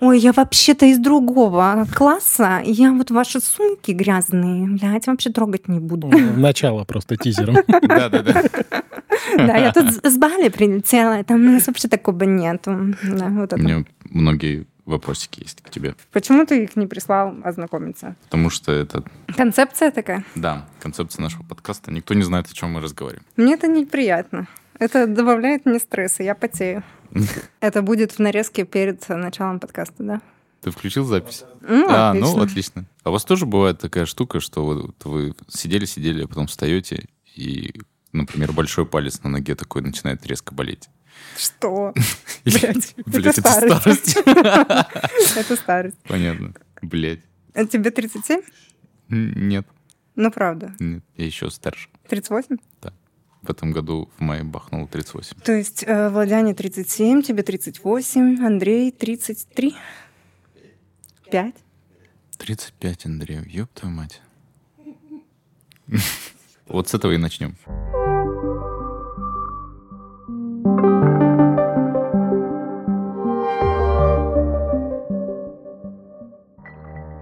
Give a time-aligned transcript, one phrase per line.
[0.00, 5.78] ой, я вообще-то из другого класса, я вот ваши сумки грязные, блядь, вообще трогать не
[5.80, 6.08] буду.
[6.08, 7.56] Начало просто тизером.
[7.82, 8.44] Да-да-да.
[9.36, 12.70] Да, я тут с Бали прилетела, там у нас вообще такого нету.
[12.70, 15.94] У меня многие вопросики есть к тебе.
[16.12, 18.16] Почему ты их не прислал ознакомиться?
[18.24, 19.04] Потому что это,
[19.36, 20.24] Концепция такая.
[20.34, 21.92] да, концепция нашего подкаста.
[21.92, 23.24] Никто не знает, о чем мы разговариваем.
[23.36, 24.46] Мне это неприятно.
[24.78, 26.82] Это добавляет мне стресса, я потею.
[27.60, 30.20] Это будет в нарезке перед началом подкаста, да?
[30.60, 31.44] Ты включил запись?
[31.62, 32.36] Ну, а, отлично.
[32.36, 32.84] ну, отлично.
[33.02, 37.80] А у вас тоже бывает такая штука, что вот вы сидели-сидели, а потом встаете, и,
[38.12, 40.88] например, большой палец на ноге такой начинает резко болеть.
[41.36, 41.94] Что?
[42.44, 44.16] Блядь, это старость.
[45.36, 45.96] Это старость.
[46.06, 46.52] Понятно.
[46.82, 47.20] Блять.
[47.54, 48.42] А Тебе 37?
[49.08, 49.66] Нет,
[50.14, 50.74] Ну, правда.
[50.78, 51.88] нет, я еще старше.
[52.08, 52.56] 38?
[53.42, 55.38] В этом году в мае бахнул 38.
[55.40, 59.74] То есть э, Владяне 37, тебе 38, Андрей 33?
[61.30, 61.54] 5?
[62.36, 64.20] 35, Андрею, ёб твою мать.
[66.66, 67.56] Вот с этого и начнем.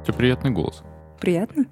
[0.02, 0.82] У тебя приятный голос.
[1.18, 1.64] Приятно?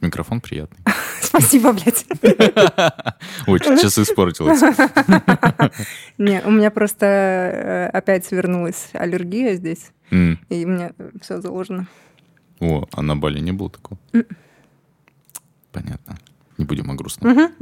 [0.00, 0.78] Микрофон приятный.
[1.26, 2.06] Спасибо, блядь.
[3.46, 4.60] Ой, сейчас испортилось.
[6.18, 11.86] Не, у меня просто э, опять вернулась аллергия здесь, и у меня все заложено.
[12.60, 13.98] О, а на Бали не было такого?
[15.72, 16.18] Понятно.
[16.58, 17.54] Не будем о грустном.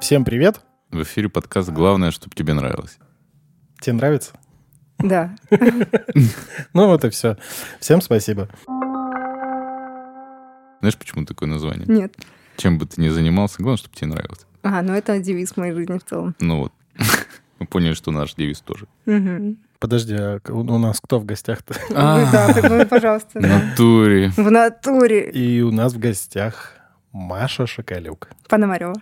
[0.00, 0.60] Всем привет.
[0.90, 2.98] В эфире подкаст «Главное, чтобы тебе нравилось».
[3.80, 4.32] Тебе нравится?
[4.98, 5.34] Да.
[6.74, 7.36] Ну вот и все.
[7.80, 8.48] Всем спасибо.
[10.82, 11.86] Знаешь, почему такое название?
[11.86, 12.12] Нет.
[12.56, 14.40] Чем бы ты ни занимался, главное, чтобы тебе нравилось.
[14.64, 16.34] А, ну это девиз моей жизни в целом.
[16.40, 16.72] Ну вот.
[17.60, 18.88] Мы поняли, что наш девиз тоже.
[19.78, 21.74] Подожди, а у нас кто в гостях-то?
[21.88, 23.38] Вы, Да, так, ну, пожалуйста.
[23.38, 23.60] В да.
[23.60, 24.32] натуре.
[24.36, 25.30] В натуре.
[25.30, 26.74] И у нас в гостях
[27.12, 28.94] Маша Шоколюк, Пономарева.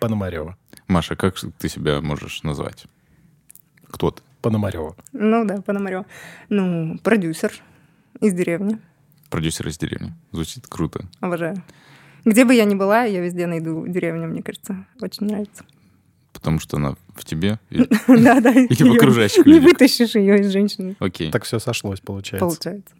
[0.00, 0.56] Пономарева.
[0.86, 2.86] Маша, как ты себя можешь назвать?
[3.90, 4.22] Кто ты?
[4.40, 4.96] Пономарева.
[5.12, 6.06] Ну да, Пономарева.
[6.48, 7.52] Ну, продюсер
[8.20, 8.78] из деревни.
[9.30, 10.12] Продюсер из деревни.
[10.32, 11.04] Звучит круто.
[11.20, 11.62] Обожаю.
[12.24, 14.86] Где бы я ни была, я везде найду деревню, мне кажется.
[15.00, 15.64] Очень нравится.
[16.32, 17.58] Потому что она в тебе.
[17.70, 17.78] И-
[18.08, 18.50] Да, да.
[18.52, 21.30] Или в окружающих Не вытащишь ее из женщины, Окей.
[21.30, 22.46] Так все сошлось, получается.
[22.46, 22.94] получается.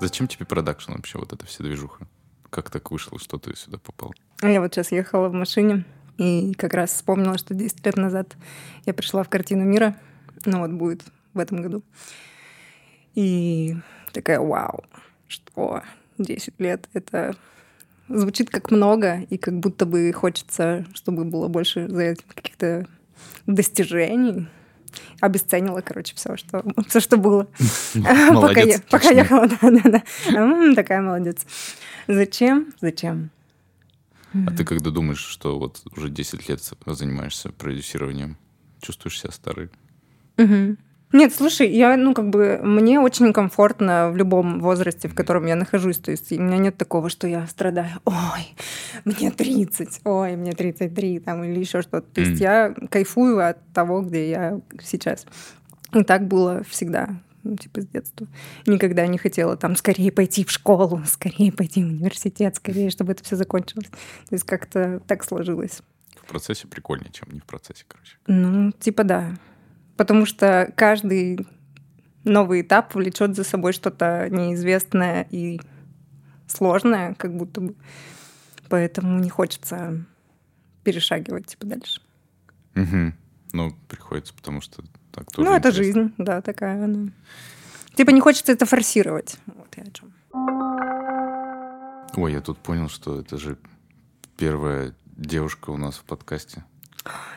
[0.00, 2.06] Зачем тебе продакшн вообще, вот эта вся движуха?
[2.50, 4.14] Как так вышло, что ты сюда попал?
[4.42, 5.84] А Я вот сейчас ехала в машине
[6.18, 8.36] и как раз вспомнила, что 10 лет назад
[8.84, 9.96] я пришла в картину мира.
[10.44, 11.02] Ну вот будет
[11.32, 11.82] в этом году.
[13.14, 13.76] И
[14.16, 14.84] такая, вау,
[15.28, 15.82] что
[16.18, 17.36] 10 лет— это
[18.08, 22.86] звучит как много, и как будто бы хочется, чтобы было больше за этим каких-то
[23.46, 24.48] достижений.
[25.20, 27.46] Обесценила, короче, все, что, все, что было.
[27.94, 28.82] Пока я- Молодец.
[28.90, 30.02] Пока ехала, да-да-да.
[30.28, 31.44] М, Такая молодец.
[32.08, 32.72] Зачем?
[32.80, 33.30] Зачем?
[34.46, 38.36] А ты когда думаешь, что вот уже 10 лет занимаешься продюсированием,
[38.80, 39.68] чувствуешь себя старый?
[40.36, 40.78] Мгм.
[41.12, 45.54] Нет, слушай, я, ну, как бы, мне очень комфортно в любом возрасте, в котором я
[45.54, 45.98] нахожусь.
[45.98, 48.00] То есть у меня нет такого, что я страдаю.
[48.04, 48.54] Ой,
[49.04, 52.06] мне 30, ой, мне 33, там, или еще что-то.
[52.12, 55.26] То есть я кайфую от того, где я сейчас.
[55.94, 58.26] И так было всегда, ну, типа, с детства.
[58.66, 63.22] Никогда не хотела там скорее пойти в школу, скорее пойти в университет, скорее, чтобы это
[63.22, 63.86] все закончилось.
[64.28, 65.82] То есть как-то так сложилось.
[66.20, 68.16] В процессе прикольнее, чем не в процессе, короче.
[68.26, 69.36] Ну, типа да.
[69.96, 71.46] Потому что каждый
[72.24, 75.60] новый этап влечет за собой что-то неизвестное и
[76.46, 77.74] сложное, как будто бы.
[78.68, 80.04] Поэтому не хочется
[80.82, 82.00] перешагивать типа дальше.
[82.74, 83.14] Мгм.
[83.52, 86.02] Ну, приходится, потому что так тоже ну, это интересно.
[86.02, 87.10] жизнь, да, такая она.
[87.94, 89.38] Типа не хочется это форсировать.
[89.46, 90.12] Вот я о чем.
[92.16, 93.56] Ой, я тут понял, что это же
[94.36, 96.64] первая девушка у нас в подкасте.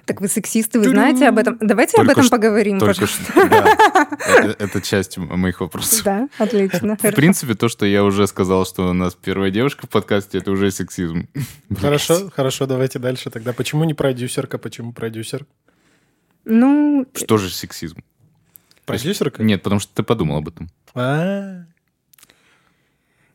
[0.06, 1.58] Так вы сексисты, вы знаете об этом?
[1.62, 3.32] Давайте об Только этом что- поговорим, Только пожалуйста.
[3.32, 4.08] что, да.
[4.44, 6.04] Э, Это часть моих вопросов.
[6.04, 6.98] Да, отлично.
[6.98, 10.52] В принципе, то, что я уже сказал, что у нас первая девушка в подкасте, это
[10.52, 11.28] уже сексизм.
[11.80, 13.54] Хорошо, хорошо, давайте дальше тогда.
[13.54, 15.46] Почему не продюсерка, почему продюсер?
[16.46, 18.04] Ну, Что же сексизм?
[18.86, 19.44] Продюсерка?
[19.44, 20.70] Нет, потому что ты подумал об этом.
[20.96, 21.66] А,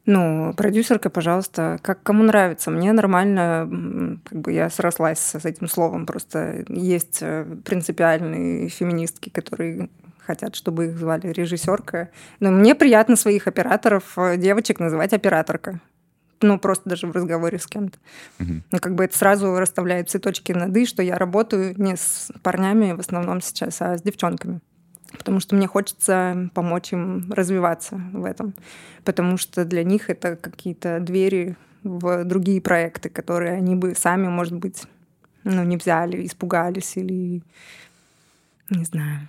[0.06, 2.70] Ну, продюсерка, пожалуйста, как кому нравится.
[2.70, 6.04] Мне нормально, как бы я срослась с этим словом.
[6.04, 12.10] Просто есть э, принципиальные феминистки, которые хотят, чтобы их звали режиссерка.
[12.38, 15.80] Но мне приятно своих операторов, э, девочек называть операторка.
[16.42, 17.98] Ну, просто даже в разговоре с кем-то.
[18.38, 18.62] Мгм.
[18.70, 22.30] Ну, как бы это сразу расставляет все точки над «и», что я работаю не с
[22.42, 24.60] парнями в основном сейчас, а с девчонками.
[25.16, 28.54] Потому что мне хочется помочь им развиваться в этом,
[29.04, 34.54] потому что для них это какие-то двери в другие проекты, которые они бы сами, может
[34.54, 34.82] быть,
[35.44, 37.42] ну, не взяли, испугались или,
[38.70, 39.28] не знаю,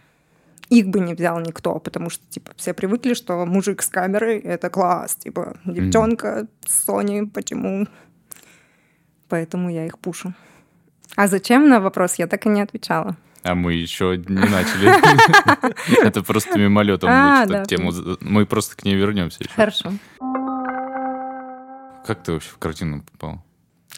[0.70, 4.70] их бы не взял никто, потому что, типа, все привыкли, что мужик с камерой— это
[4.70, 7.88] класс, типа, девчонка с Sony, почему?
[9.28, 10.34] Поэтому я их пушу.
[11.16, 13.16] А зачем на вопрос я так и не отвечала.
[13.45, 14.89] А мы еще не начали.
[16.03, 17.65] Это просто мимолетом А, будет да.
[17.65, 17.92] тему.
[18.21, 19.53] Мы просто к ней вернемся еще.
[19.53, 19.92] Хорошо.
[22.06, 23.44] Как ты вообще в картину попал?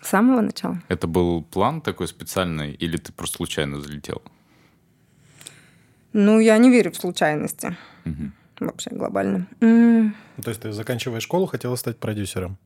[0.01, 0.81] С самого начала.
[0.89, 4.21] Это был план такой специальный, или ты просто случайно залетел?
[6.11, 7.77] Ну, я не верю в случайности.
[8.59, 9.47] Вообще глобально.
[9.61, 12.57] М, Ну, То есть ты, заканчивая школу, хотела стать продюсером.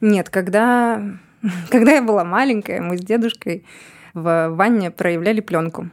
[0.00, 1.00] Нет, когда,
[1.70, 3.64] когда я была маленькая, мы с дедушкой
[4.14, 5.90] в ванне проявляли пленку.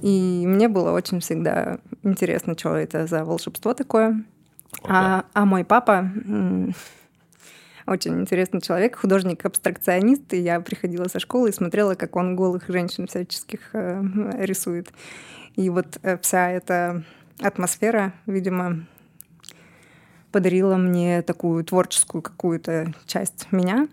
[0.00, 4.24] И мне было очень всегда интересно, что это за волшебство такое.
[4.84, 6.10] А, а мой папа
[7.86, 13.06] очень интересный человек, художник-абстракционист, и я приходила со школы и смотрела, как он голых женщин
[13.06, 14.02] всяческих э,
[14.38, 14.92] рисует.
[15.56, 17.02] И вот э, вся эта
[17.40, 18.86] атмосфера, видимо,
[20.30, 23.88] подарила мне такую творческую какую-то часть меня.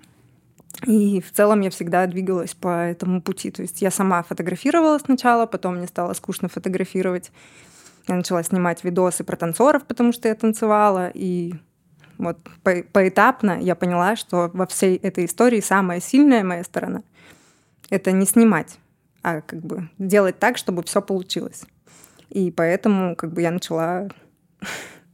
[0.85, 3.51] И в целом я всегда двигалась по этому пути.
[3.51, 7.31] То есть я сама фотографировала сначала, потом мне стало скучно фотографировать.
[8.07, 11.11] Я начала снимать видосы про танцоров, потому что я танцевала.
[11.13, 11.53] И
[12.17, 17.03] вот по- поэтапно я поняла, что во всей этой истории самая сильная моя сторона—
[17.89, 18.79] это не снимать,
[19.21, 21.65] а как бы делать так, чтобы все получилось.
[22.29, 24.09] И поэтому как бы я начала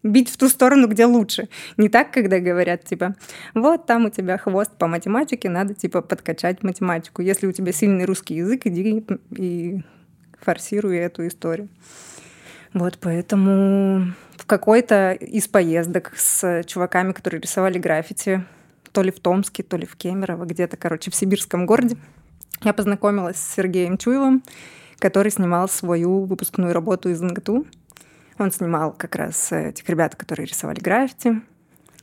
[0.05, 1.49] бить в ту сторону, где лучше.
[1.77, 3.15] Не так, когда говорят, типа,
[3.53, 7.21] вот там у тебя хвост по математике, надо, типа, подкачать математику.
[7.21, 9.81] Если у тебя сильный русский язык, иди и
[10.41, 11.69] форсируй эту историю.
[12.73, 18.45] Вот поэтому в какой-то из поездок с чуваками, которые рисовали граффити,
[18.91, 21.97] то ли в Томске, то ли в Кемерово, где-то, короче, в сибирском городе,
[22.63, 24.43] я познакомилась с Сергеем Чуевым,
[24.99, 27.65] который снимал свою выпускную работу из НГТУ.
[28.37, 31.41] Он снимал как раз этих ребят, которые рисовали граффити.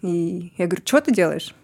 [0.01, 1.55] И я говорю, что ты делаешь?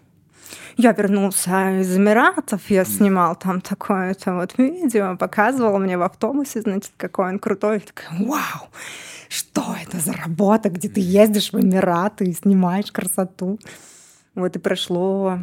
[0.77, 6.93] Я вернулся из Эмиратов, я снимал там такое-то вот видео, показывал мне в автобусе, значит,
[6.97, 7.75] какой он крутой.
[7.75, 8.69] Я такая, вау,
[9.29, 13.59] что это за работа, где ты ездишь в Эмираты и снимаешь красоту.
[14.35, 15.41] Вот и прошло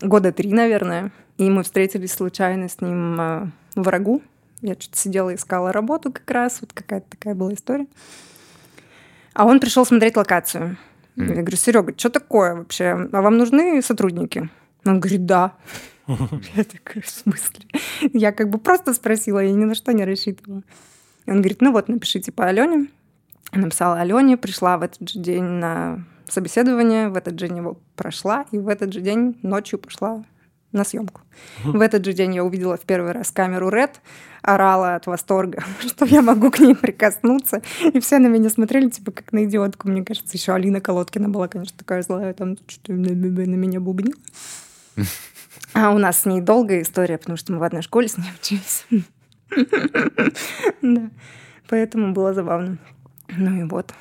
[0.00, 4.22] года три, наверное, и мы встретились случайно с ним э, в Рагу.
[4.60, 7.86] Я что-то сидела искала работу как раз, вот какая-то такая была история.
[9.34, 10.78] А он пришел смотреть локацию.
[11.16, 13.08] Я говорю, Серега, что такое вообще?
[13.12, 14.48] А вам нужны сотрудники?
[14.84, 15.54] Он говорит, да.
[16.06, 17.66] Я такая, в смысле?
[18.12, 20.62] Я как бы просто спросила, я ни на что не рассчитывала.
[21.24, 22.88] И он говорит, ну вот, напишите по Алене.
[23.52, 28.44] Написала Алене, пришла в этот же день на собеседование, в этот же день его прошла,
[28.50, 30.24] и в этот же день ночью пошла
[30.74, 31.22] на съемку.
[31.64, 33.92] В этот же день я увидела в первый раз камеру Red,
[34.42, 37.62] орала от восторга, что я могу к ней прикоснуться.
[37.92, 39.88] И все на меня смотрели, типа, как на идиотку.
[39.88, 44.18] Мне кажется, еще Алина Колодкина была, конечно, такая злая, там что-то на меня бубнила.
[45.72, 48.30] А у нас с ней долгая история, потому что мы в одной школе с ней
[48.40, 48.86] учились.
[50.82, 51.10] Да.
[51.68, 52.78] Поэтому было забавно.
[53.28, 53.92] Ну и вот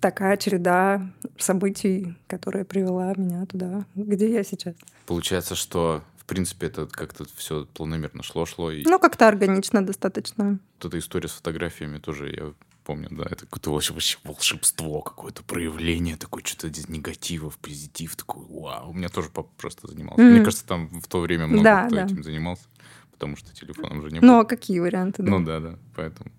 [0.00, 1.00] такая череда
[1.38, 4.74] событий, которая привела меня туда, где я сейчас.
[5.06, 10.58] Получается, что, в принципе, это как-то все планомерно шло-шло, и Ну, как-то органично достаточно.
[10.80, 12.52] вот эта история с фотографиями тоже, я
[12.84, 18.44] помню, да, это какое-то вообще, волшебство, какое-то проявление, такое что-то из негатива в позитив, такой,
[18.48, 18.90] вау.
[18.90, 20.22] У меня тоже папа просто занимался.
[20.22, 20.32] Мгм.
[20.34, 22.04] Мне кажется, там в то время много Да, кто да.
[22.04, 22.64] этим занимался,
[23.12, 24.40] потому что телефоном же не Ну, было.
[24.40, 25.22] а какие варианты?
[25.22, 25.30] Да?
[25.30, 26.30] Ну да, да, поэтому.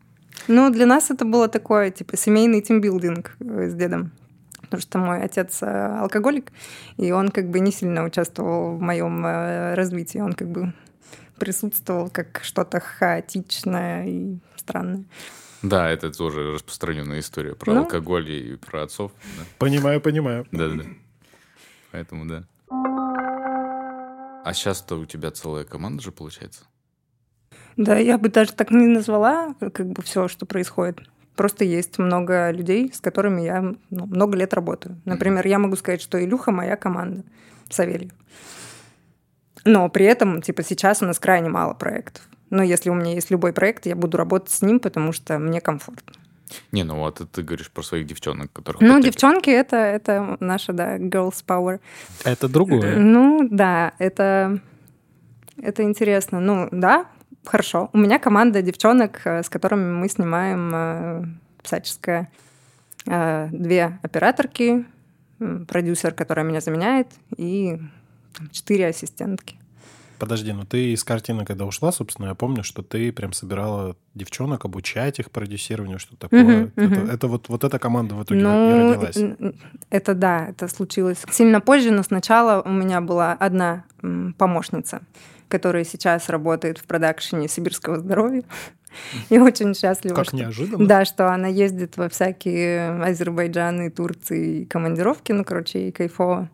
[0.47, 4.11] Ну, для нас это было такое, типа, семейный тимбилдинг э, с дедом.
[4.65, 5.65] Потому что мой отец э,
[5.99, 6.51] алкоголик,
[6.97, 10.19] и он как бы не сильно участвовал в моем э, развитии.
[10.19, 10.73] Он как бы
[11.39, 15.03] присутствовал как что-то хаотичное и странное.
[15.61, 17.79] Да, это тоже распространенная история про Ну.
[17.81, 19.11] алкоголь и про отцов.
[19.37, 19.43] да.
[19.57, 20.45] Понимаю, понимаю.
[20.51, 20.83] Да-да-да.
[21.91, 22.43] Поэтому да.
[22.69, 26.65] А сейчас-то у тебя целая команда же получается?
[27.77, 30.99] Да, я бы даже так не назвала, как бы все, что происходит.
[31.35, 35.01] Просто есть много людей, с которыми я ну, много лет работаю.
[35.05, 37.23] Например, я могу сказать, что Илюха моя команда,
[37.69, 38.11] Савельев.
[39.65, 42.23] Но при этом, типа, сейчас у нас крайне мало проектов.
[42.49, 45.59] Но если у меня есть любой проект, я буду работать с ним, потому что мне
[45.59, 46.13] комфортно.
[46.71, 48.81] Не, ну вот ты говоришь про своих девчонок, которых...
[48.81, 49.13] Ну, подтягиваешь.
[49.13, 51.79] девчонки это, это наша, да, girls power.
[52.23, 52.97] Это другое.
[52.97, 54.59] Ну, да, это,
[55.57, 56.39] это интересно.
[56.39, 57.07] Ну, да,
[57.49, 57.89] хорошо.
[57.93, 61.25] У меня команда девчонок, э, с которыми мы снимаем э,
[61.63, 62.29] всяческая.
[63.07, 64.85] А, две операторки,
[65.67, 67.79] продюсер, которая меня заменяет, и
[68.51, 69.57] четыре ассистентки.
[70.17, 74.63] Подожди, ну ты из картины, когда ушла, собственно, я помню, что ты прям собирала девчонок,
[74.63, 76.43] обучать их продюсированию, что такое.
[76.43, 77.09] Мгм, это, мгм.
[77.09, 79.17] это вот, вот эта команда в итоге и Ну, родилась.
[79.89, 83.83] это да, это случилось сильно позже, но сначала у меня была одна
[84.37, 85.01] помощница,
[85.47, 88.43] которая сейчас работает в продакшене сибирского здоровья.
[89.29, 90.87] И очень счастлива, Как что- неожиданно.
[90.87, 96.49] Да, что она ездит во всякие Азербайджаны, Турции командировки, ну, короче, и кайфово.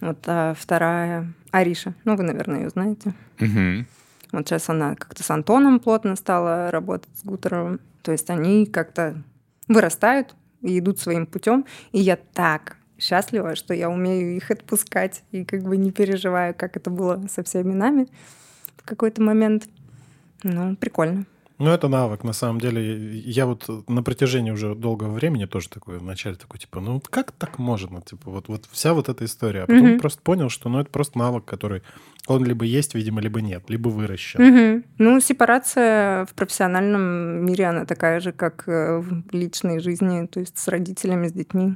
[0.00, 3.14] Вот а вторая Ариша, ну, вы, наверное, ее знаете.
[3.38, 3.86] Мгм.
[4.32, 7.80] Вот сейчас она как-то с Антоном плотно стала работать с Гутеровым.
[8.02, 9.22] То есть они как-то
[9.68, 11.64] вырастают и идут своим путем.
[11.92, 16.76] И я так счастлива, что я умею их отпускать и как бы не переживаю, как
[16.76, 18.08] это было со всеми нами
[18.76, 19.68] в какой-то момент.
[20.42, 21.26] Ну, прикольно.
[21.58, 23.18] Ну, это навык, на самом деле.
[23.18, 27.58] Я вот на протяжении уже долгого времени тоже такой, вначале такой, типа, ну, как так
[27.58, 28.00] можно?
[28.00, 29.62] Типа, вот, вот вся вот эта история.
[29.62, 29.98] А потом Мгм.
[29.98, 31.82] просто понял, что, ну, это просто навык, который,
[32.28, 34.40] он либо есть, видимо, либо нет, либо выращен.
[34.40, 34.84] Мгм.
[34.98, 40.56] Ну, сепарация в профессиональном мире, она такая же, как э, в личной жизни, то есть
[40.56, 41.74] с родителями, с детьми.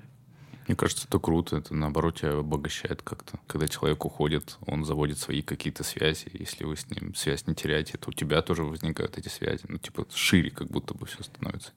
[0.72, 1.58] Мне кажется, это круто.
[1.58, 3.38] Это, наоборот, тебя обогащает как-то.
[3.46, 6.30] Когда человек уходит, он заводит свои какие-то связи.
[6.32, 9.64] Если вы с ним связь не теряете, то у тебя тоже возникают эти связи.
[9.68, 11.72] Ну, типа, шире как будто бы все становится.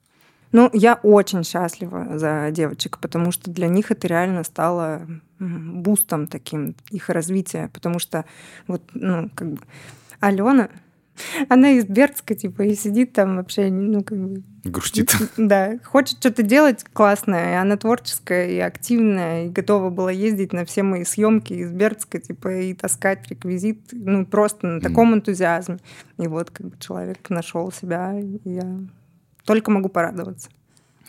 [0.54, 5.06] Ну, я очень счастлива за девочек, потому что для них это реально стало
[5.40, 8.24] бустом таким их развития, потому что
[8.66, 9.62] вот, ну, как бы
[10.22, 10.70] Алена,
[11.50, 15.16] она из Бердска, типа, и сидит там вообще, ну, как бы, Грустит.
[15.38, 20.66] да, хочет что-то делать классное, и она творческая и активная, и готова была ездить на
[20.66, 25.80] все мои съемки из Бердска, типа, и таскать реквизит, ну, просто на таком энтузиазме.
[26.18, 28.80] И вот, как бы, человек нашел себя, и я
[29.46, 30.50] только могу порадоваться.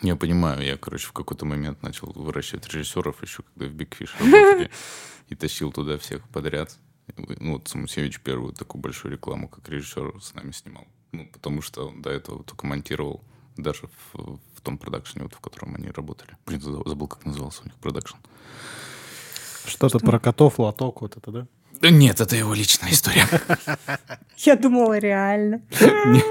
[0.01, 4.11] Я понимаю, я, короче, в какой-то момент начал выращивать режиссеров еще, когда в Big Fish
[4.19, 4.69] работали,
[5.29, 6.77] и тащил туда всех подряд.
[7.15, 10.85] Ну, вот Самусевич первую такую большую рекламу, как режиссер, с нами снимал.
[11.13, 13.23] Ну, потому что он до этого только монтировал
[13.55, 16.37] даже в, в том продакшене, вот, в котором они работали.
[16.45, 18.17] Блин, забыл, как назывался у них продакшн.
[19.65, 21.47] Что-то про котов, лоток, вот это, да?
[21.81, 23.27] Да нет, это его личная история.
[24.37, 25.61] Я думала, реально.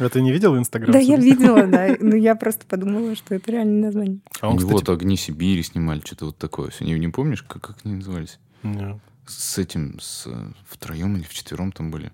[0.00, 0.92] А ты не видел Инстаграм?
[0.92, 1.96] Да, я видела, да.
[2.00, 4.20] Но я просто подумала, что это реальное название.
[4.40, 4.72] А он, кстати...
[4.72, 6.70] вот «Огни Сибири» снимали, что-то вот такое.
[6.80, 8.38] Не, не помнишь, как, как они назывались?
[8.62, 9.00] Не.
[9.28, 12.12] С этим, с э, втроем или вчетвером там были.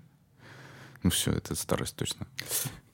[1.03, 2.27] Ну все, это старость точно.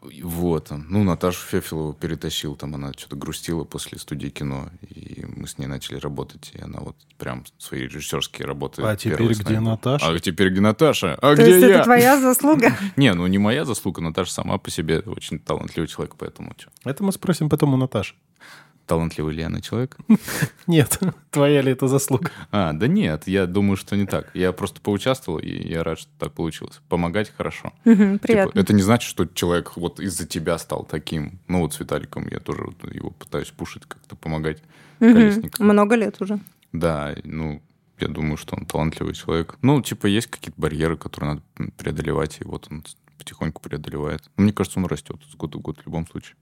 [0.01, 0.71] Вот.
[0.71, 5.67] Ну, Наташу Фефилову перетащил, там она что-то грустила после студии кино, и мы с ней
[5.67, 8.81] начали работать, и она вот прям свои режиссерские работы.
[8.81, 10.07] А теперь где Наташа?
[10.07, 11.13] А теперь где Наташа?
[11.21, 11.69] А То где есть я?
[11.75, 12.75] это твоя заслуга?
[12.95, 16.55] Не, ну не моя заслуга, Наташа сама по себе очень талантливый человек, поэтому?
[16.83, 18.15] Это мы спросим потом у Наташи.
[18.85, 19.97] Талантливый ли она человек?
[20.67, 22.31] Нет, твоя ли это заслуга?
[22.51, 24.29] А, да нет, я думаю, что не так.
[24.33, 26.81] Я просто поучаствовал, и я рад, что так получилось.
[26.89, 27.73] Помогать хорошо.
[27.83, 28.59] Типа, Приятно.
[28.59, 31.39] это не значит, что человек вот из-за тебя стал таким.
[31.47, 34.57] Ну вот с Виталиком я тоже вот его пытаюсь пушить, как-то помогать.
[34.99, 36.39] Много лет уже.
[36.73, 37.61] Да, ну,
[37.99, 39.57] я думаю, что он талантливый человек.
[39.61, 42.83] Ну, типа, есть какие-то барьеры, которые надо преодолевать, и вот он
[43.17, 44.23] потихоньку преодолевает.
[44.37, 46.35] Мне кажется, он растет с года в год в любом случае.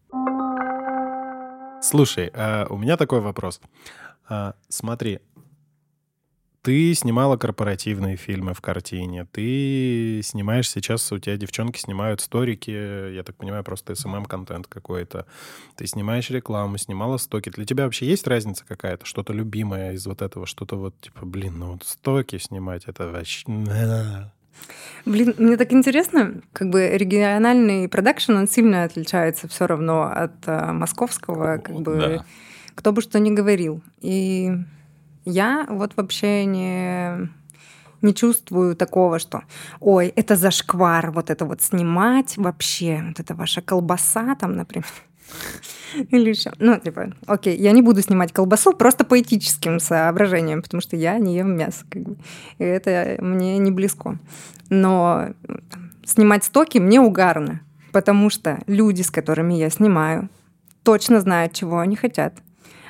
[1.81, 3.61] Слушай, а у меня такой вопрос.
[4.27, 5.19] А, Смотри,
[6.61, 13.23] ты снимала корпоративные фильмы в картине, ты снимаешь сейчас, у тебя девчонки снимают сторики, я
[13.23, 15.25] так понимаю, просто SMM-контент какой-то.
[15.77, 17.49] Ты снимаешь рекламу, снимала стоки.
[17.49, 19.05] Для тебя вообще есть разница какая-то?
[19.05, 20.45] Что-то любимое из вот этого?
[20.45, 23.45] Что-то вот, типа, блин, ну вот стоки снимать, это вообще...
[25.05, 30.73] Блин, мне так интересно, как бы региональный продакшн, он сильно отличается все равно от а,
[30.73, 32.25] московского, как бы, Да.
[32.75, 33.81] кто бы что ни говорил.
[34.01, 34.51] И
[35.25, 37.29] я вот вообще не,
[38.01, 39.43] не чувствую такого, что,
[39.79, 44.85] ой, это зашквар, вот это вот снимать вообще, вот это ваша колбаса там, например.
[46.09, 46.33] Или.
[46.59, 51.17] Ну, типа, окей, я не буду снимать колбасу просто по этическим соображениям, потому что я
[51.17, 51.85] не ем мясо.
[51.89, 52.17] Как бы.
[52.57, 54.17] И это мне не близко.
[54.69, 55.29] Но
[56.05, 60.29] снимать стоки мне угарно, потому что люди, с которыми я снимаю,
[60.83, 62.33] точно знают, чего они хотят.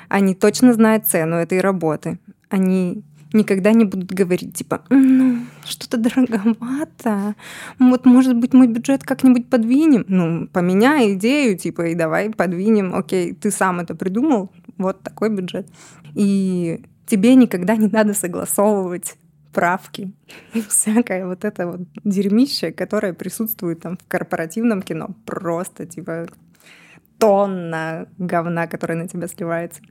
[0.08, 2.18] Они точно знают цену этой работы.
[2.48, 7.34] Они никогда не будут говорить, типа, ну, что-то дороговато.
[7.78, 10.04] Вот, может быть, мы бюджет как-нибудь подвинем.
[10.08, 12.94] Ну, поменяй идею, типа, и давай подвинем.
[12.94, 15.66] Окей, ты сам это придумал, вот такой бюджет.
[16.14, 19.16] И тебе никогда не надо согласовывать
[19.52, 20.12] правки
[20.54, 25.10] и всякое вот это вот дерьмище, которое присутствует там в корпоративном кино.
[25.24, 26.28] Просто, типа,
[27.18, 29.82] тонна говна, которая на тебя сливается.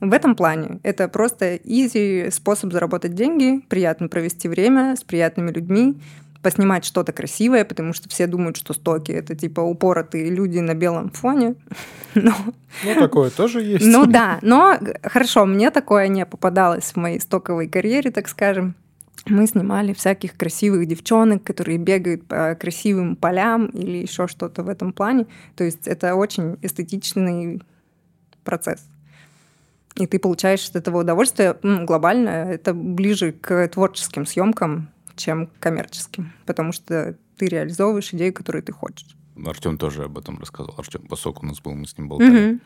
[0.00, 6.00] В этом плане это просто изи способ заработать деньги, приятно провести время с приятными людьми,
[6.42, 11.10] поснимать что-то красивое, потому что все думают, что стоки это типа упоротые люди на белом
[11.10, 11.54] фоне.
[12.14, 12.34] Но...
[12.84, 13.84] Ну, такое тоже есть.
[13.84, 18.74] Ну да, но хорошо, мне такое не попадалось в моей стоковой карьере, так скажем.
[19.26, 24.94] Мы снимали всяких красивых девчонок, которые бегают по красивым полям или еще что-то в этом
[24.94, 25.26] плане.
[25.56, 27.60] То есть это очень эстетичный
[28.42, 28.89] процесс
[29.96, 35.58] и ты получаешь от этого удовольствие ну, глобально, это ближе к творческим съемкам, чем к
[35.58, 39.16] коммерческим, потому что ты реализовываешь идею, которую ты хочешь.
[39.44, 40.74] Артем тоже об этом рассказал.
[40.76, 42.52] Артем Басок у нас был, мы с ним болтали.
[42.52, 42.60] Угу.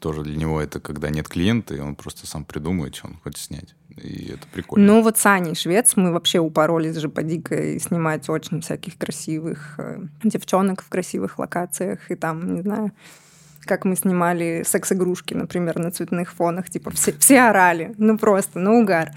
[0.00, 3.38] Тоже для него это когда нет клиента, и он просто сам придумает, что он хочет
[3.38, 3.74] снять.
[3.96, 4.86] И это прикольно.
[4.86, 9.74] Ну вот с Аней Швец мы вообще упоролись же по дикой снимать очень всяких красивых
[9.78, 12.10] э, девчонок в красивых локациях.
[12.10, 12.92] И там, не знаю,
[13.64, 16.70] как мы снимали секс-игрушки, например, на цветных фонах.
[16.70, 17.94] Типа все, все орали.
[17.98, 19.10] Ну просто, ну угар.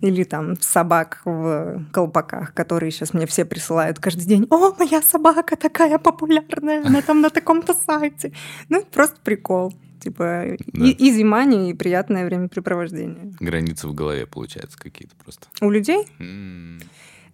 [0.00, 4.46] Или там собак в колпаках, которые сейчас мне все присылают каждый день.
[4.50, 8.32] О, моя собака такая популярная, она там на таком-то сайте.
[8.68, 9.72] Ну, это просто прикол.
[10.00, 10.84] Типа да.
[10.84, 13.32] и, и зимание, и приятное времяпрепровождение.
[13.38, 15.46] Границы в голове, получается, какие-то просто.
[15.60, 16.08] У людей?
[16.18, 16.82] Mm.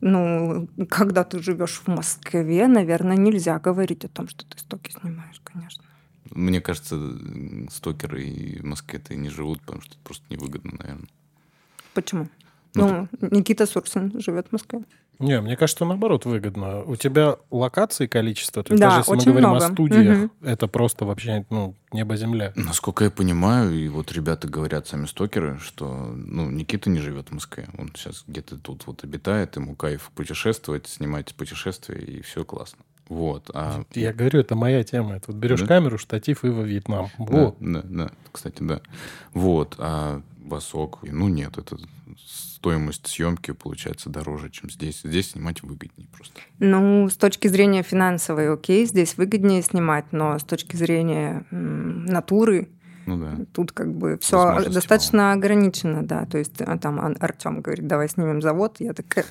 [0.01, 5.41] Ну, когда ты живешь в Москве, наверное, нельзя говорить о том, что ты стоки снимаешь,
[5.43, 5.83] конечно.
[6.31, 6.99] Мне кажется,
[7.71, 11.09] стокеры и в Москве-то и не живут, потому что это просто невыгодно, наверное.
[11.95, 12.29] Почему?
[12.75, 14.85] Ну, ну Никита Сурсин живет в Москве.
[15.19, 16.85] Не, мне кажется, наоборот выгодно.
[16.85, 19.67] У тебя локаций количество, то есть да, даже если мы говорим много.
[19.67, 20.33] о студиях, угу.
[20.43, 22.53] это просто вообще ну, небо-земля.
[22.55, 27.33] Насколько я понимаю, и вот ребята говорят, сами стокеры, что ну, Никита не живет в
[27.33, 27.67] Москве.
[27.77, 32.85] Он сейчас где-то тут вот обитает, ему кайф путешествовать, снимать путешествия, и все классно.
[33.09, 33.51] Вот.
[33.55, 33.85] А...
[33.95, 35.17] Я говорю, это моя тема.
[35.17, 35.67] Это вот берешь да?
[35.67, 37.09] камеру, штатив и во Вьетнам.
[37.19, 37.57] Вот.
[37.61, 38.81] Да, да, да, кстати, да.
[39.33, 39.77] Вот.
[39.79, 41.77] А басок, ну нет, это
[42.27, 45.01] стоимость съемки получается дороже, чем здесь.
[45.05, 46.35] Здесь снимать выгоднее просто.
[46.59, 52.69] Ну, с точки зрения финансовой, окей, здесь выгоднее снимать, но с точки зрения м, натуры
[53.09, 53.45] ну да.
[53.55, 55.33] Тут как бы все достаточно мало.
[55.33, 56.27] ограничено, да.
[56.27, 58.77] То есть а там Артем говорит, давай снимем завод.
[58.81, 59.25] Я такая...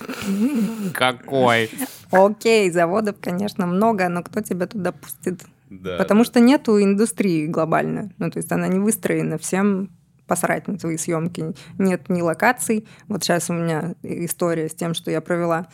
[0.96, 1.70] Какой?
[2.10, 5.44] Окей, заводов, конечно, много, но кто тебя туда пустит?
[5.70, 5.98] Да.
[5.98, 8.12] Потому что нету индустрии глобально.
[8.18, 9.38] Ну, то есть она не выстроена.
[9.38, 9.92] Всем
[10.26, 11.54] посрать на твои съемки.
[11.78, 12.88] Нет ни локаций.
[13.08, 15.68] Вот сейчас у меня история с тем, что я провела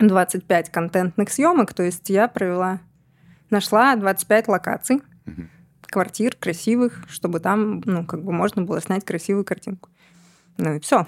[0.00, 1.74] 25 контентных съемок.
[1.74, 2.80] То есть я провела,
[3.50, 5.02] нашла 25 локаций.
[5.26, 5.42] Угу
[5.86, 9.88] квартир красивых, чтобы там, ну, как бы можно было снять красивую картинку.
[10.58, 11.06] Ну и все.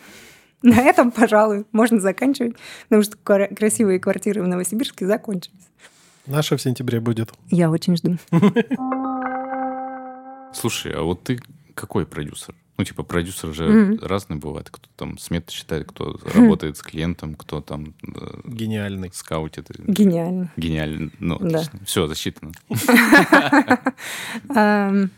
[0.63, 2.57] На этом, пожалуй, можно заканчивать,
[2.89, 5.69] потому что красивые квартиры в Новосибирске закончились.
[6.27, 7.33] Наша в сентябре будет.
[7.51, 8.17] Я очень жду.
[10.53, 11.41] Слушай, а вот ты
[11.75, 12.55] какой продюсер?
[12.79, 14.07] Ну, типа, продюсеры же mm-hmm.
[14.07, 14.71] разные бывают.
[14.71, 17.95] Кто там сметы считает, кто работает с клиентом, кто там...
[18.05, 19.11] Э, Гениальный.
[19.13, 19.69] Скаутит.
[19.85, 20.53] Гениально.
[20.57, 21.11] Гениально.
[21.19, 21.63] Ну, да.
[21.85, 22.53] Все, засчитано.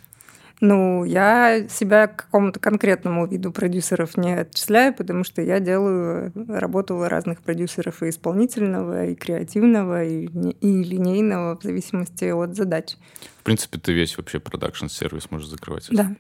[0.62, 7.03] Ну, я себя к какому-то конкретному виду продюсеров не отчисляю, потому что я делаю работу
[7.09, 12.96] разных продюсеров и исполнительного, и креативного, и, и линейного, в зависимости от задач.
[13.38, 15.88] В принципе, ты весь вообще продакшн-сервис можешь закрывать.
[15.90, 16.14] Да.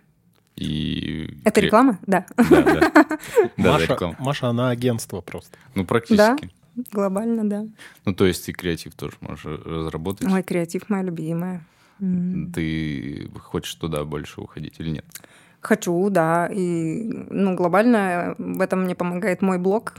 [0.56, 1.38] И...
[1.44, 1.98] Это реклама?
[2.06, 2.26] Да.
[2.36, 2.80] Да, да.
[2.80, 3.18] да
[3.56, 4.16] Маша, реклама.
[4.18, 5.56] Маша, она агентство просто.
[5.74, 6.16] Ну, практически.
[6.76, 7.66] Да, глобально, да.
[8.04, 10.30] Ну, то есть и креатив тоже можешь разработать?
[10.30, 11.64] Ой, креатив моя любимая.
[12.54, 15.04] Ты хочешь туда больше уходить или нет?
[15.60, 16.48] Хочу, да.
[16.50, 19.94] И ну, глобально в этом мне помогает мой блог.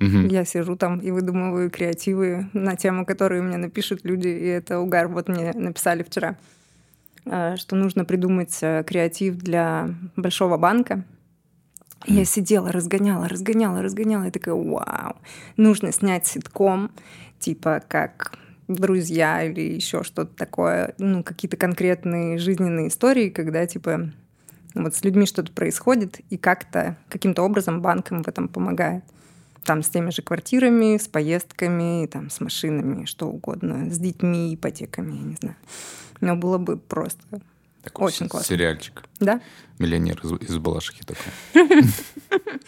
[0.00, 0.28] Угу.
[0.28, 5.08] Я сижу там и выдумываю креативы на тему, которые мне напишут люди, и это угар.
[5.08, 6.36] Вот мне написали вчера,
[7.26, 11.04] что нужно придумать э, креатив для большого банка.
[12.06, 15.16] Я сидела, разгоняла, разгоняла, разгоняла, и такая, вау,
[15.56, 16.90] нужно снять ситком,
[17.38, 24.10] типа как друзья или еще что-то такое, ну, какие-то конкретные жизненные истории, когда, типа,
[24.74, 29.04] вот с людьми что-то происходит, и как-то, каким-то образом банк им в этом помогает.
[29.64, 35.14] Там с теми же квартирами, с поездками, там, с машинами, что угодно, с детьми, ипотеками,
[35.14, 35.56] я не знаю.
[36.20, 37.22] Но было бы просто
[37.82, 38.48] такой очень классно.
[38.48, 39.04] Сериальчик.
[39.20, 39.40] Да?
[39.78, 41.84] Миллионер из, из Балашихи такой.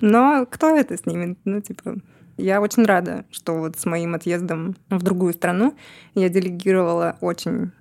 [0.00, 1.38] Но кто это снимет?
[1.44, 1.96] Ну, типа,
[2.36, 5.76] я очень рада, что вот с моим отъездом в другую страну
[6.14, 7.72] я делегировала очень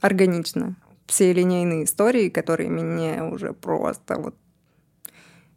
[0.00, 4.34] органично все линейные истории, которые мне уже просто вот...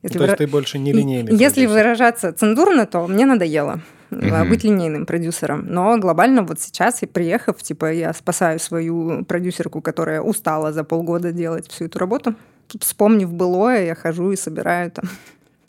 [0.02, 0.32] Если то выра...
[0.32, 1.36] есть ты больше не линейный.
[1.36, 3.82] Если выражаться цензурно, то мне надоело.
[4.12, 4.50] Mm-hmm.
[4.50, 5.66] быть линейным продюсером.
[5.68, 11.32] Но глобально вот сейчас, и приехав, типа, я спасаю свою продюсерку, которая устала за полгода
[11.32, 12.36] делать всю эту работу.
[12.80, 15.06] Вспомнив былое, я хожу и собираю там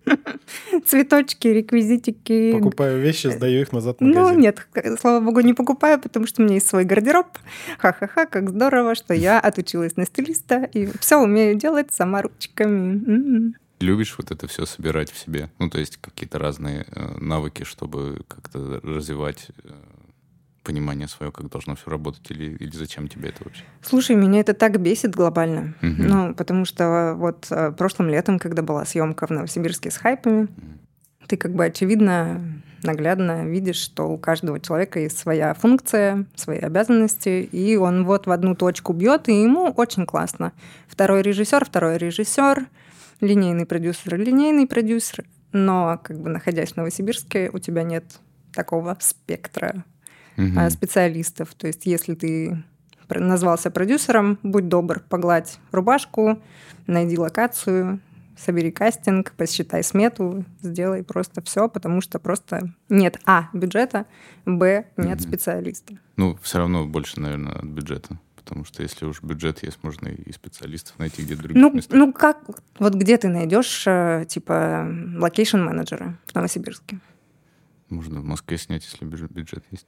[0.87, 2.53] цветочки, реквизитики.
[2.53, 4.35] Покупаю вещи, сдаю их назад в ну, магазин.
[4.35, 4.67] Ну, нет,
[5.01, 7.27] слава богу, не покупаю, потому что у меня есть свой гардероб.
[7.79, 13.03] Ха-ха-ха, как здорово, что я отучилась на стилиста и все умею делать сама ручками.
[13.07, 13.55] М-м.
[13.81, 15.51] Любишь вот это все собирать в себе?
[15.59, 19.71] Ну, то есть какие-то разные э, навыки, чтобы как-то развивать э,
[20.63, 23.65] понимание свое, как должно все работать, или, или зачем тебе это вообще?
[23.83, 25.75] Слушай, меня это так бесит глобально.
[25.81, 26.07] Мгм.
[26.07, 30.49] Ну, потому что вот э, прошлым летом, когда была съемка в Новосибирске с хайпами,
[31.27, 37.49] ты как бы очевидно, наглядно видишь, что у каждого человека есть своя функция, свои обязанности,
[37.51, 40.53] и он вот в одну точку бьет, и ему очень классно.
[40.87, 42.67] Второй режиссер, второй режиссер,
[43.21, 45.25] линейный продюсер, линейный продюсер.
[45.53, 48.05] Но как бы находясь в Новосибирске, у тебя нет
[48.53, 49.85] такого спектра
[50.57, 51.55] а, специалистов.
[51.55, 52.63] То есть, если ты
[53.09, 56.41] назвался продюсером, будь добр, погладь рубашку,
[56.87, 58.01] найди локацию,
[58.39, 64.07] собери кастинг, посчитай смету, сделай просто все, потому что просто нет а бюджета,
[64.47, 65.29] б нет Мгм.
[65.29, 65.95] специалиста.
[66.17, 68.19] Ну, все равно больше, наверное, от бюджета.
[68.45, 71.97] Потому что если уж бюджет есть, можно и специалистов найти где-то в других Ну, местах.
[71.99, 72.39] ну как,
[72.79, 76.99] вот где ты найдешь э, типа location менеджера в Новосибирске?
[77.89, 79.87] Можно в Москве снять, если бюджет, есть.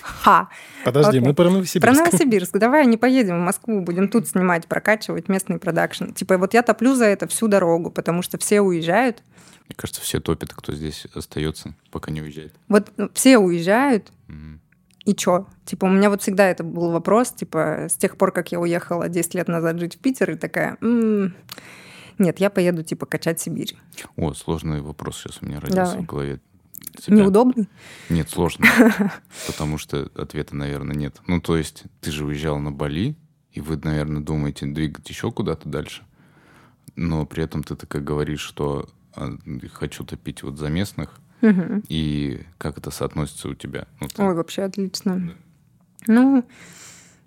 [0.00, 0.48] Ха!
[0.84, 1.20] Подожди, Окей.
[1.28, 1.98] мы про Про Новосибирск.
[1.98, 2.58] Новосибирск.
[2.58, 6.12] Давай не поедем в Москву, будем тут снимать, прокачивать местный продакшн.
[6.12, 9.22] Типа вот я топлю за это всю дорогу, потому что все уезжают.
[9.68, 12.54] Мне кажется, все топят, кто здесь остается, пока не уезжает.
[12.68, 14.60] Вот ну, все уезжают, Мгм.
[15.04, 15.46] И чё?
[15.64, 19.08] Типа у меня вот всегда это был вопрос, типа с тех пор, как я уехала
[19.08, 21.34] 10 лет назад жить в Питер, и такая, «М,
[22.18, 23.76] нет, я поеду типа качать Сибирь.
[24.16, 26.02] О, сложный вопрос сейчас у меня родился Давай.
[26.02, 26.40] в голове.
[26.98, 27.68] Тебя- Неудобный?
[28.10, 28.66] Нет, сложно.
[29.46, 31.20] Потому что ответа, наверное, нет.
[31.26, 33.16] Ну, то есть, ты же уезжал на Бали,
[33.52, 36.02] и вы, наверное, думаете двигать еще куда-то дальше.
[36.96, 39.30] Но при этом ты такая говоришь, что а,
[39.72, 41.18] хочу топить вот за местных,
[41.88, 43.86] И как это соотносится у тебя?
[44.00, 45.34] Ну, ты- Ой, вообще отлично.
[46.06, 46.44] Ну,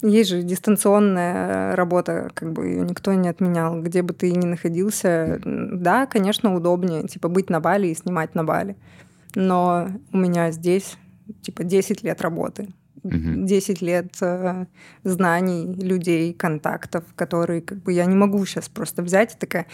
[0.02, 3.82] есть же дистанционная работа, как бы ее никто не отменял.
[3.82, 8.44] Где бы ты ни находился, да, конечно, удобнее, типа, быть на Бали и снимать на
[8.44, 8.76] Бали.
[9.36, 10.98] Но у меня здесь,
[11.42, 12.70] типа, 10 лет работы.
[13.06, 13.46] Мгм.
[13.46, 14.66] 10 лет э,
[15.04, 19.68] знаний, людей, контактов, которые как бы я не могу сейчас просто взять и такая,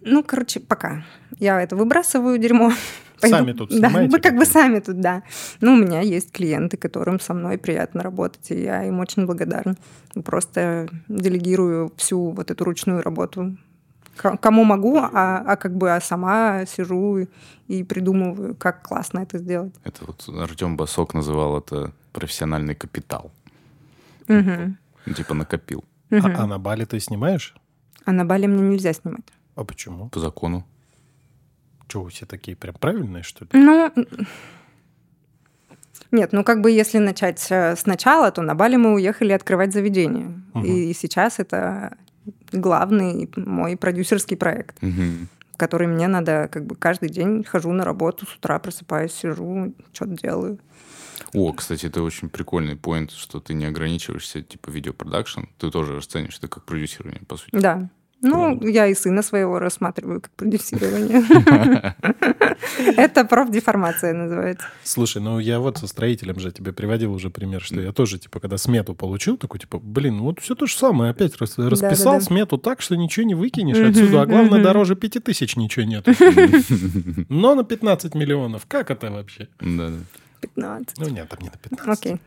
[0.00, 1.04] ну, короче, пока.
[1.38, 2.72] Я это выбрасываю дерьмо.
[3.18, 5.22] Сами тут Да, снимаете вы как бы сами тут, да.
[5.60, 9.76] Ну, у меня есть клиенты, которым со мной приятно работать, и я им очень благодарна.
[10.24, 13.58] Просто делегирую всю вот эту ручную работу
[14.20, 17.26] кому могу, а, а как бы а сама сижу и,
[17.68, 19.74] и придумываю, как классно это сделать.
[19.84, 23.30] Это вот Артем Басок называл это профессиональный капитал.
[24.28, 26.26] Ну, типа накопил Мгм.
[26.26, 27.54] А, а на Бали ты снимаешь?
[28.04, 29.24] А на Бали мне нельзя снимать.
[29.54, 30.08] А почему?
[30.08, 30.66] по закону.
[31.86, 33.50] Что, все такие прям правильные, что ли?
[33.52, 33.92] Ну,
[36.12, 40.40] нет, ну как бы если начать э, сначала, то на Бали мы уехали открывать заведение.
[40.54, 40.64] Мгм.
[40.64, 41.96] И сейчас это
[42.52, 48.26] главный мой продюсерский проект, в который мне надо как бы каждый день хожу на работу,
[48.26, 50.58] с утра просыпаюсь, сижу, что-то делаю.
[51.34, 56.38] О, кстати, это очень прикольный поинт, что ты не ограничиваешься типа видеопродакшн, ты тоже расценишь
[56.38, 57.50] это как продюсирование, по сути.
[57.52, 57.90] Да.
[58.22, 61.94] Ну, я и сына своего рассматриваю как продюсирование.
[62.96, 64.66] Это профдеформация называется.
[64.84, 68.40] Слушай, ну я вот со строителем же тебе приводил уже пример, что я тоже, типа,
[68.40, 72.14] когда смету получил, такой, типа, блин, ну вот все то же самое, опять рас- расписал
[72.20, 76.06] смету так, что ничего не выкинешь отсюда, а главное, дороже пяти тысяч ничего нет.
[77.28, 79.48] Но на 15 миллионов, как это вообще?
[79.60, 79.96] Да, да.
[80.40, 80.98] 15.
[80.98, 81.88] Ну нет, там не на 15.
[81.98, 82.20] Окей.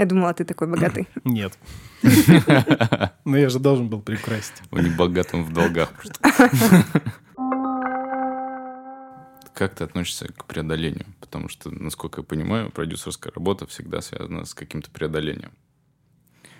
[0.00, 1.06] Я думала, ты такой богатый.
[1.24, 1.58] Нет.
[3.26, 4.54] Но я же должен был приукрасить.
[4.70, 5.92] Он не богатым в долгах.
[9.54, 11.04] Как ты относишься к преодолению?
[11.20, 15.52] Потому что, насколько я понимаю, продюсерская работа всегда связана с каким-то преодолением.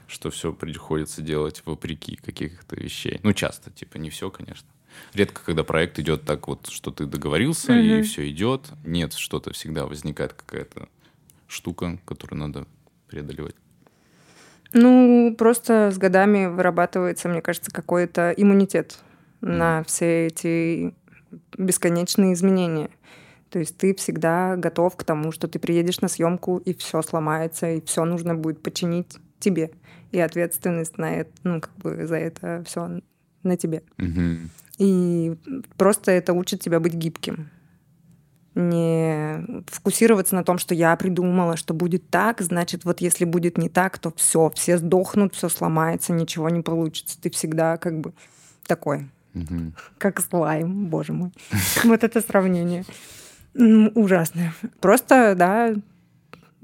[0.06, 3.20] Что все приходится делать вопреки каких-то вещей.
[3.22, 4.68] Ну, часто, типа, не все, конечно.
[5.14, 8.02] Редко, когда проект идет так вот, что ты договорился, и Мгм.
[8.02, 8.68] все идет.
[8.84, 10.90] Нет, что-то всегда возникает какая-то
[11.46, 12.66] штука, которую надо
[13.10, 13.54] преодолевать.
[14.72, 18.98] Ну, просто с годами вырабатывается, мне кажется, какой-то иммунитет
[19.40, 20.94] на все эти
[21.58, 22.90] бесконечные изменения.
[23.50, 27.68] То есть ты всегда готов к тому, что ты приедешь на съемку, и все сломается,
[27.72, 29.72] и все нужно будет починить тебе.
[30.12, 33.00] И ответственность на это, ну, как бы за это все
[33.42, 33.82] на тебе.
[33.96, 34.50] Мгм.
[34.78, 35.36] И
[35.76, 37.50] просто это учит тебя быть гибким.
[38.54, 43.68] Не фокусироваться на том, что я придумала, что будет так, значит, вот если будет не
[43.68, 47.20] так, то все, все сдохнут, все сломается, ничего не получится.
[47.20, 48.12] Ты всегда как бы
[48.66, 49.74] такой, Мгм.
[49.98, 51.30] как слайм, боже мой.
[51.84, 52.84] Вот это сравнение.
[53.54, 54.52] Ужасное.
[54.80, 55.74] Просто, да,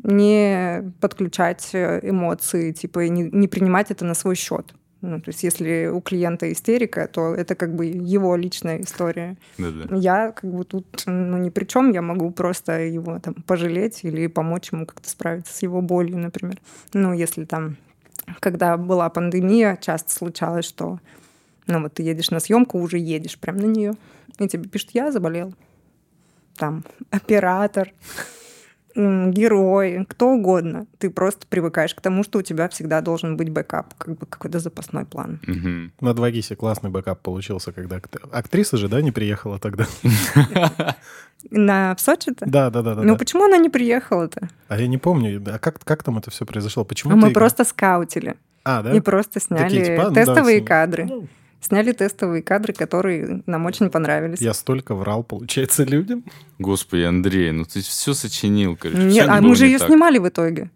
[0.03, 4.75] не подключать э, эмоции, типа, не, не принимать это на свой счет.
[5.03, 9.37] Ну, то есть, если у клиента истерика, то это как бы его личная история.
[9.59, 9.95] Да-да.
[9.95, 14.27] Я как бы тут ну, ни при чем, я могу просто его там пожалеть или
[14.27, 16.59] помочь ему как-то справиться с его болью, например.
[16.95, 17.77] Ну, если там,
[18.41, 20.99] когда была пандемия, часто случалось, что
[21.67, 23.95] ну вот ты едешь на съемку, уже едешь прям на нее,
[24.39, 25.55] и тебе пишут, я заболел.
[26.57, 27.93] Там оператор,
[28.97, 30.87] герой, кто угодно.
[30.99, 34.59] Ты просто привыкаешь к тому, что у тебя всегда должен быть бэкап, как бы какой-то
[34.59, 35.39] запасной план.
[35.47, 35.93] Мгм.
[36.01, 37.97] На 2GIS классный бэкап получился, когда...
[37.97, 39.87] акт- Актриса же, да, не приехала тогда?
[41.51, 42.45] На в Сочи-то?
[42.49, 42.95] Да, да, да.
[42.95, 43.19] да, Ну да.
[43.19, 44.49] почему она не приехала-то?
[44.69, 46.85] А я не помню, а как, как там это все произошло?
[46.85, 48.35] Почему А мы ты- просто скаутили.
[48.65, 48.93] А, да?
[48.97, 50.65] И просто сняли Такие, типа, «А, ну тестовые снимем».
[50.67, 51.05] кадры.
[51.05, 51.29] Ну,
[51.61, 54.41] Сняли тестовые кадры, которые нам очень понравились.
[54.41, 56.25] Я столько врал, получается, людям.
[56.59, 59.03] Господи, Андрей, ну ты все сочинил, короче.
[59.03, 59.89] Нет, а мы же не ее так.
[59.89, 60.71] снимали в итоге.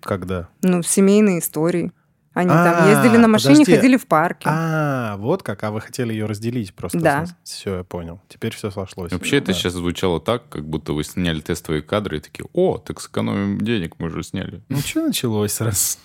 [0.00, 0.48] Когда?
[0.62, 1.90] Ну, семейные истории.
[2.34, 3.74] Они А, там ездили на машине, подожди.
[3.74, 4.48] ходили в парке.
[4.48, 5.64] А, вот как.
[5.64, 7.00] А вы хотели ее разделить просто.
[7.00, 7.24] Да.
[7.42, 8.20] Все, я понял.
[8.28, 9.10] Теперь все сошлось.
[9.10, 9.52] Вообще это Да.
[9.54, 13.96] сейчас звучало так, как будто вы сняли тестовые кадры и такие, о, так сэкономим денег,
[13.98, 14.62] мы же сняли.
[14.68, 15.98] Ну, что началось сразу?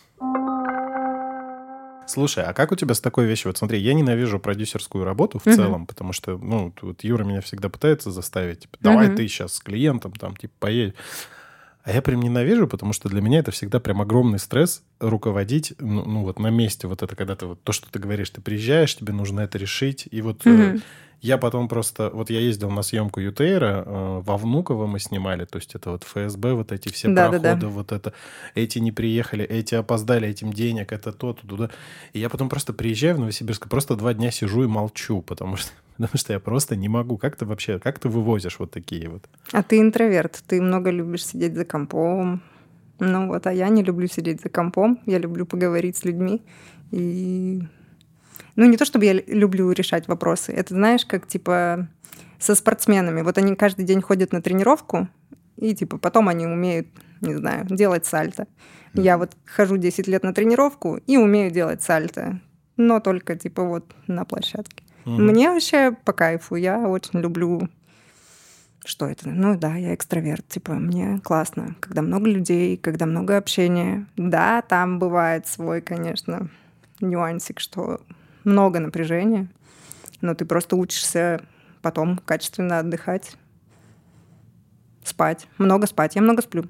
[2.13, 3.49] Слушай, а как у тебя с такой вещью?
[3.49, 7.69] Вот смотри, я ненавижу продюсерскую работу в целом, потому что, ну, вот Юра меня всегда
[7.69, 10.93] пытается заставить, типа, давай ты сейчас с клиентом, там, типа, поедешь.
[11.84, 16.06] А я прям ненавижу, потому что для меня это всегда прям огромный стресс руководить, ну,
[16.06, 18.95] ну, вот на месте, вот это, когда ты вот то, что ты говоришь, ты приезжаешь,
[18.95, 20.82] тебе нужно это решить, и вот Мгм.
[21.23, 22.09] Я потом просто...
[22.13, 26.03] Вот я ездил на съемку Ютейра, э, во Внуково мы снимали, то есть это вот
[26.03, 27.39] ФСБ, вот эти все Да-да-да.
[27.39, 28.13] проходы, вот это...
[28.55, 31.69] Эти не приехали, эти опоздали, этим денег, это то, то, туда.
[32.12, 35.71] И я потом просто приезжаю в Новосибирск, просто два дня сижу и молчу, потому что,
[35.95, 37.17] потому что я просто не могу.
[37.17, 39.23] Как ты вообще, как ты вывозишь вот такие вот?
[39.53, 42.41] А ты интроверт, ты много любишь сидеть за компом.
[42.99, 46.41] Ну вот, а я не люблю сидеть за компом, я люблю поговорить с людьми.
[46.91, 47.62] И...
[48.55, 50.51] Ну, не то чтобы я люблю решать вопросы.
[50.51, 51.87] Это, знаешь, как, типа,
[52.39, 53.21] со спортсменами.
[53.21, 55.07] Вот они каждый день ходят на тренировку,
[55.57, 56.87] и, типа, потом они умеют,
[57.21, 58.47] не знаю, делать сальто.
[58.93, 62.39] Я вот хожу 10 лет на тренировку и умею делать сальто,
[62.77, 64.83] но только, типа, вот на площадке.
[65.05, 65.25] Мгм.
[65.25, 66.55] Мне вообще по кайфу.
[66.55, 67.69] Я очень люблю...
[68.85, 69.29] Что это?
[69.29, 70.45] Ну да, я экстраверт.
[70.49, 74.07] Типа, мне классно, когда много людей, когда много общения.
[74.17, 76.49] Да, там бывает свой, конечно,
[76.99, 78.01] нюансик, что
[78.43, 79.47] много напряжения,
[80.21, 81.43] но ты просто учишься
[81.82, 83.36] потом качественно отдыхать,
[85.03, 85.47] спать.
[85.58, 86.15] Много спать.
[86.15, 86.65] Я много сплю.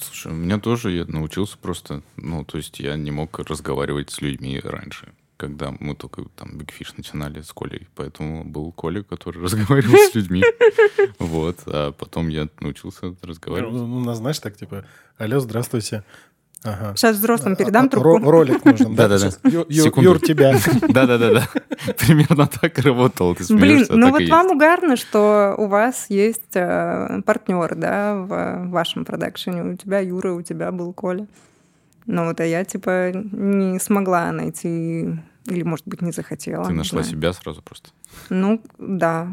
[0.00, 4.22] Слушай, у меня тоже я научился просто, ну, то есть я не мог разговаривать с
[4.22, 9.42] людьми раньше, когда мы только там Big Fish начинали с Колей, поэтому был Коля, который
[9.42, 10.42] разговаривал с людьми,
[11.18, 13.74] вот, а потом я научился разговаривать.
[13.74, 14.86] Ну, У нас, знаешь, так типа,
[15.18, 16.04] алло, здравствуйте.
[16.64, 16.94] Ага.
[16.96, 18.18] Сейчас взрослым А, передам а, трубку.
[18.18, 18.94] ро- Ролик нужен.
[18.94, 19.08] да?
[19.08, 19.64] Да-да-да.
[19.68, 20.54] Юр, тебя.
[20.88, 21.48] Да-да-да-да,
[21.98, 22.92] примерно так и ты
[23.54, 29.64] Блин, ну вот вам угарно, что у вас есть партнер, да, в вашем продакшене.
[29.64, 31.26] У тебя Юра, у тебя был Коля.
[32.06, 36.64] Ну вот, а я, типа, не смогла найти, или, может быть, не захотела.
[36.64, 37.90] Ты нашла себя сразу просто.
[38.28, 39.28] Ну, да.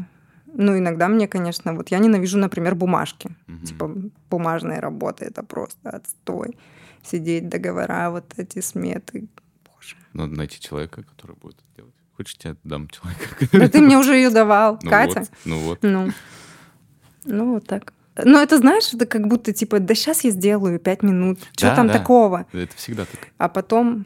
[0.52, 3.30] Ну, иногда мне, конечно, вот я ненавижу, например, бумажки.
[3.64, 3.92] Типа,
[4.30, 6.56] бумажная работа— это просто отстой.
[7.02, 9.28] Сидеть, договора, вот эти сметы.
[9.66, 9.96] Боже.
[10.12, 11.94] Надо найти человека, который будет это делать.
[12.16, 13.24] Хочешь, я дам человека?
[13.52, 15.20] Да ты мне уже ее давал, Ну Катя.
[15.20, 15.78] вот, Ну вот.
[15.82, 16.10] Ну,
[17.24, 17.92] ну вот так.
[18.22, 21.38] Ну, это знаешь, это как будто типа, да сейчас я сделаю пять минут.
[21.52, 21.92] Что Да, там да.
[21.94, 22.46] такого?
[22.52, 23.28] Это всегда так.
[23.38, 24.04] А потом...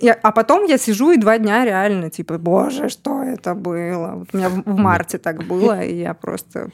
[0.00, 4.12] Я- а потом я сижу и два дня реально, типа, боже, что это было?
[4.16, 6.70] Вот у меня в в марте так было, и я просто...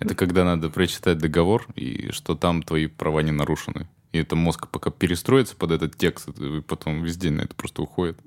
[0.00, 3.88] Это когда надо прочитать договор, и что там твои права не нарушены.
[4.12, 7.82] И это мозг пока перестроится под этот текст, и потом весь день на это просто
[7.82, 8.18] уходит.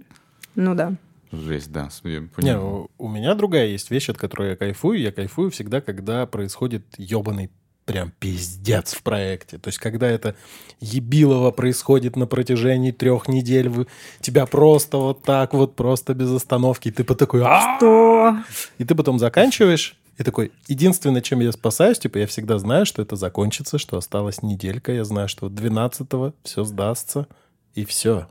[0.55, 0.95] Ну да.
[1.31, 1.89] Жесть, да.
[2.03, 2.89] Я Не, понимаю.
[2.97, 4.99] у у меня другая есть вещь, от которой я кайфую.
[4.99, 7.51] Я кайфую всегда, когда происходит ебаный
[7.87, 9.57] прям пиздец в проекте.
[9.57, 10.35] То есть, когда это
[10.81, 13.87] ебилово происходит на протяжении трех недель, вы,
[14.19, 17.43] тебя просто вот так вот, просто без остановки, и ты по такой...
[17.45, 18.37] «А!» То...
[18.77, 23.01] И ты потом заканчиваешь, и такой, единственное, чем я спасаюсь, типа, я всегда знаю, что
[23.01, 27.27] это закончится, что осталась неделька, я знаю, что 12-го все сдастся,
[27.75, 28.27] и все.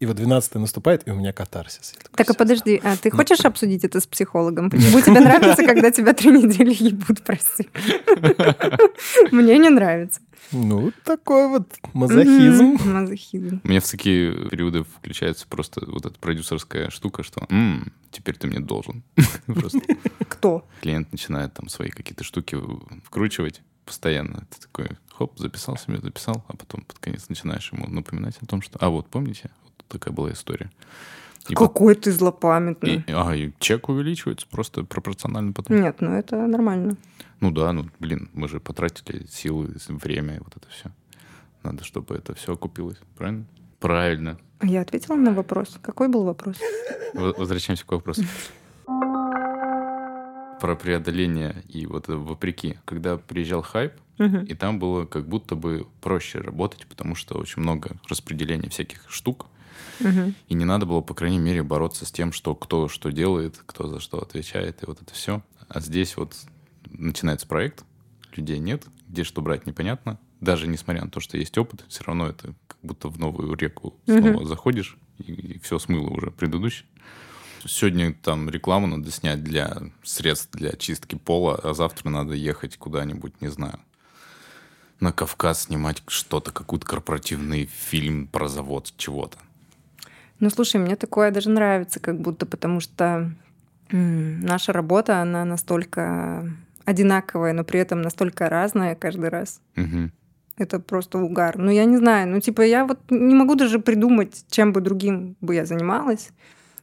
[0.00, 1.92] И вот 12 наступает, и у меня катарсис.
[1.94, 4.70] Я такой, Так, а «Всё, подожди, а ты Ну, хочешь обсудить это с психологом?
[4.70, 7.68] Почему тебе нравится, когда тебя три недели ебут, прости?
[9.30, 10.20] Мне не нравится.
[10.52, 12.76] Ну, такой вот мазохизм.
[12.84, 13.60] Мазохизм.
[13.64, 18.46] У меня в такие периоды включается просто вот эта продюсерская штука, что «М, теперь ты
[18.46, 19.02] мне должен.
[20.28, 20.66] Кто?
[20.82, 22.58] клиент начинает там свои какие-то штуки
[23.04, 24.46] вкручивать постоянно.
[24.50, 28.60] Ты такой, хоп, записал себе, записал, а потом под конец начинаешь ему напоминать о том,
[28.62, 29.50] что, а вот помните,
[29.88, 30.70] такая была история.
[31.48, 33.04] И по- Какой ты и- злопамятный.
[33.08, 35.80] а, и чек увеличивается просто пропорционально потом.
[35.80, 36.96] Нет, ну это нормально.
[37.40, 40.90] Ну да, ну блин, мы же потратили силы, время, и вот это все.
[41.62, 43.44] Надо, чтобы это все окупилось, правильно?
[43.80, 44.38] Правильно.
[44.62, 45.78] Я ответила на вопрос.
[45.82, 46.56] Какой был вопрос?
[47.12, 48.22] Возвращаемся к вопросу.
[50.60, 52.78] Про преодоление и вот это вопреки.
[52.86, 57.96] Когда приезжал хайп, и там было как будто бы проще работать, потому что очень много
[58.08, 59.46] распределения всяких штук,
[60.00, 63.86] И не надо было, по крайней мере, бороться с тем, что кто что делает, кто
[63.86, 65.42] за что отвечает, и вот это все.
[65.68, 66.34] А здесь вот
[66.90, 67.84] начинается проект,
[68.34, 70.18] людей нет, где что брать непонятно.
[70.40, 73.94] Даже несмотря на то, что есть опыт, все равно это как будто в новую реку
[74.04, 76.86] снова заходишь, и, все смыло уже предыдущее.
[77.66, 83.40] Сегодня там рекламу надо снять для средств для чистки пола, а завтра надо ехать куда-нибудь,
[83.40, 83.80] не знаю,
[85.00, 89.38] на Кавказ снимать что-то, какой-то корпоративный фильм про завод чего-то.
[90.40, 93.30] Ну, слушай, мне такое даже нравится, как будто, потому что
[93.90, 96.50] наша работа, она настолько
[96.84, 99.60] одинаковая, но при этом настолько разная каждый раз.
[99.76, 100.12] Мгм.
[100.56, 101.58] Это просто угар.
[101.58, 102.28] Ну, я не знаю.
[102.28, 106.30] Ну, типа, я вот не могу даже придумать, чем бы другим бы я занималась,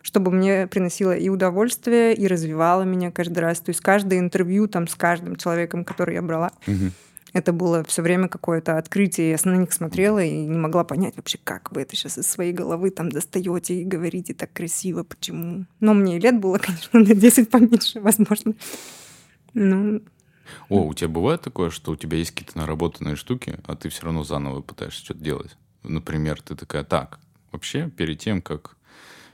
[0.01, 3.59] чтобы мне приносило и удовольствие, и развивало меня каждый раз.
[3.59, 6.91] То есть каждое интервью там с каждым человеком, который я брала, Мгм.
[7.33, 9.31] Это было все время какое-то открытие.
[9.31, 12.51] Я на них смотрела и не могла понять вообще, как вы это сейчас из своей
[12.51, 15.65] головы там достаете и говорите так красиво, почему.
[15.79, 18.53] Но мне и лет было, конечно, на 10 поменьше, возможно.
[19.53, 20.01] Ну,
[20.69, 24.03] О, у тебя бывает такое, что у тебя есть какие-то наработанные штуки, а ты все
[24.03, 25.57] равно заново пытаешься что-то делать?
[25.83, 27.19] Например, ты такая, так,
[27.51, 28.77] вообще перед тем, как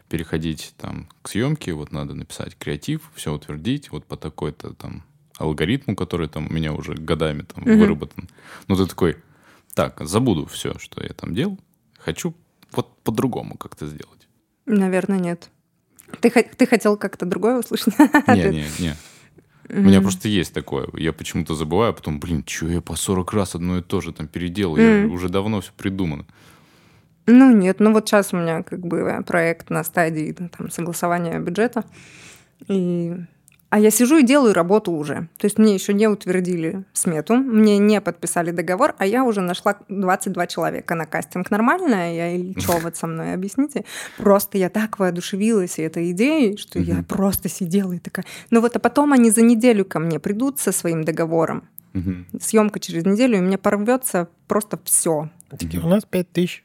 [0.08, 5.04] переходить там к съемке, вот надо написать креатив, все утвердить, вот по такой-то там
[5.38, 7.80] алгоритму, который там у меня уже годами там Мгм.
[7.80, 8.30] выработан.
[8.68, 9.18] Ну ты такой,
[9.74, 11.60] так, забуду все, что я там делал,
[12.00, 12.34] хочу
[12.72, 14.28] вот по-другому как-то сделать.
[14.66, 15.50] наверное, нет.
[16.22, 17.94] Ты, ты хотел как-то другое услышать?
[18.28, 18.96] Не, не, не.
[19.70, 20.88] У меня просто есть такое.
[20.94, 24.14] Я почему-то забываю, а потом, блин, что я по 40 раз одно и то же
[24.14, 24.78] там переделал?
[24.78, 26.26] Я уже давно все придумано.
[27.26, 31.84] Ну нет, ну вот сейчас у меня как бы проект на стадии там, согласования бюджета.
[32.70, 33.14] И...
[33.70, 35.28] А я сижу и делаю работу уже.
[35.38, 39.78] То есть мне еще не утвердили смету, мне не подписали договор, а я уже нашла
[39.90, 41.52] 22 человека на кастинг.
[41.52, 43.84] Нормально я или что вот со мной, объясните?
[44.16, 48.26] Просто я так воодушевилась этой идеей, что я просто сидела и такая...
[48.52, 51.68] Ну вот, а потом они за неделю ко мне придут со своим договором.
[52.40, 55.30] Съемка через неделю, и у меня порвется просто все.
[55.50, 56.64] Такие, у нас 5 тысяч.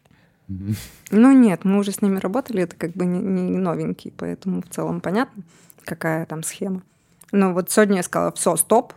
[1.10, 4.68] Ну нет, мы уже с ними работали, это как бы не, не новенький, поэтому в
[4.68, 5.42] целом понятно,
[5.84, 6.82] какая там схема.
[7.32, 8.92] Но вот сегодня я сказала, все, стоп,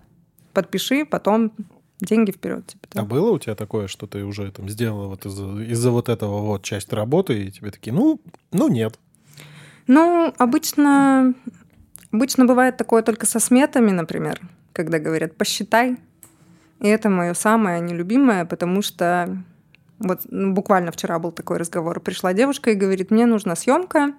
[0.53, 1.53] подпиши, потом
[2.01, 2.67] деньги вперед.
[2.67, 3.01] Типа, да.
[3.01, 6.41] А было у тебя такое, что ты уже там сделала вот из-за, из-за вот этого
[6.41, 8.21] вот часть работы, и тебе такие, ну,
[8.51, 8.99] ну нет.
[9.87, 11.33] Ну, обычно,
[12.11, 14.39] обычно бывает такое только со сметами, например,
[14.73, 15.97] когда говорят «посчитай».
[16.81, 19.41] И это мое самое нелюбимое, потому что
[19.99, 22.01] вот ну, буквально вчера был такой разговор.
[22.01, 24.13] Пришла девушка и говорит, мне нужна съемка.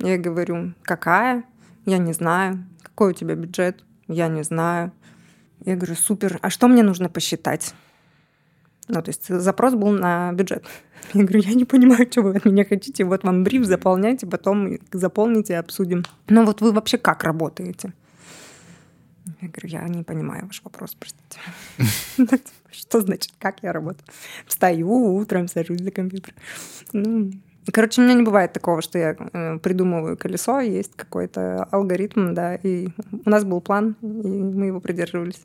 [0.00, 1.44] Я говорю, какая?
[1.86, 2.64] Я не знаю.
[2.94, 3.82] Какой у тебя бюджет?
[4.06, 4.92] Я не знаю.
[5.64, 6.38] Я говорю, супер.
[6.42, 7.74] А что мне нужно посчитать?
[8.86, 10.64] Ну, то есть запрос был на бюджет.
[11.14, 13.04] Я говорю, я не понимаю, что вы от меня хотите.
[13.04, 16.02] Вот вам бриф, заполняйте, потом заполните, обсудим.
[16.28, 17.92] Ну вот вы вообще как работаете?
[19.40, 22.40] Я говорю, я не понимаю ваш вопрос, простите.
[22.70, 24.04] Что значит, как я работаю?
[24.46, 26.34] Встаю утром, сажусь за компьютер.
[26.92, 27.32] Ну,
[27.72, 32.56] короче, у меня не бывает такого, что я э, придумываю колесо, есть какой-то алгоритм, да,
[32.56, 32.88] и
[33.24, 35.40] у нас был план, и мы его придерживались.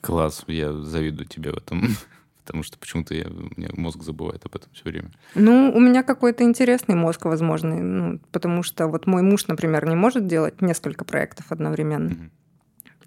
[0.00, 1.88] Класс, я завидую тебе в этом.
[2.44, 5.12] Потому что почему-то я, у меня мозг забывает об этом все время.
[5.36, 9.94] Ну, у меня какой-то интересный мозг, возможно, ну, потому что вот мой муж, например, не
[9.94, 12.10] может делать несколько проектов одновременно.
[12.10, 12.30] Мгм.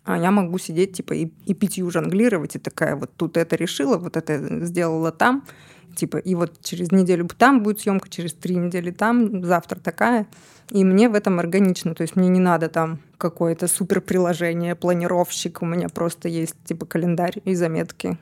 [0.06, 3.98] А я могу сидеть, типа, и, и пятью жонглировать, и такая вот тут это решила,
[3.98, 5.44] вот это сделала там,
[5.96, 10.28] типа, и вот через неделю там будет съемка, через три недели там, завтра такая.
[10.70, 15.62] И мне в этом органично, то есть мне не надо там какое-то супер приложение, планировщик,
[15.62, 18.18] у меня просто есть, типа, календарь и заметки.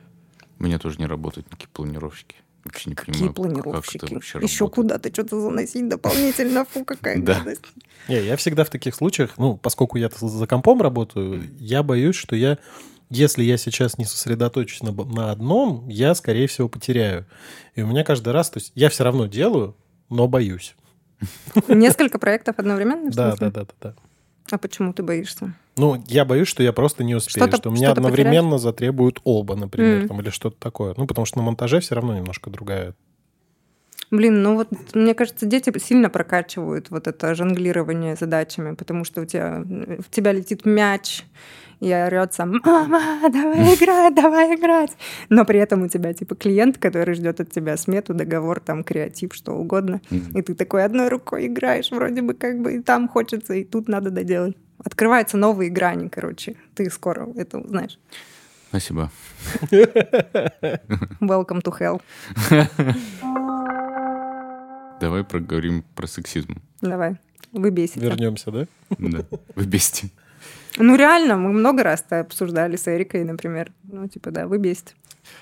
[0.58, 2.36] Меня тоже не работают никакие планировщики.
[2.64, 4.14] Вообще не Какие понимаю, планировщики?
[4.14, 4.74] Еще работает.
[4.74, 6.64] куда-то что-то заносить дополнительно.
[6.64, 7.34] Фу, какая Да.
[7.40, 7.62] гадость.
[8.08, 12.36] Не, я всегда в таких случаях, ну, поскольку я за компом работаю, я боюсь, что
[12.36, 12.58] я,
[13.10, 17.26] если я сейчас не сосредоточусь на, на одном, я, скорее всего, потеряю.
[17.74, 19.76] И у меня каждый раз, то есть я все равно делаю,
[20.08, 20.74] но боюсь.
[21.68, 23.10] Несколько проектов одновременно?
[23.10, 23.94] Да, да, да, да, да.
[24.50, 25.54] А почему ты боишься?
[25.76, 30.00] Ну, я боюсь, что я просто не успею, Что-то- что меня одновременно затребуют оба, например,
[30.00, 30.08] Мгм.
[30.08, 30.94] там, или что-то такое.
[30.96, 32.94] Ну, потому что на монтаже все равно немножко другая.
[34.14, 39.24] Блин, ну вот мне кажется, дети сильно прокачивают вот это жонглирование задачами, потому что у
[39.24, 41.24] тебя в тебя летит мяч,
[41.80, 44.92] и орется «Мама, давай играть, давай играть!»
[45.30, 49.34] Но при этом у тебя типа клиент, который ждет от тебя смету, договор, там, креатив,
[49.34, 50.00] что угодно.
[50.10, 53.88] И ты такой одной рукой играешь, вроде бы как бы и там хочется, и тут
[53.88, 54.56] надо доделать.
[54.78, 56.54] Открываются новые грани, короче.
[56.76, 57.98] Ты скоро это узнаешь.
[58.68, 59.10] Спасибо.
[61.20, 62.00] Welcome to hell.
[65.04, 66.62] Давай проговорим про сексизм.
[66.80, 67.18] Давай,
[67.52, 68.00] вы бесите.
[68.00, 68.66] Вернемся, да?
[68.98, 70.08] Да, вы бесите.
[70.78, 73.70] Ну, реально, мы много раз это обсуждали с Эрикой, например.
[73.82, 74.94] Ну, типа, да, вы бесите.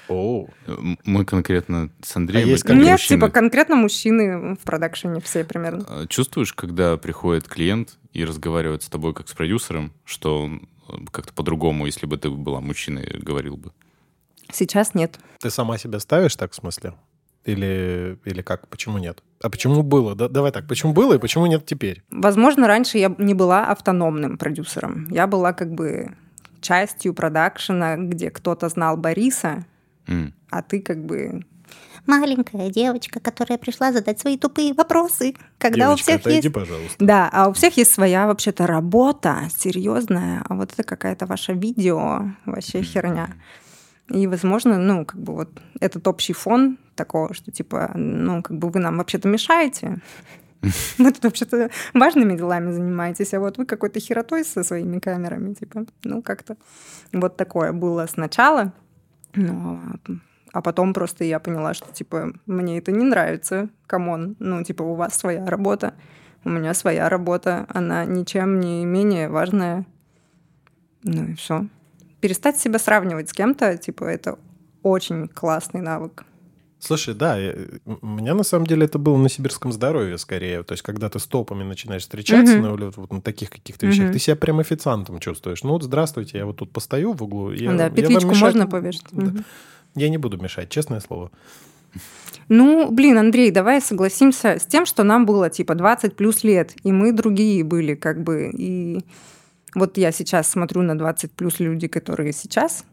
[0.09, 0.49] О,
[1.05, 2.49] Мы конкретно с Андреем...
[2.49, 5.85] А есть как Нет, мужчины, типа, конкретно мужчины в продакшене все примерно.
[5.89, 10.95] а, Чувствуешь, когда приходит клиент и разговаривает с тобой как с продюсером, что он э,
[11.13, 13.71] как-то по-другому, если бы ты была мужчиной, говорил бы?
[14.53, 15.21] Сейчас нет.
[15.39, 16.95] ты сама себя ставишь так, в смысле?
[17.45, 18.69] Или, или как?
[18.69, 19.23] Почему нет?
[19.43, 20.15] А почему было?
[20.15, 22.03] Да, давай так, почему было и почему нет теперь?
[22.11, 25.09] Возможно, раньше я не была автономным продюсером.
[25.11, 26.15] Я была как бы
[26.61, 29.67] частью продакшена, где кто-то знал Бориса,
[30.07, 30.33] М.
[30.51, 31.45] а ты как бы...
[32.05, 36.53] Маленькая девочка, которая пришла задать свои тупые вопросы, когда Девочка, у всех отойди, есть...
[36.55, 36.97] пожалуйста.
[36.99, 42.31] Да, а у всех есть своя вообще-то работа серьезная, а вот это какая-то ваша видео,
[42.45, 43.31] вообще херня.
[44.09, 48.69] И, возможно, ну, как бы вот этот общий фон такого, что типа, ну, как бы
[48.71, 49.99] вы нам вообще-то мешаете.
[50.99, 55.87] Вы тут вообще-то важными делами занимаетесь, а вот вы какой-то херотой со своими камерами, типа,
[56.05, 56.57] ну, как-то
[57.13, 58.73] вот такое было сначала.
[59.35, 60.13] Ну, а-
[60.53, 64.83] а потом просто я поняла, что, типа, мне это не нравится, come on, ну, типа,
[64.83, 65.95] у вас своя работа,
[66.45, 69.87] у меня своя работа, она ничем не менее важная.
[71.03, 71.67] Ну и все.
[72.21, 74.39] Перестать себя сравнивать с кем-то, типа, это
[74.83, 76.25] очень классный навык.
[76.85, 77.55] Слушай, да, я-
[77.87, 80.65] у меня на самом деле это было на сибирском здоровье скорее.
[80.65, 82.63] То есть, когда ты с топами начинаешь встречаться Мгм.
[82.81, 84.13] на, вот, на таких каких-то вещах, Мгм.
[84.15, 85.63] ты себя прям официантом чувствуешь.
[85.63, 87.53] Ну вот, здравствуйте, я вот тут постою в углу.
[87.53, 89.05] Я, да, я петличку мешать- можно повешать.
[89.13, 89.27] Да.
[89.27, 89.45] Мгм.
[89.95, 91.31] Я не буду мешать, честное слово.
[92.49, 96.91] Ну, блин, Андрей, давай согласимся с тем, что нам было типа 20 плюс лет, и
[96.91, 98.51] мы другие были как бы.
[98.53, 99.01] И
[99.75, 102.85] вот я сейчас смотрю на 20 плюс люди, которые сейчас,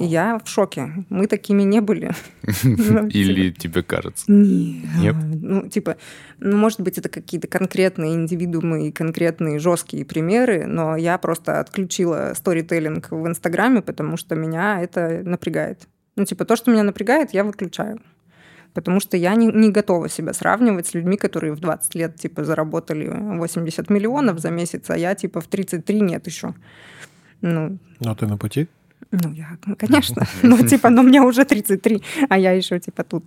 [0.00, 1.04] я в шоке.
[1.08, 2.12] Мы такими не были.
[2.42, 4.24] Или тебе кажется?
[4.30, 4.84] Нет.
[4.98, 5.16] Нет?
[5.42, 5.96] Ну, типа,
[6.38, 12.32] ну, может быть, это какие-то конкретные индивидуумы и конкретные жесткие примеры, но я просто отключила
[12.34, 15.88] сторителлинг в Инстаграме, потому что меня это напрягает.
[16.16, 18.00] Ну, типа, то, что меня напрягает, я выключаю.
[18.74, 22.44] Потому что я не, не готова себя сравнивать с людьми, которые в 20 лет, типа,
[22.44, 26.54] заработали 80 миллионов за месяц, а я, типа, в 33 нет еще.
[27.40, 28.68] Ну, Но ты на пути?
[29.10, 30.26] Ну, я, ну, конечно.
[30.42, 33.24] Ну, типа, но мне уже 33, а я еще, типа, тут.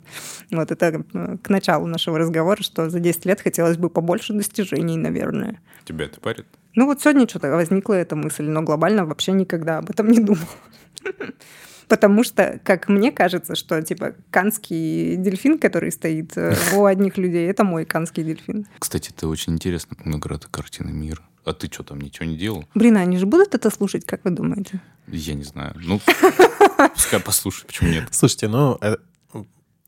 [0.51, 4.97] Вот это э, к началу нашего разговора, что за 10 лет хотелось бы побольше достижений,
[4.97, 5.59] наверное.
[5.85, 6.45] Тебя это парит?
[6.75, 10.47] Ну, вот сегодня что-то возникла эта мысль, но глобально вообще никогда об этом не думала.
[11.87, 17.49] Потому что, как мне кажется, что, типа, канский дельфин, который стоит э, у одних людей,
[17.49, 18.65] это мой канский дельфин.
[18.79, 21.21] Кстати, это очень интересно, награда картины мира.
[21.43, 22.65] А ты что, там ничего не делал?
[22.75, 24.79] Блин, а они же будут это слушать, как вы думаете?
[25.07, 25.73] Я не знаю.
[25.75, 25.99] Ну,
[26.93, 28.03] пускай послушай, почему нет.
[28.11, 28.97] Слушайте, ну, э,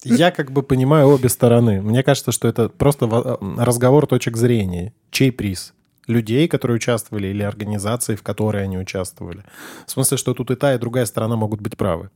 [0.03, 1.81] я как бы понимаю обе стороны.
[1.81, 4.93] Мне кажется, что это просто э, разговор точек зрения.
[5.11, 5.73] Чей приз?
[6.07, 9.43] Людей, которые участвовали, или организации, в которой они участвовали.
[9.85, 12.09] В смысле, что тут и та, и другая сторона могут быть правы.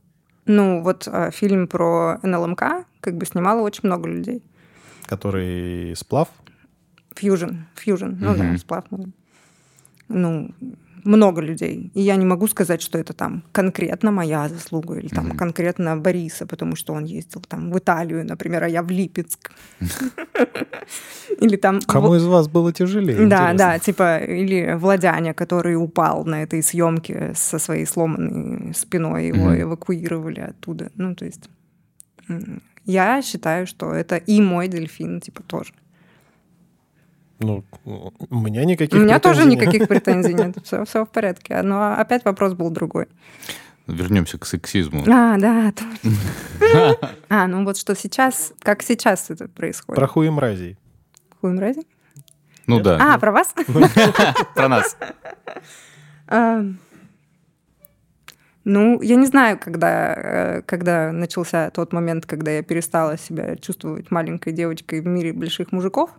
[0.46, 2.62] Ну, вот э, фильм про НЛМК
[3.00, 4.42] как бы снимало очень много людей.
[5.06, 6.28] Который сплав.
[7.14, 8.58] Фьюжн, фьюжн, ну да, Мгм.
[8.58, 8.84] сплав.
[8.90, 9.12] наверное.
[10.08, 10.50] Ну,
[11.04, 11.90] много людей.
[11.94, 15.36] И я не могу сказать, что это там конкретно моя заслуга или там Мгм.
[15.36, 19.50] конкретно Бориса, потому что он ездил там в Италию, например, а я в Липецк.
[21.40, 21.80] Или там...
[21.80, 23.26] Кому из вас было тяжелее?
[23.26, 29.60] Да, да, типа, или Владяня, который упал на этой съемке со своей сломанной спиной, его
[29.60, 30.90] эвакуировали оттуда.
[30.96, 31.48] Ну, то есть
[32.84, 35.72] я считаю, что это и мой дельфин, типа, тоже.
[37.38, 39.60] Ну, у меня никаких У меня тоже нет.
[39.60, 41.62] никаких претензий нет, все, все в порядке.
[41.62, 43.06] Но опять вопрос был другой.
[43.86, 45.02] Вернемся к сексизму.
[45.08, 45.72] А, да.
[47.30, 49.98] А, ну вот что сейчас, как сейчас это происходит?
[49.98, 50.76] Про хуи мразей.
[51.40, 51.82] Хуй мрази?
[52.66, 53.54] Ну да, А, про вас?
[54.54, 54.96] про нас.
[56.26, 56.62] А,
[58.64, 64.10] Ну, я не знаю, когда, э, когда начался тот момент, когда я перестала себя чувствовать
[64.10, 66.10] маленькой девочкой в мире больших мужиков.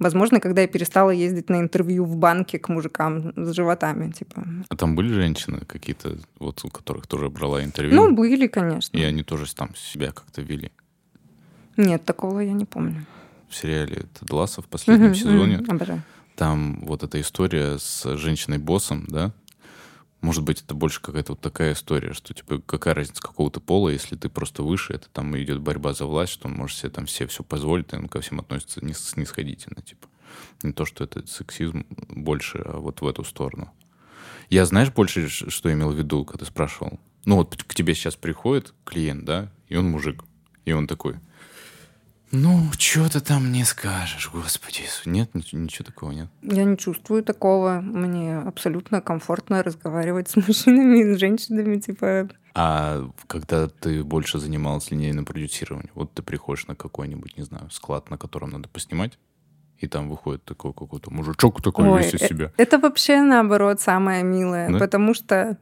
[0.00, 4.42] Возможно, когда я перестала ездить на интервью в банке к мужикам с животами, типа.
[4.70, 7.94] А там были женщины какие-то, вот у которых тоже брала интервью?
[7.94, 8.96] Ну, были, конечно.
[8.96, 10.72] И они тоже там себя как-то вели.
[11.76, 13.04] Нет, такого я не помню.
[13.50, 16.02] В сериале «Тед Лассо» в последнем сезоне Обожаю.
[16.34, 19.32] там вот эта история с женщиной-боссом, да?
[20.20, 24.16] Может быть, это больше какая-то вот такая история, что, типа, какая разница какого-то пола, если
[24.16, 27.26] ты просто выше, это там идет борьба за власть, что он может себе там все
[27.26, 30.08] все позволить, и он ко всем относится снисходительно, типа.
[30.62, 33.72] Не то, что это сексизм больше, а вот в эту сторону.
[34.50, 37.00] Я знаешь больше, что имел в виду, когда спрашивал?
[37.24, 40.24] Ну вот к тебе сейчас приходит клиент, да, и он мужик,
[40.64, 41.16] и он такой,
[42.32, 44.82] ну, что ты там не скажешь, господи.
[45.04, 46.28] Нет, ничего, ничего такого нет.
[46.42, 47.80] Я не чувствую такого.
[47.80, 52.28] Мне абсолютно комфортно разговаривать с мужчинами и с женщинами, типа.
[52.54, 58.10] А когда ты больше занималась линейным продюсированием, вот ты приходишь на какой-нибудь, не знаю, склад,
[58.10, 59.18] на котором надо поснимать,
[59.78, 62.52] и там выходит такой какой-то мужичок такой Ой, весь из э- себя.
[62.56, 64.78] Это вообще, наоборот, самое милое, Да?
[64.78, 65.58] потому что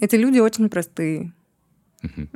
[0.00, 1.32] эти люди очень простые.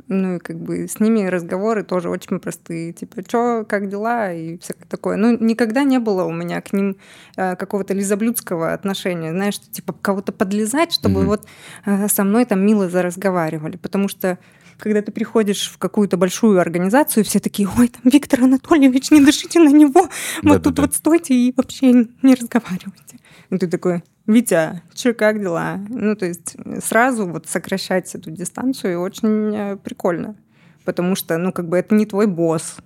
[0.07, 2.93] Ну и как бы с ними разговоры тоже очень простые.
[2.93, 5.17] Типа, что, как дела и всякое такое.
[5.17, 6.97] Ну, никогда не было у меня к ним
[7.35, 9.31] э, какого-то лизоблюдского отношения.
[9.31, 11.45] Знаешь, что, типа кого-то подлезать, чтобы вот
[11.85, 13.77] э, со мной там мило заразговаривали.
[13.77, 14.39] Потому что
[14.79, 19.59] когда ты приходишь в какую-то большую организацию, все такие, ой, там Виктор Анатольевич, не дышите
[19.59, 20.09] на него,
[20.43, 20.81] вот тут Да-да-да.
[20.83, 23.19] вот стойте и вообще не разговаривайте.
[23.49, 25.79] И ты такой, Витя, что, как дела?
[25.89, 30.35] Ну, то есть сразу вот сокращать эту дистанцию очень э, прикольно.
[30.85, 32.77] Потому что, ну, как бы это не твой босс.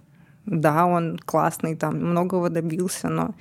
[0.46, 3.36] Да, он классный, там, многого добился, но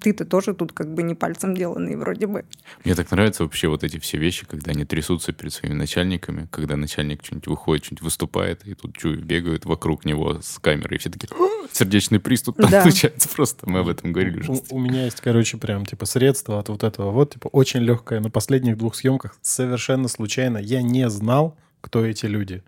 [0.00, 2.44] ты-то тоже тут как бы не пальцем деланный вроде бы.
[2.84, 6.76] Мне так нравятся вообще вот эти все вещи, когда они трясутся перед своими начальниками, когда
[6.76, 11.10] начальник что-нибудь выходит, что-нибудь выступает, и тут чую, бегают вокруг него с камерой, и все
[11.10, 12.82] такие, «А, сердечный приступ там Да.
[12.82, 13.68] случается просто.
[13.68, 14.52] Мы об этом говорили уже.
[14.52, 17.10] У, у меня есть, короче, прям, типа, средство от вот этого.
[17.10, 18.20] Вот, типа, очень легкое.
[18.20, 22.62] На последних двух съемках совершенно случайно я не знал, кто эти люди.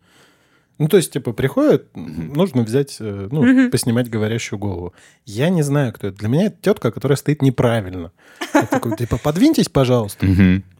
[0.78, 4.94] Ну, то есть, типа, приходят, нужно взять, э, ну, поснимать говорящую голову.
[5.24, 6.18] Я не знаю, кто это.
[6.18, 8.10] Для меня это тетка, которая стоит неправильно.
[8.54, 10.26] Я такой, типа, подвиньтесь, пожалуйста.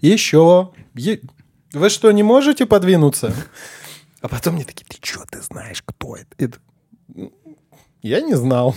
[0.00, 0.70] Еще.
[0.94, 1.20] Е-
[1.72, 3.32] Вы что, не можете подвинуться?
[4.20, 6.28] А потом мне такие, ты что, ты знаешь, кто это?
[6.38, 6.58] Это-
[8.02, 8.74] Я не знал.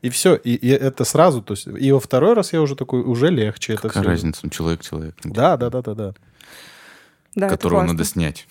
[0.00, 3.02] И все, и, и это сразу, то есть, и во второй раз я уже такой,
[3.02, 4.10] уже легче это Какая все.
[4.10, 6.14] разница, ну, человек-человек, Да, да, да, да, да.
[7.34, 8.46] Да, которого надо снять.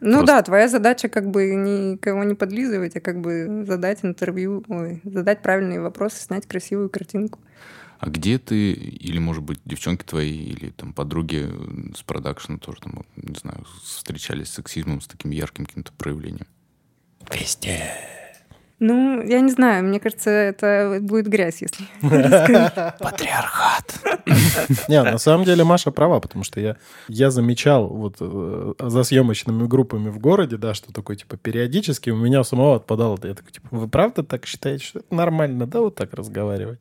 [0.00, 0.26] Ну просто.
[0.26, 5.42] да, твоя задача как бы никого не подлизывать, а как бы задать интервью, ой, задать
[5.42, 7.40] правильные вопросы, снять красивую картинку.
[7.98, 12.80] А где ты, или, может быть, девчонки твои, или там подруги э, с продакшена тоже,
[12.80, 16.46] там, не знаю, встречались с сексизмом, с таким ярким каким-то проявлением?
[18.80, 21.84] Ну, я не знаю, мне кажется, это будет грязь, если.
[22.98, 24.00] Патриархат.
[24.88, 26.76] Не, на самом деле Маша права, потому что я,
[27.08, 32.16] я замечал вот э, за съемочными группами в городе, да, что такое, типа, периодически у
[32.16, 33.18] меня у самого отпадало.
[33.22, 36.80] Я такой, типа, вы правда так считаете, что это нормально, да, вот так разговаривать?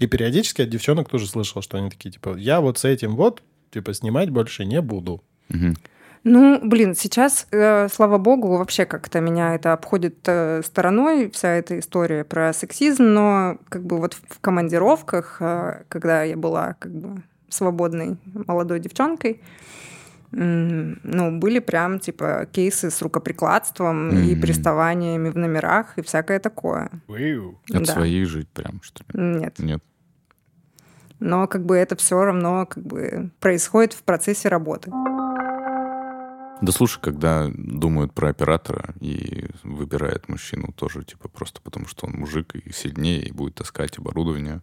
[0.00, 3.42] И периодически от девчонок тоже слышал, что они такие, типа, я вот с этим вот,
[3.70, 5.22] типа, снимать больше не буду.
[5.50, 5.76] Мгм.
[6.24, 11.78] Ну, блин, сейчас, э, слава богу, вообще как-то меня это обходит э, стороной, вся эта
[11.78, 17.22] история про сексизм, но как бы вот в командировках, э, когда я была как бы
[17.48, 18.16] свободной
[18.46, 19.40] молодой девчонкой,
[20.30, 24.40] ну, были прям, типа, кейсы с рукоприкладством и Мгм.
[24.42, 26.90] приставаниями в номерах и всякое такое.
[27.72, 27.92] От Да.
[27.94, 29.18] своих жить прям, что ли?
[29.40, 29.58] Нет.
[29.58, 29.82] Нет.
[31.20, 34.90] Но как бы это все равно как бы происходит в процессе работы.
[36.60, 42.14] Да слушай, когда думают про оператора и выбирают мужчину тоже, типа, просто потому что он
[42.14, 44.62] мужик и сильнее, и будет таскать оборудование.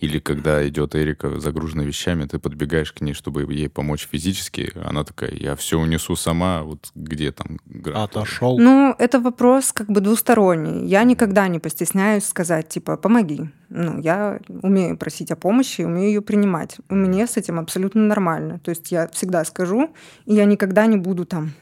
[0.00, 5.04] Или когда идет Эрика загруженная вещами, ты подбегаешь к ней, чтобы ей помочь физически, она
[5.04, 8.58] такая, я все унесу сама, вот где там граф?» Отошел.
[8.58, 10.86] Ну, это вопрос как бы двусторонний.
[10.86, 13.50] Я никогда не постесняюсь сказать, типа, помоги.
[13.70, 16.78] Ну, я умею просить о помощи, умею ее принимать.
[16.90, 18.58] И Мне с этим абсолютно нормально.
[18.58, 19.90] То есть я всегда скажу,
[20.26, 21.52] и я никогда не буду там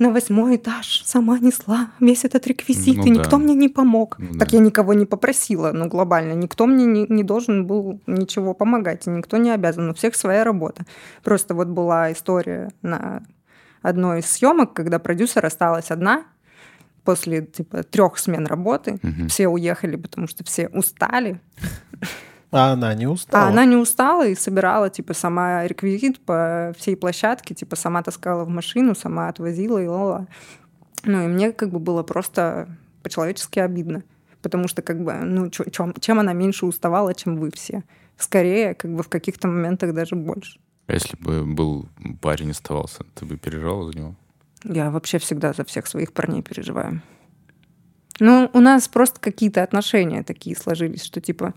[0.00, 3.20] на восьмой этаж сама несла весь этот реквизит, Ну и да.
[3.20, 4.16] никто мне не помог.
[4.18, 4.56] Ну так да.
[4.56, 6.32] я никого не попросила, ну, глобально.
[6.32, 9.90] Никто мне не, не должен был ничего помогать, и никто не обязан.
[9.90, 10.86] У всех своя работа.
[11.22, 13.22] Просто вот была история на
[13.82, 16.24] одной из съемок, когда продюсер осталась одна
[17.14, 18.98] после типа трех смен работы.
[19.02, 19.28] Мгм.
[19.28, 21.40] Все уехали, потому что все устали.
[22.52, 23.46] А она не устала?
[23.46, 28.44] А она не устала и собирала, типа, сама реквизит по всей площадке, типа, сама таскала
[28.44, 30.26] в машину, сама отвозила и ла
[31.04, 32.68] Ну, и мне как бы было просто
[33.02, 34.02] по-человечески обидно.
[34.42, 37.82] Потому что, как бы, ну, чём- чем она меньше уставала, чем вы все.
[38.18, 40.58] Скорее, как бы, в каких-то моментах даже больше.
[40.86, 41.88] А если бы был
[42.20, 44.14] парень оставался, ты бы переживала за него?
[44.64, 47.02] Я вообще всегда за всех своих парней переживаю.
[48.18, 51.54] Ну, у нас просто какие-то отношения такие сложились, что типа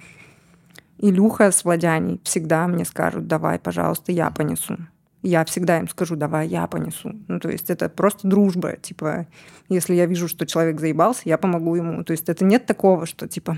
[0.97, 4.77] Илюха с Владяней всегда мне скажут, давай, пожалуйста, я понесу.
[5.21, 7.13] Я всегда им скажу, давай, я понесу.
[7.27, 8.77] Ну, то есть это просто дружба.
[8.77, 9.27] Типа,
[9.69, 12.03] если я вижу, что человек заебался, я помогу ему.
[12.03, 13.57] То есть это нет такого, что типа,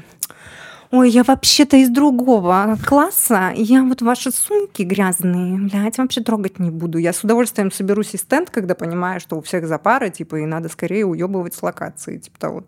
[0.91, 6.59] ой, я вообще-то из другого класса, и я вот ваши сумки грязные, блядь, вообще трогать
[6.59, 6.97] не буду.
[6.97, 10.69] Я с удовольствием соберу стенд, когда понимаю, что у всех за пары, типа, и надо
[10.69, 12.63] скорее уебывать с локации, типа того.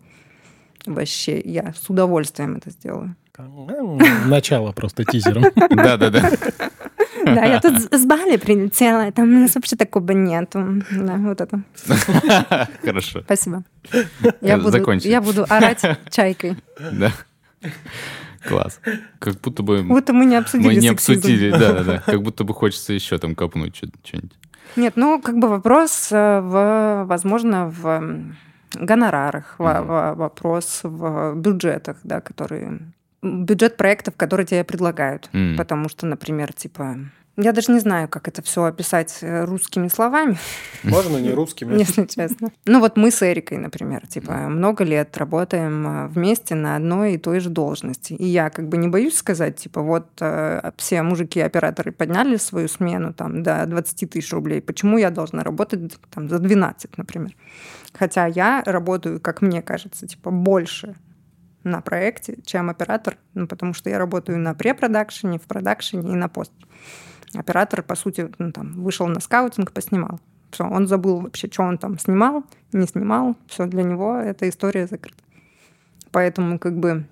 [0.86, 3.14] Вообще, я с удовольствием это сделаю.
[4.26, 5.44] Начало просто тизером.
[5.70, 6.30] Да-да-да.
[7.24, 10.82] Да, я тут с- Бали прилетела, там у нас вообще такого нету.
[10.90, 11.62] Да, вот это.
[12.82, 13.20] Хорошо.
[13.22, 13.62] Спасибо.
[14.40, 16.56] Я буду, я буду орать чайкой.
[16.92, 17.12] Да.
[18.46, 18.80] Класс.
[19.18, 21.18] Как будто бы Будто мы не обсудили мы не сексизм.
[21.18, 21.98] обсудили, да-да-да.
[22.06, 24.32] Как будто бы хочется еще там копнуть что- что-нибудь.
[24.76, 28.22] Нет, ну, как бы вопрос, э, в, возможно, в
[28.74, 32.78] гонорарах, во- вопрос в бюджетах, да, которые...
[33.22, 35.28] Бюджет проектов, которые тебе предлагают.
[35.32, 35.56] М.
[35.56, 36.96] Потому что, например, типа...
[37.40, 40.36] Я даже не знаю, как это все описать э, русскими словами,
[40.82, 41.72] Можно не русскими?
[41.78, 42.50] если честно.
[42.66, 47.18] Ну вот мы с Эрикой, например, типа много лет работаем э, вместе на одной и
[47.18, 48.14] той же должности.
[48.14, 53.14] И я как бы не боюсь сказать, типа вот э, все мужики-операторы подняли свою смену
[53.14, 54.60] там до 20 тысяч рублей.
[54.60, 57.36] Почему я должна работать там за 12, например?
[57.92, 60.96] Хотя я работаю, как мне кажется, типа больше
[61.62, 66.28] на проекте, чем оператор, ну, потому что я работаю на препродакшене, в продакшене и на
[66.28, 66.52] пост.
[67.34, 70.20] Оператор, по сути, ну, там, вышел на скаутинг, поснимал.
[70.50, 73.36] Все, он забыл вообще, что он там снимал, не снимал.
[73.46, 75.22] Все, для него эта история закрыта.
[76.10, 77.04] Поэтому как бы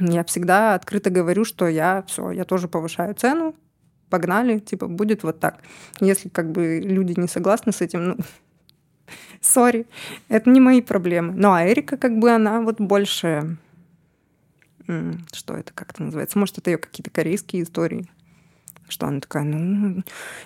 [0.00, 3.54] я всегда открыто говорю, что я все, я тоже повышаю цену,
[4.10, 5.60] погнали, типа, будет вот так.
[6.00, 8.16] Если как бы люди не согласны с этим, ну,
[9.40, 9.86] сори,
[10.28, 11.34] это не мои проблемы.
[11.34, 13.56] Ну, а Эрика, как бы, она вот больше...
[15.32, 16.38] Что это, как это называется?
[16.38, 18.10] Может, это ее какие-то корейские истории.
[18.92, 20.02] Что она такая, ну,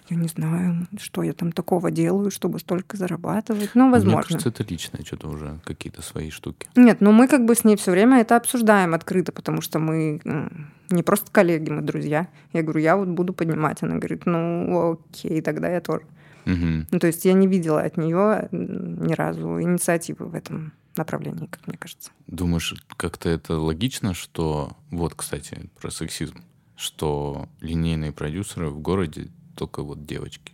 [0.09, 3.71] я не знаю, что я там такого делаю, чтобы столько зарабатывать.
[3.75, 4.23] Ну, Мне возможно.
[4.23, 6.69] кажется, это личное что-то уже, какие-то свои штуки.
[6.77, 10.21] Нет, ну мы как бы с ней все время это обсуждаем открыто, потому что мы
[10.25, 12.29] м, не просто коллеги, мы друзья.
[12.53, 13.83] Я говорю, я вот буду поднимать.
[13.83, 16.05] Она говорит, ну окей, тогда я тоже.
[16.45, 16.87] Мгм.
[16.93, 21.67] Ну, то есть я не видела от нее ни разу инициативы в этом направлении, как
[21.67, 22.11] мне кажется.
[22.29, 24.77] Думаешь, как-то это логично, что...
[24.91, 26.37] Вот, кстати, про сексизм.
[26.77, 30.53] Что линейные продюсеры в городе только вот девочки.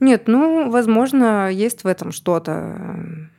[0.00, 3.30] Нет, ну, возможно, есть в этом что-то м,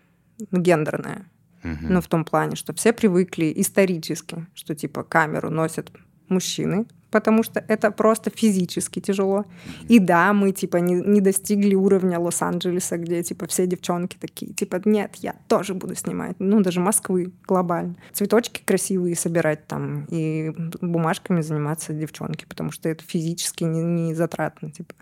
[0.52, 1.30] гендерное.
[1.64, 1.94] Мгм.
[1.94, 5.92] Ну, в том плане, что все привыкли исторически, что типа камеру носят
[6.30, 6.86] мужчины,
[7.16, 9.46] потому что это просто физически тяжело.
[9.88, 14.82] И да, мы типа не, не достигли уровня Лос-Анджелеса, где типа все девчонки такие, типа,
[14.84, 16.36] нет, я тоже буду снимать.
[16.40, 17.96] Ну, даже Москвы глобально.
[18.12, 24.70] Цветочки красивые собирать там и бумажками заниматься девчонки, потому что это физически не, не затратно,
[24.70, 24.94] типа.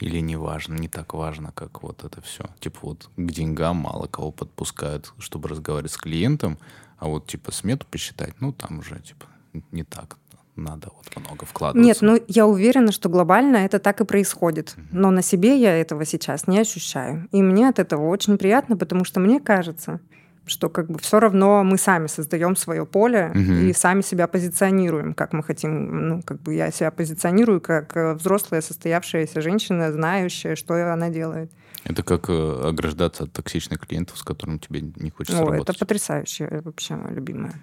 [0.00, 2.44] Или не важно, не так важно, как вот это все.
[2.60, 6.56] Типа вот к деньгам мало кого подпускают, чтобы разговаривать с клиентом,
[6.96, 9.26] а вот типа смету посчитать, ну там уже типа
[9.70, 10.16] не так.
[10.56, 11.86] Надо вот много вкладываться.
[11.86, 14.74] Нет, ну я уверена, что глобально это так и происходит.
[14.90, 17.26] Но на себе я этого сейчас не ощущаю.
[17.32, 20.00] И мне от этого очень приятно, потому что мне кажется,
[20.44, 23.68] что как бы все равно мы сами создаем свое поле Мгм.
[23.68, 26.08] и сами себя позиционируем, как мы хотим.
[26.08, 31.50] Ну, как бы я себя позиционирую как э, взрослая состоявшаяся женщина, знающая, что она делает.
[31.84, 35.78] Это как э, ограждаться от токсичных клиентов, с которыми тебе не хочется О, это работать.
[35.78, 37.54] потрясающе, вообще моя любимая.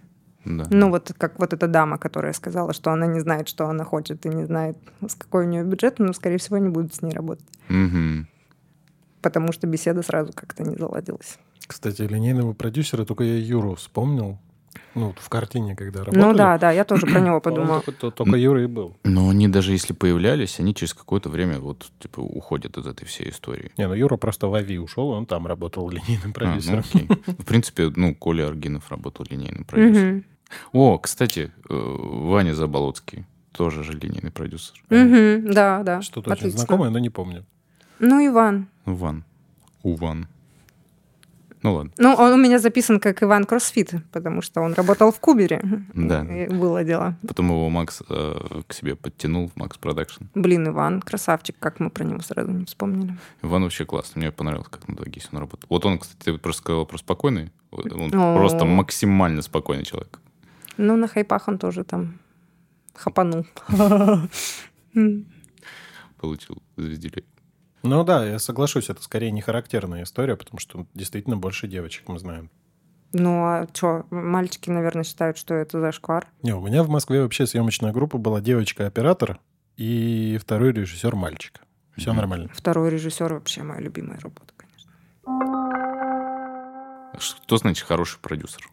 [0.45, 0.65] Да.
[0.69, 4.25] Ну, вот как вот эта дама, которая сказала, что она не знает, что она хочет,
[4.25, 4.77] и не знает,
[5.07, 7.45] с какой у нее бюджет, но, скорее всего, не будет с ней работать.
[7.67, 8.27] Мгм.
[9.21, 11.37] потому что беседа сразу как-то не заладилась.
[11.67, 14.39] Кстати, линейного продюсера только я Юру вспомнил.
[14.95, 16.21] Ну, в картине, когда работали.
[16.21, 17.81] Ну да, да, я тоже про него Он подумала.
[17.81, 18.97] только, то- только Юра и был.
[19.03, 23.29] Но они даже если появлялись, они через какое-то время вот типа уходят из этой всей
[23.29, 23.71] истории.
[23.77, 26.79] Не, ну Юра просто в АВИ ушел, и он там работал линейным А, ну продюсером.
[26.79, 27.07] окей.
[27.27, 30.23] В принципе, ну, Коля Аргинов работал линейным продюсером.
[30.73, 34.81] О, кстати, э, Ваня Заболоцкий тоже же линейный продюсер.
[34.89, 36.01] Да, да.
[36.01, 37.45] Что-то очень знакомое, но не помню.
[37.99, 38.67] Ну, Иван.
[38.85, 39.23] Ну, Ван.
[39.83, 40.27] Уван.
[41.61, 41.91] Ну ладно.
[41.97, 45.61] Ну, он у меня записан как Иван Кроссфит, потому что он работал в Кубере.
[45.93, 46.25] Да.
[46.49, 47.15] Было дело.
[47.27, 50.23] Потом его Макс э, к себе подтянул в Max Production.
[50.35, 53.17] Блин, Иван, красавчик, как мы про него сразу не вспомнили.
[53.43, 54.21] Иван вообще классный.
[54.21, 55.67] Мне понравилось, как на 2GIS он работал.
[55.69, 57.51] Вот он, кстати, просто сказал про спокойный.
[57.71, 60.19] Он просто максимально спокойный человек.
[60.77, 62.19] Ну, на хайпах он тоже там
[62.95, 63.45] хапанул.
[66.21, 67.25] Получил звездюлей.
[67.83, 72.19] Ну да, я соглашусь, это скорее не характерная история, потому что действительно больше девочек мы
[72.19, 72.49] знаем.
[73.13, 76.27] Ну, а что, мальчики, наверное, считают, что это зашквар.
[76.43, 79.39] Не, у меня в Москве вообще съемочная группа была девочка-оператор
[79.77, 81.61] и второй режиссер мальчик.
[81.97, 82.17] Все Мгм.
[82.17, 82.49] нормально.
[82.53, 84.91] Второй режиссер вообще моя любимая работа, конечно.
[87.17, 88.69] Что значит хороший продюсер?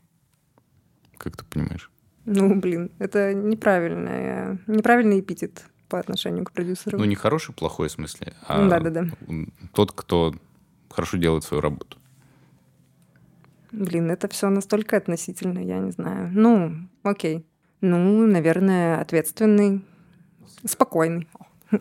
[1.16, 1.90] Как ты понимаешь?
[2.26, 6.98] Ну, блин, это неправильный, неправильный эпитет по отношению к продюсеру.
[6.98, 9.06] Ну, не хороший, плохой в смысле, а Да-да-да.
[9.72, 10.34] тот, кто
[10.90, 11.98] хорошо делает свою работу.
[13.72, 16.30] Блин, это все настолько относительно, я не знаю.
[16.32, 17.44] Ну, окей.
[17.80, 19.84] Ну, наверное, ответственный,
[20.64, 21.28] спокойный.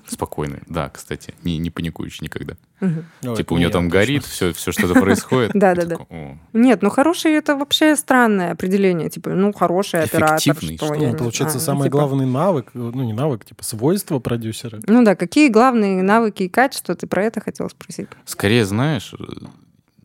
[0.07, 0.59] Спокойный.
[0.67, 2.55] Да, кстати, не, не паникующий никогда.
[2.79, 3.99] Ну, типа у не него я там точно.
[3.99, 5.51] горит, все, все что-то происходит.
[5.53, 5.95] Да-да-да.
[5.95, 9.09] Ты такой, «О, Нет, ну хороший это вообще странное определение.
[9.09, 11.97] Типа, ну, хороший оператор, Эффективный, что, Ну, получается, самый типа.
[11.99, 14.79] главный навык, ну, не навык, типа свойство продюсера.
[14.87, 18.07] Ну да, какие главные навыки и качества ты про это хотел спросить?
[18.25, 19.23] Скорее, знаешь, э,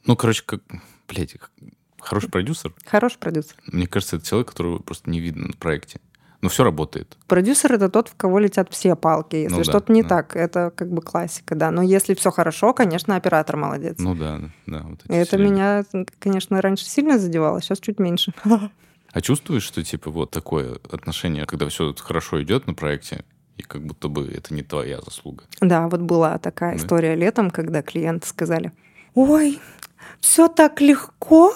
[0.07, 0.61] ну, короче, как,
[1.09, 1.36] блядь,
[2.01, 3.57] хороший продюсер, Хороший продюсер.
[3.66, 6.01] мне кажется, это человек, которого просто не видно на проекте.
[6.43, 7.18] Но все работает.
[7.26, 9.36] Продюсер это тот, в кого летят все палки.
[9.36, 10.09] Если Ну да, что-то не да.
[10.09, 11.70] так, это как бы классика, да.
[11.70, 13.97] Но если все хорошо, конечно, оператор молодец.
[13.99, 14.82] Ну да, да.
[14.88, 15.84] Вот это все меня,
[16.18, 18.32] конечно, раньше сильно задевало, сейчас чуть меньше.
[19.12, 23.24] А чувствуешь, что типа вот такое отношение, когда все хорошо идет на проекте,
[23.57, 25.43] и как будто бы это не твоя заслуга.
[25.61, 26.76] Да, вот была такая Да.
[26.76, 28.70] история летом, когда клиенты сказали,
[29.16, 29.59] ой,
[30.20, 31.53] все так легко,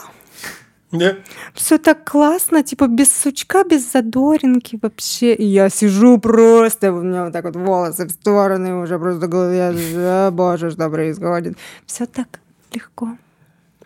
[1.55, 5.35] все так классно, типа без сучка, без задоринки вообще.
[5.35, 9.75] И я сижу просто, у меня вот так вот волосы в стороны, уже просто голове,
[9.97, 11.57] «А, боже, что происходит.
[11.87, 12.41] Все так
[12.73, 13.17] легко.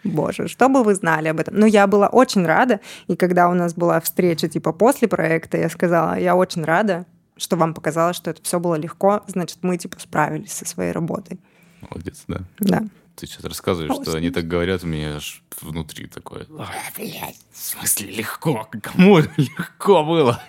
[0.05, 1.57] Боже, что бы вы знали об этом.
[1.57, 5.69] Но я была очень рада, и когда у нас была встреча типа после проекта, я
[5.69, 7.05] сказала, я очень рада,
[7.37, 11.39] что вам показалось, что это все было легко, значит, мы типа справились со своей работой.
[11.81, 12.41] Молодец, да.
[12.59, 12.83] Да.
[13.19, 14.15] Ты сейчас рассказываешь, что Молодец.
[14.15, 16.47] они так говорят, у меня аж внутри такое.
[16.51, 16.67] «Ой,
[16.97, 18.69] блядь, в смысле легко?
[18.83, 20.41] Кому легко было?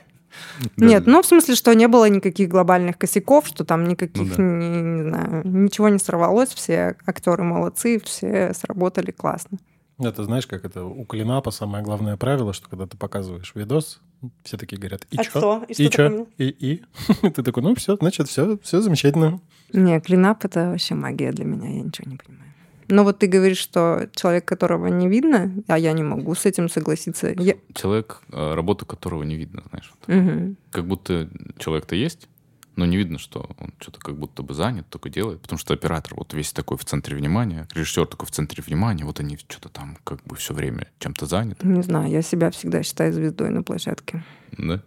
[0.77, 4.43] Нет, ну в смысле, что не было никаких глобальных косяков, что там никаких, Ну да.
[4.43, 9.57] не, не знаю, ничего не сорвалось, все актеры молодцы, все сработали классно.
[9.97, 13.99] Это знаешь, как это у Клинапа самое главное правило, что когда ты показываешь видос,
[14.43, 15.29] все такие говорят, и А чё?
[15.29, 15.65] что?
[15.67, 16.27] И что И чё?
[16.37, 16.83] И, и?
[17.31, 19.41] Ты такой, ну все, значит, все, все замечательно.
[19.73, 22.48] Не, клинап это вообще магия для меня, я ничего не понимаю.
[22.89, 26.69] Но вот ты говоришь, что человек, которого не видно, а я не могу с этим
[26.69, 27.33] согласиться.
[27.37, 29.91] Я- Человек, э, работу которого не видно, знаешь.
[30.07, 30.15] вот.
[30.15, 30.57] Мгм.
[30.71, 32.27] Как будто человек-то есть,
[32.75, 35.41] но не видно, что он что-то как будто бы занят, только делает.
[35.41, 39.19] Потому что оператор вот весь такой в центре внимания, режиссер такой в центре внимания, вот
[39.19, 41.67] они что-то там как бы все время чем-то заняты.
[41.67, 44.23] Не знаю, я себя всегда считаю звездой на площадке.
[44.57, 44.81] Да?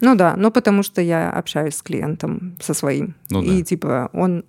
[0.00, 3.16] Ну да, ну потому что я общаюсь с клиентом, со своим.
[3.30, 3.64] Ну и да.
[3.64, 4.44] типа он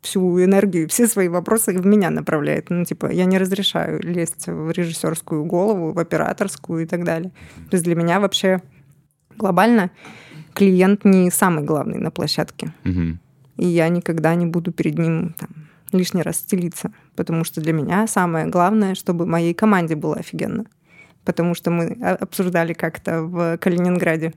[0.00, 2.70] всю энергию, все свои вопросы в меня направляет.
[2.70, 7.30] Ну, типа, я не разрешаю лезть в режиссерскую голову, в операторскую и так далее.
[7.70, 8.62] То есть для меня вообще
[9.36, 9.90] глобально
[10.54, 12.72] клиент не самый главный на площадке.
[12.84, 13.20] Мгм.
[13.56, 15.48] И я никогда не буду перед ним там,
[15.92, 16.92] лишний раз стелиться.
[17.14, 20.66] Потому что для меня самое главное, чтобы моей команде было офигенно.
[21.24, 24.32] Потому что мы обсуждали как-то в Калининграде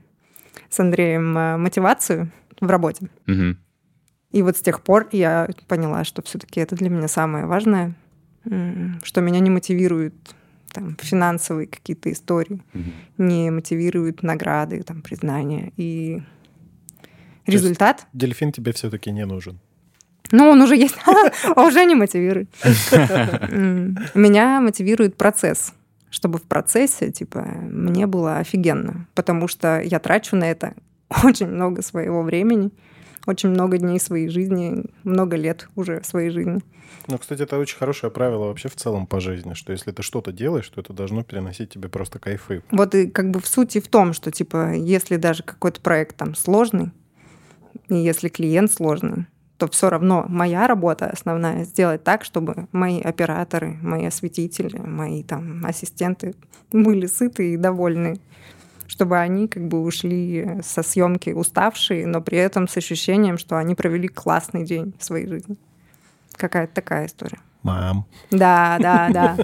[0.68, 2.30] с Андреем э, мотивацию
[2.60, 3.08] в работе.
[3.26, 3.58] Мгм.
[4.32, 7.94] И вот с тех пор я поняла, что все-таки это для меня самое важное,
[9.02, 10.14] что меня не мотивируют
[10.72, 12.92] там, финансовые какие-то истории, Мгм.
[13.18, 15.72] не мотивируют награды, там, признания.
[15.76, 16.22] И
[17.46, 19.58] есть результат Дельфин тебе все-таки не нужен.
[20.32, 20.96] Ну, он уже есть,
[21.56, 22.48] а уже не мотивирует.
[24.14, 25.74] Меня мотивирует процесс,
[26.10, 30.74] чтобы в процессе, типа, мне было офигенно, потому что я трачу на это
[31.24, 32.70] очень много своего времени,
[33.26, 36.60] очень много дней своей жизни, много лет уже своей жизни.
[37.06, 40.32] Ну, кстати, это очень хорошее правило вообще в целом по жизни, что если ты что-то
[40.32, 42.62] делаешь, то это должно переносить тебе просто кайфы.
[42.70, 46.34] Вот и как бы в сути в том, что, типа, если даже какой-то проект там
[46.34, 46.90] сложный,
[47.88, 53.76] и если клиент сложный, то все равно моя работа основная сделать так, чтобы мои операторы,
[53.82, 56.34] мои осветители, мои там ассистенты
[56.72, 58.20] были сыты и довольны,
[58.90, 63.76] чтобы они как бы ушли со съемки уставшие, но при этом с ощущением, что они
[63.76, 65.56] провели классный день в своей жизни.
[66.32, 67.38] Какая-то такая история.
[67.62, 68.04] Мам.
[68.32, 69.36] Да, да, да.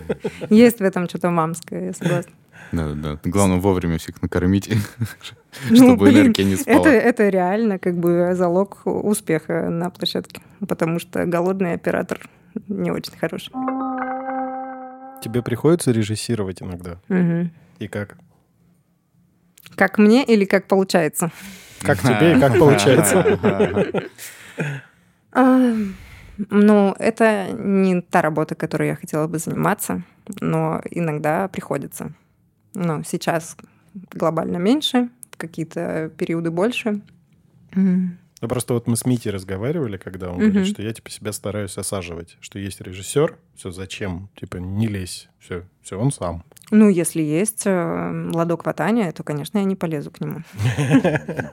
[0.51, 2.33] Есть в этом что-то мамское, я согласна.
[2.73, 3.19] Да, да.
[3.23, 4.69] Главное вовремя всех накормить,
[5.71, 6.81] Ну, чтобы блин, энергия не спала.
[6.81, 12.29] Это, это реально как бы залог успеха на площадке, потому что голодный оператор
[12.67, 13.53] не очень хороший.
[15.23, 16.99] Тебе приходится режиссировать иногда?
[17.79, 18.19] И как?
[19.77, 21.31] Как мне или как получается?
[21.83, 23.39] Как тебе и как получается?
[25.33, 25.73] А,
[26.51, 30.03] Ну, это не та работа, которой я хотела бы заниматься,
[30.41, 32.13] но иногда приходится.
[32.75, 33.57] Но сейчас
[34.13, 37.01] глобально меньше, в какие-то периоды больше.
[38.43, 40.51] Ну, просто вот мы с Митей разговаривали, когда он Мгм.
[40.51, 45.29] говорит, что я типа себя стараюсь осаживать, что есть режиссер, все зачем, типа не лезь,
[45.39, 46.45] все, все он сам.
[46.71, 50.43] Ну, если есть э, ладок ватания, то, конечно, я не полезу к нему.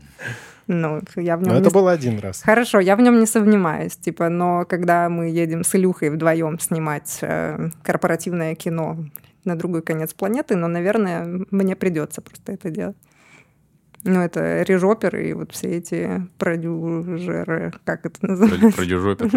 [0.68, 2.42] Ну, я в Но нем это не было один раз.
[2.42, 7.20] Хорошо, я в нем не совнимаюсь, типа, но когда мы едем с Илюхой вдвоем снимать
[7.22, 8.98] э, корпоративное кино
[9.44, 12.96] на другой конец планеты, но, наверное, мне придется просто это делать.
[14.06, 18.76] Ну, это режопер и вот все эти продюжеры, как это называется?
[18.78, 19.30] Продюжопер.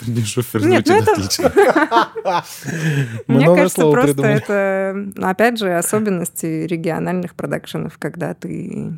[0.00, 2.44] Продюжопер Нет, ну звучит это- отлично.
[3.26, 8.92] Мне кажется, просто это, опять же, особенности региональных продакшенов, когда ты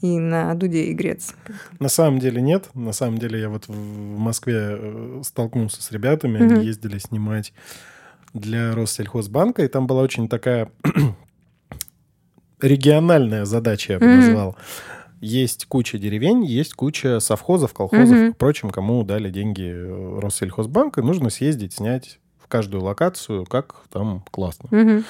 [0.00, 1.34] и на дуде и грец.
[1.78, 2.68] На самом деле нет.
[2.74, 7.52] На самом деле я вот в Москве э, столкнулся с ребятами, они ездили снимать
[8.34, 10.70] для Россельхозбанка, и там была очень такая
[12.62, 14.16] региональная задача, я бы Мгм.
[14.20, 14.56] назвал.
[15.20, 18.32] Есть куча деревень, есть куча совхозов, колхозов, Мгм.
[18.34, 24.24] впрочем, кому дали деньги э, Россельхозбанк, и нужно съездить, снять в каждую локацию, как там
[24.30, 24.68] классно.
[24.72, 25.04] Мгм.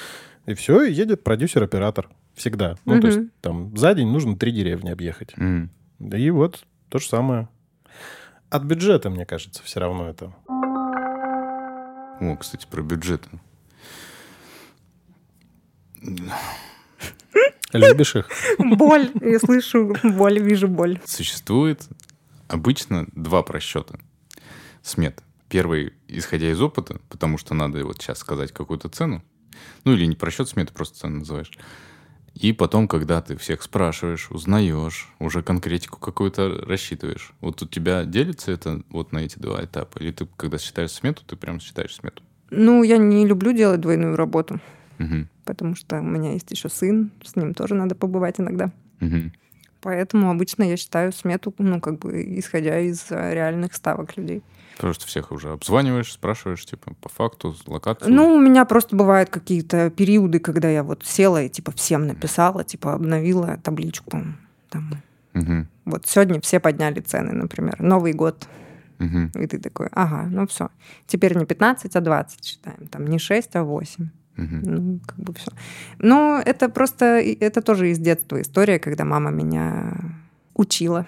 [0.45, 2.09] И все, и едет продюсер-оператор.
[2.35, 2.75] Всегда.
[2.85, 5.33] Ну, то есть там за день нужно три деревни объехать.
[5.37, 5.69] М.
[5.99, 7.47] Да и вот то же самое.
[8.49, 10.33] От бюджета, мне кажется, все равно это.
[12.19, 13.29] О, кстати, про бюджеты.
[17.73, 18.29] Любишь их?
[18.59, 20.99] Боль, я слышу боль, вижу боль.
[21.05, 21.87] Существует
[22.47, 23.99] обычно два просчета
[24.81, 25.23] смет.
[25.49, 29.23] Первый, исходя из опыта, потому что надо вот сейчас сказать какую-то цену.
[29.83, 31.51] Ну, или не просчет сметы, просто цену называешь.
[32.33, 37.31] И потом, когда ты всех спрашиваешь, узнаешь, уже конкретику какую-то рассчитываешь.
[37.41, 39.99] Вот у тебя делится это вот на эти два этапа?
[39.99, 42.23] Или ты, когда считаешь смету, ты прям считаешь смету?
[42.49, 44.59] Ну, я не люблю делать двойную работу,
[44.97, 45.27] Мгм.
[45.45, 48.71] потому что у меня есть еще сын, с ним тоже надо побывать иногда.
[48.99, 49.33] Мгм.
[49.81, 54.41] Поэтому обычно я считаю смету, ну, как бы, исходя из э, реальных ставок людей.
[54.77, 58.13] Потому что всех уже обзваниваешь, спрашиваешь, типа, по факту, локацию.
[58.13, 62.63] Ну, у меня просто бывают какие-то периоды, когда я вот села и, типа, всем написала,
[62.63, 64.23] типа, обновила табличку.
[64.69, 65.01] Там.
[65.33, 65.67] Мгм.
[65.85, 67.81] Вот сегодня все подняли цены, например.
[67.81, 68.47] Новый год.
[68.99, 69.31] Мгм.
[69.35, 70.69] И ты такой, ага, ну все.
[71.07, 72.87] Теперь не 15, а 20 считаем.
[72.87, 74.09] Там не 6, а 8.
[74.35, 74.61] Мгм.
[74.63, 75.51] Ну, как бы все.
[75.99, 79.93] Но это просто, это тоже из детства история, когда мама меня
[80.55, 81.05] учила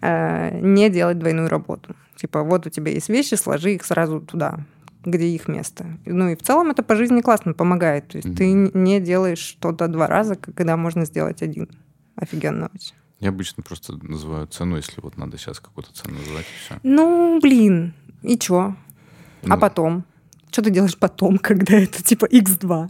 [0.00, 1.94] э, не делать двойную работу.
[2.16, 4.60] Типа, вот у тебя есть вещи, сложи их сразу туда,
[5.04, 5.84] где их место.
[6.06, 8.08] Ну и в целом это по жизни классно помогает.
[8.08, 8.36] То есть Мгм.
[8.36, 11.68] ты не делаешь что-то два раза, когда можно сделать один.
[12.16, 12.94] Офигенно очень.
[13.20, 16.80] Я обычно просто называю цену, если вот надо сейчас какую-то цену называть, и все.
[16.82, 18.74] Ну, блин, и чё?
[19.42, 20.04] А Ну, потом?
[20.56, 22.88] Что ты делаешь потом, когда это типа x2?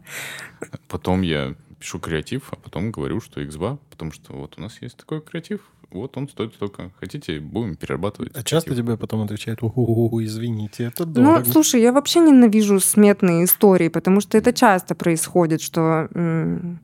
[0.86, 4.96] Потом я пишу креатив, а потом говорю, что X2, потому что вот у нас есть
[4.96, 6.92] такой креатив, вот он стоит столько.
[7.00, 8.30] Хотите, будем перерабатывать.
[8.36, 8.84] А часто креатив.
[8.86, 11.44] тебе потом отвечают, «О, извините, это Ну, дорого.
[11.44, 16.78] слушай, я вообще ненавижу сметные истории, потому что это часто происходит, что м,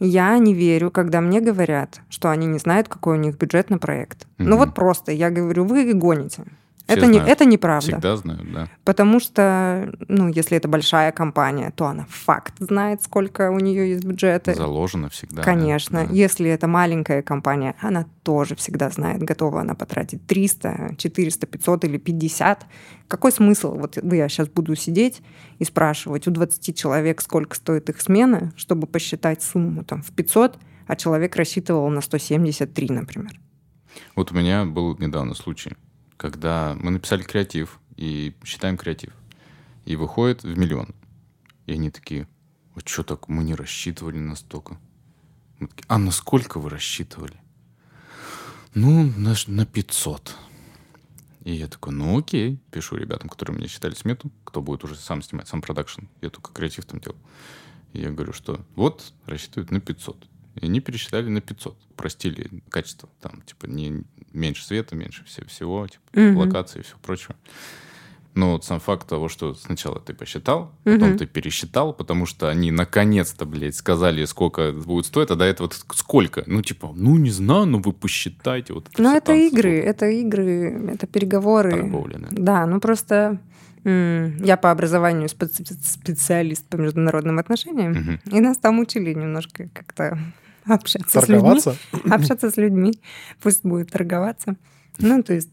[0.00, 3.76] я не верю, когда мне говорят, что они не знают, какой у них бюджет на
[3.76, 4.26] проект.
[4.38, 6.44] Ну вот просто, я говорю, вы гоните.
[6.86, 7.30] Все это, не, знают.
[7.30, 7.92] это неправда.
[7.92, 8.68] Всегда знают, да.
[8.84, 14.04] Потому что, ну, если это большая компания, то она факт знает, сколько у нее есть
[14.04, 14.54] бюджета.
[14.54, 15.42] Заложено всегда.
[15.42, 16.06] Конечно.
[16.06, 16.12] да.
[16.12, 21.98] Если это маленькая компания, она тоже всегда знает, готова она потратить 300, 400, 500 или
[21.98, 22.66] 50.
[23.08, 23.74] Какой смысл?
[23.74, 25.22] Вот я сейчас буду сидеть
[25.58, 30.56] и спрашивать у 20 человек, сколько стоит их смена, чтобы посчитать сумму там в 500,
[30.86, 33.40] а человек рассчитывал на 173, например.
[34.14, 35.72] Вот у меня был недавно случай,
[36.16, 39.12] когда мы написали креатив и считаем креатив.
[39.84, 40.94] И выходит в миллион.
[41.66, 42.28] И они такие,
[42.74, 44.78] а что так, мы не рассчитывали настолько.
[45.58, 47.36] Мы такие, а на сколько вы рассчитывали?
[48.74, 50.36] Ну, на, на 500.
[51.44, 55.22] И я такой, ну окей, пишу ребятам, которые мне считали смету, кто будет уже сам
[55.22, 56.02] снимать, сам продакшн.
[56.20, 57.16] Я только креатив там делал.
[57.92, 60.28] И я говорю, что вот, рассчитывают на 500.
[60.60, 61.76] И они пересчитали на 500.
[61.96, 63.08] Простили качество.
[63.20, 64.02] Там, типа, не
[64.32, 66.36] меньше света, меньше все- всего, типа, Мгм.
[66.38, 67.36] локации и все прочее.
[68.34, 71.18] Но вот сам факт того, что сначала ты посчитал, потом Мгм.
[71.18, 76.44] ты пересчитал, потому что они наконец-то, блядь, сказали, сколько будет стоить, а до этого сколько?
[76.46, 78.74] Ну, типа, ну, не знаю, ну, вы посчитайте.
[78.74, 79.88] Вот Ну, это игры, сколько.
[79.88, 81.70] это игры, это переговоры.
[81.70, 82.26] Торговля, да.
[82.30, 83.38] Да, ну просто
[83.84, 88.20] я по образованию специ- специалист по международным отношениям, Мгм.
[88.32, 90.18] и нас там учили немножко как-то
[90.74, 91.72] общаться Торговаться?
[91.72, 92.10] с людьми.
[92.14, 93.00] Общаться с людьми.
[93.42, 94.56] Пусть будет торговаться.
[94.98, 95.50] Ну, то есть,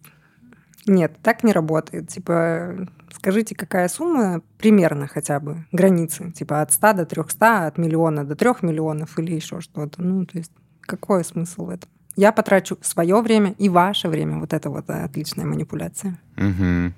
[0.85, 2.09] нет, так не работает.
[2.09, 8.25] Типа, скажите, какая сумма примерно хотя бы, границы, типа от 100 до 300, от миллиона
[8.25, 10.01] до 3 миллионов или еще что-то.
[10.01, 10.51] Ну, то есть,
[10.81, 11.89] какой смысл в этом?
[12.15, 14.37] Я потрачу свое время и ваше время.
[14.39, 16.19] Вот это вот отличная манипуляция.
[16.35, 16.93] Мгм.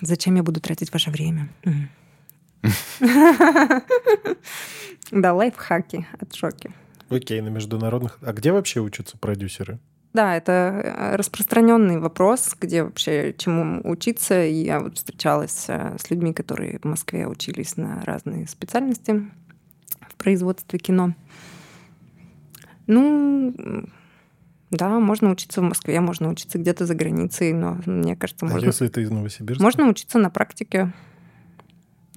[0.00, 1.48] Зачем я буду тратить ваше время?
[5.10, 6.70] Да, лайфхаки от шоки.
[7.10, 8.18] Окей, на международных...
[8.22, 9.78] А где вообще учатся продюсеры?
[10.12, 14.44] Да, это э, распространенный вопрос, где вообще чему учиться.
[14.44, 19.30] И я вот встречалась э, с людьми, которые в Москве учились на разные специальности
[20.08, 21.14] в производстве кино.
[22.86, 23.54] Ну,
[24.70, 28.66] да, можно учиться в Москве, можно учиться где-то за границей, но мне кажется, А можно,
[28.66, 29.62] если ты из Новосибирска?
[29.62, 30.92] можно учиться на практике.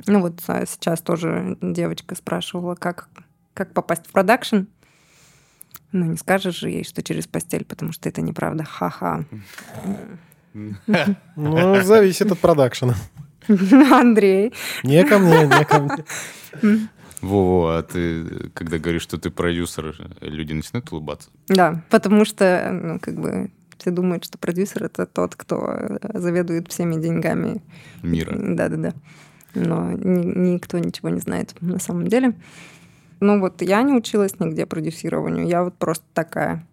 [0.08, 3.10] Ну вот а, сейчас тоже девочка спрашивала, как,
[3.54, 4.62] как попасть в продакшн.
[5.94, 8.64] Ну, не скажешь же ей, что через постель, потому что это неправда.
[8.64, 9.24] Ха-ха.
[11.36, 12.96] Ну, зависит от продакшена.
[13.48, 14.54] Андрей.
[14.84, 16.88] Не ко мне, не ко мне.
[17.22, 21.30] Во-во, а ты, когда говоришь, что ты продюсер, люди начинают улыбаться?
[21.48, 26.96] Да, потому что, ну, как бы, все думают, что продюсер— это тот, кто заведует всеми
[27.02, 27.62] деньгами
[28.02, 28.36] Мира.
[28.38, 28.94] Да-да-да.
[29.56, 32.34] Но ни- никто ничего не знает на самом деле.
[33.24, 35.48] Ну вот я не училась нигде продюсированию.
[35.48, 36.68] Я вот просто такая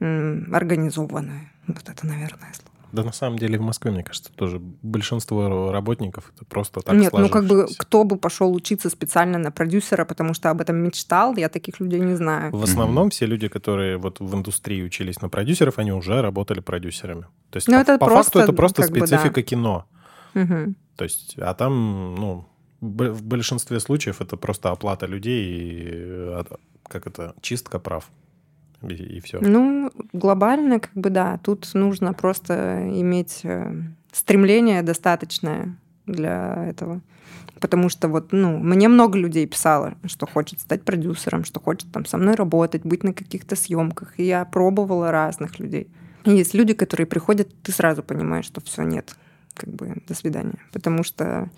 [0.00, 1.52] м, организованная.
[1.66, 2.76] Вот это, наверное, слово.
[2.92, 7.12] Да на самом деле в Москве, мне кажется, тоже большинство работников это просто так Нет,
[7.12, 11.36] ну как бы кто бы пошел учиться специально на продюсера, потому что об этом мечтал,
[11.36, 12.56] я таких людей не знаю.
[12.56, 17.26] В основном все люди, которые вот в индустрии учились на продюсеров, они уже работали продюсерами.
[17.50, 19.06] То есть Ну, по, это по просто, факту это просто как бы, да.
[19.06, 19.84] специфика кино.
[20.32, 20.76] Мгм.
[20.96, 22.46] То есть, а там, ну,
[22.80, 26.44] в большинстве случаев это просто оплата людей и э,
[26.88, 28.10] как это чистка прав
[28.82, 29.40] и, и все.
[29.40, 37.00] Ну, глобально, как бы да, тут нужно просто иметь э, стремление достаточное для этого.
[37.60, 42.04] Потому что вот, ну, мне много людей писало, что хочет стать продюсером, что хочет там
[42.04, 44.20] со мной работать, быть на каких-то съемках.
[44.20, 45.88] И я пробовала разных людей.
[46.24, 49.16] И есть люди, которые приходят, ты сразу понимаешь, что все нет,
[49.54, 50.58] как бы до свидания.
[50.72, 51.48] Потому что,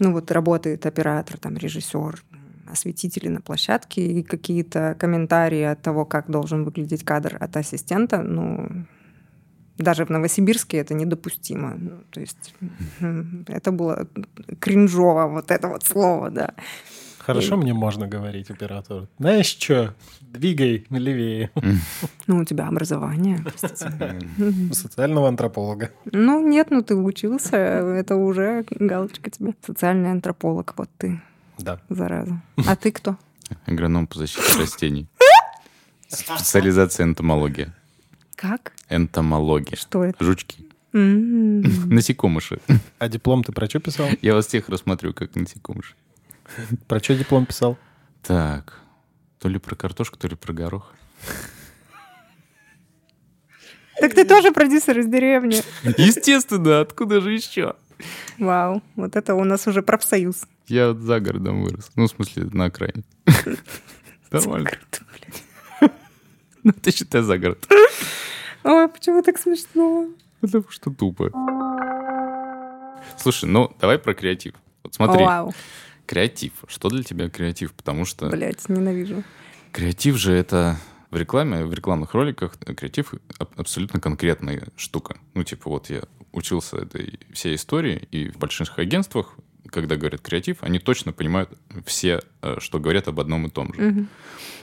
[0.00, 2.22] ну вот работает оператор, там режиссер,
[2.70, 8.86] осветители на площадке и какие-то комментарии от того, как должен выглядеть кадр от ассистента, ну,
[9.78, 11.76] даже в Новосибирске это недопустимо.
[11.78, 12.54] Ну, то есть
[13.46, 14.08] это было
[14.60, 16.54] кринжово, вот это вот слово, да.
[17.28, 19.06] Хорошо мне можно говорить оператору.
[19.18, 21.50] Знаешь что, двигай левее.
[22.26, 23.44] Ну, у тебя образование.
[24.72, 25.90] Социального антрополога.
[26.10, 29.52] Ну, нет, ну ты учился, это уже галочка тебе.
[29.66, 31.20] Социальный антрополог, вот ты,
[31.58, 31.80] Да.
[31.90, 32.40] зараза.
[32.66, 33.16] А ты кто?
[33.66, 35.06] Агроном по защите растений.
[36.08, 37.74] Специализация энтомология.
[38.36, 38.72] Как?
[38.88, 39.76] Энтомология.
[39.76, 40.24] Что это?
[40.24, 40.64] Жучки.
[40.92, 42.60] Насекомыши.
[42.98, 44.08] А диплом ты про что писал?
[44.22, 45.94] Я вас всех рассматриваю как насекомыши.
[46.88, 47.78] Про что диплом писал?
[48.22, 48.80] Так.
[49.38, 50.92] То ли про картошку, то ли про горох.
[54.00, 55.62] Так ты тоже продюсер из деревни.
[55.96, 57.74] Естественно, откуда же еще?
[58.38, 60.46] Вау, вот это у нас уже профсоюз.
[60.68, 61.90] Я вот за городом вырос.
[61.96, 63.02] Ну, в смысле, на окраине.
[64.30, 64.70] Нормально.
[66.62, 67.66] Ну, ты считай за город.
[68.64, 70.08] Ой, почему так смешно?
[70.40, 71.30] Потому что тупо.
[73.16, 74.54] Слушай, ну, давай про креатив.
[74.84, 75.54] Вот смотри, Вау,
[76.08, 76.52] креатив.
[76.66, 77.72] Что для тебя креатив?
[77.74, 79.22] Потому что блядь, ненавижу.
[79.72, 80.76] креатив же это
[81.10, 85.18] в рекламе, в рекламных роликах э, креатив аб- абсолютно конкретная штука.
[85.34, 86.02] Ну, типа, вот я
[86.32, 89.34] учился этой всей истории, и в больших агентствах,
[89.70, 91.50] когда говорят креатив, они точно понимают
[91.86, 93.82] все, э, что говорят об одном и том же.
[93.82, 94.08] Мгм.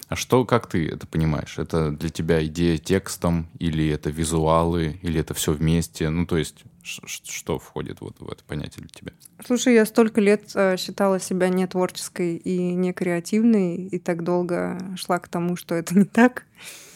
[0.08, 1.58] А что, как ты это понимаешь?
[1.58, 6.10] Это для тебя идея текстом, или это визуалы, или это все вместе?
[6.10, 9.12] Ну, то есть, что входит вот в это понятие для тебя?
[9.43, 14.78] Слушай, я столько лет э, считала себя не творческой и не креативной, и так долго
[14.95, 16.45] шла к тому, что это не так,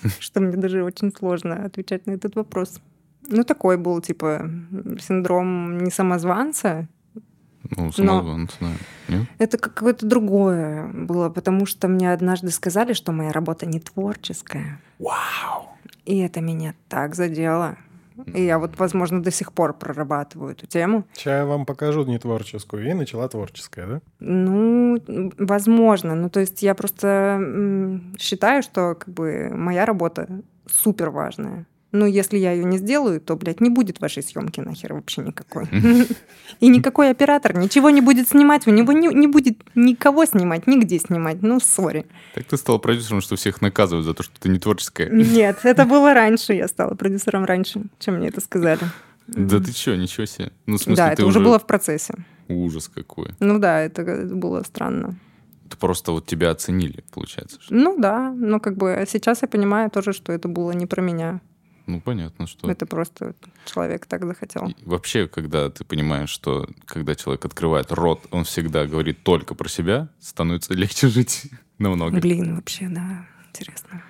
[0.20, 2.80] что мне даже очень сложно отвечать на этот вопрос.
[3.28, 4.50] Ну, такой был, типа,
[5.00, 6.88] синдром не самозванца.
[7.76, 8.68] Ну, самозванец, да.
[9.08, 9.28] Нет?
[9.38, 14.80] Это какое-то другое было, потому что мне однажды сказали, что моя работа не творческая.
[14.98, 15.70] Вау!
[16.06, 17.78] И это меня так задело.
[18.34, 21.06] И я вот, возможно, до сих пор прорабатываю эту тему.
[21.14, 24.02] Сейчас я вам покажу не творческую, и начала творческая, да?
[24.20, 24.98] Ну,
[25.38, 26.16] возможно.
[26.16, 30.28] Ну, то есть я просто считаю, что как бы моя работа
[30.68, 31.66] супер важная.
[31.92, 35.68] Ну, если я ее не сделаю, то, блядь, не будет вашей съемки нахер вообще никакой.
[36.60, 41.00] И никакой оператор ничего не будет снимать, у него не, не будет никого снимать, нигде
[41.00, 41.42] снимать.
[41.42, 42.06] Ну, сори.
[42.36, 45.10] Так ты стал продюсером, что всех наказывают за то, что ты не творческая.
[45.10, 46.54] Нет, это было раньше.
[46.54, 48.82] Я стала продюсером раньше, чем мне это сказали.
[49.28, 50.52] Да ты что, ничего себе.
[50.68, 52.14] Ну, в смысле, Да, это уже было в процессе.
[52.48, 53.32] Ужас какой.
[53.40, 55.16] Ну да, это было странно.
[55.68, 57.58] Это просто вот тебя оценили, получается.
[57.62, 61.02] что- Ну да, но как бы сейчас я понимаю тоже, что это было не про
[61.02, 61.42] меня.
[61.90, 62.70] Ну, понятно, что...
[62.70, 63.34] Это просто
[63.66, 64.68] человек так захотел.
[64.68, 69.68] И Вообще, когда ты понимаешь, что когда человек открывает рот, он всегда говорит только про
[69.68, 71.48] себя, становится легче жить
[71.80, 72.20] намного.
[72.20, 74.04] Блин, вообще, да, интересно.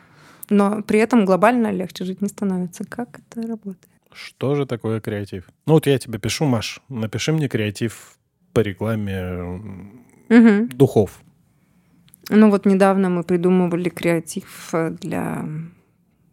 [0.49, 2.83] Но при этом глобально легче жить не становится.
[2.83, 3.87] Как это работает?
[4.11, 5.47] Что же такое креатив?
[5.65, 8.17] Ну вот я тебе пишу, Маш, напиши мне креатив
[8.51, 9.61] по рекламе
[10.27, 10.67] Мгм.
[10.67, 11.21] духов.
[12.29, 15.47] Ну вот недавно мы придумывали креатив э, для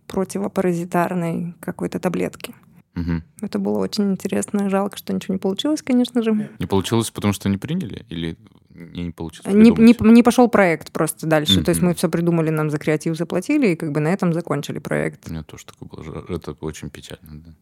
[0.07, 2.54] противопаразитарной какой-то таблетки.
[2.94, 3.22] Мгм.
[3.42, 4.70] Это было очень интересно.
[4.70, 6.50] Жалко, что ничего не получилось, конечно же.
[6.59, 8.07] Не получилось, потому что не приняли?
[8.09, 8.38] Или
[8.70, 11.62] не, не получилось Не, не, не пошел проект просто дальше.
[11.62, 14.78] То есть мы все придумали, нам за креатив заплатили, и как бы на этом закончили
[14.78, 15.28] проект.
[15.28, 16.24] У меня тоже такое было.
[16.28, 17.54] Это очень печально, да.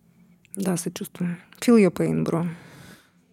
[0.56, 1.36] Да, сочувствую.
[1.60, 2.48] Feel your pain, bro.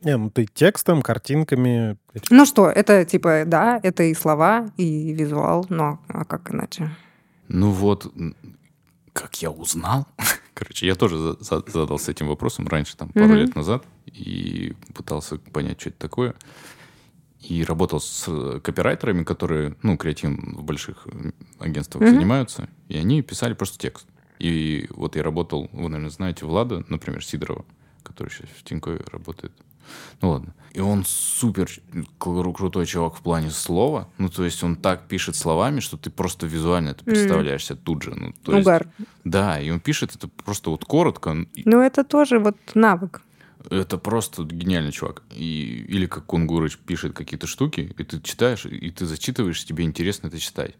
[0.03, 1.97] Не, ну ты текстом, картинками.
[2.31, 6.89] Ну что, это типа, да, это и слова, и визуал, но а как иначе?
[7.47, 8.11] Ну вот,
[9.13, 10.07] как я узнал?
[10.53, 15.37] Короче, я тоже за- за- задался этим вопросом раньше, там, пару лет назад, и пытался
[15.37, 16.35] понять, что это такое.
[17.39, 21.07] И работал с э, копирайтерами, которые, ну, креативом в больших
[21.59, 24.05] агентствах занимаются, и они писали просто текст.
[24.37, 27.65] И вот я работал, вы, наверное, знаете, Влада, например, Сидорова,
[28.03, 29.51] который сейчас в Тинькове работает.
[30.21, 30.53] Ну ладно.
[30.73, 31.69] И он супер
[32.17, 34.07] кру- крутой чувак в плане слова.
[34.17, 37.13] Ну, то есть он так пишет словами, что ты просто визуально это Мгм.
[37.13, 38.13] представляешь себе тут же.
[38.15, 38.87] Ну, то есть- Угар.
[39.25, 41.35] да, и он пишет это просто вот коротко.
[41.55, 43.21] и Ну это тоже вот навык.
[43.69, 45.21] Это просто гениальный чувак.
[45.35, 50.27] И, или как Кунгурыч пишет какие-то штуки, и ты читаешь, и ты зачитываешь, тебе интересно
[50.27, 50.73] это читать.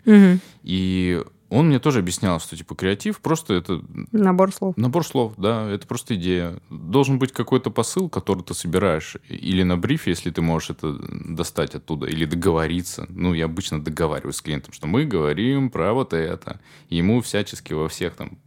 [0.64, 3.84] И он мне тоже объяснял, что типа креатив просто это
[4.14, 4.78] Набор слов.
[4.78, 6.62] Набор слов, да, это просто идея.
[6.70, 9.18] Должен быть какой-то посыл, который ты собираешь.
[9.28, 13.06] Или на брифе, если ты можешь это достать оттуда, или договориться.
[13.10, 16.62] Ну, я обычно договариваюсь с клиентом, что мы говорим про вот это.
[16.90, 18.38] Ему всячески во всех там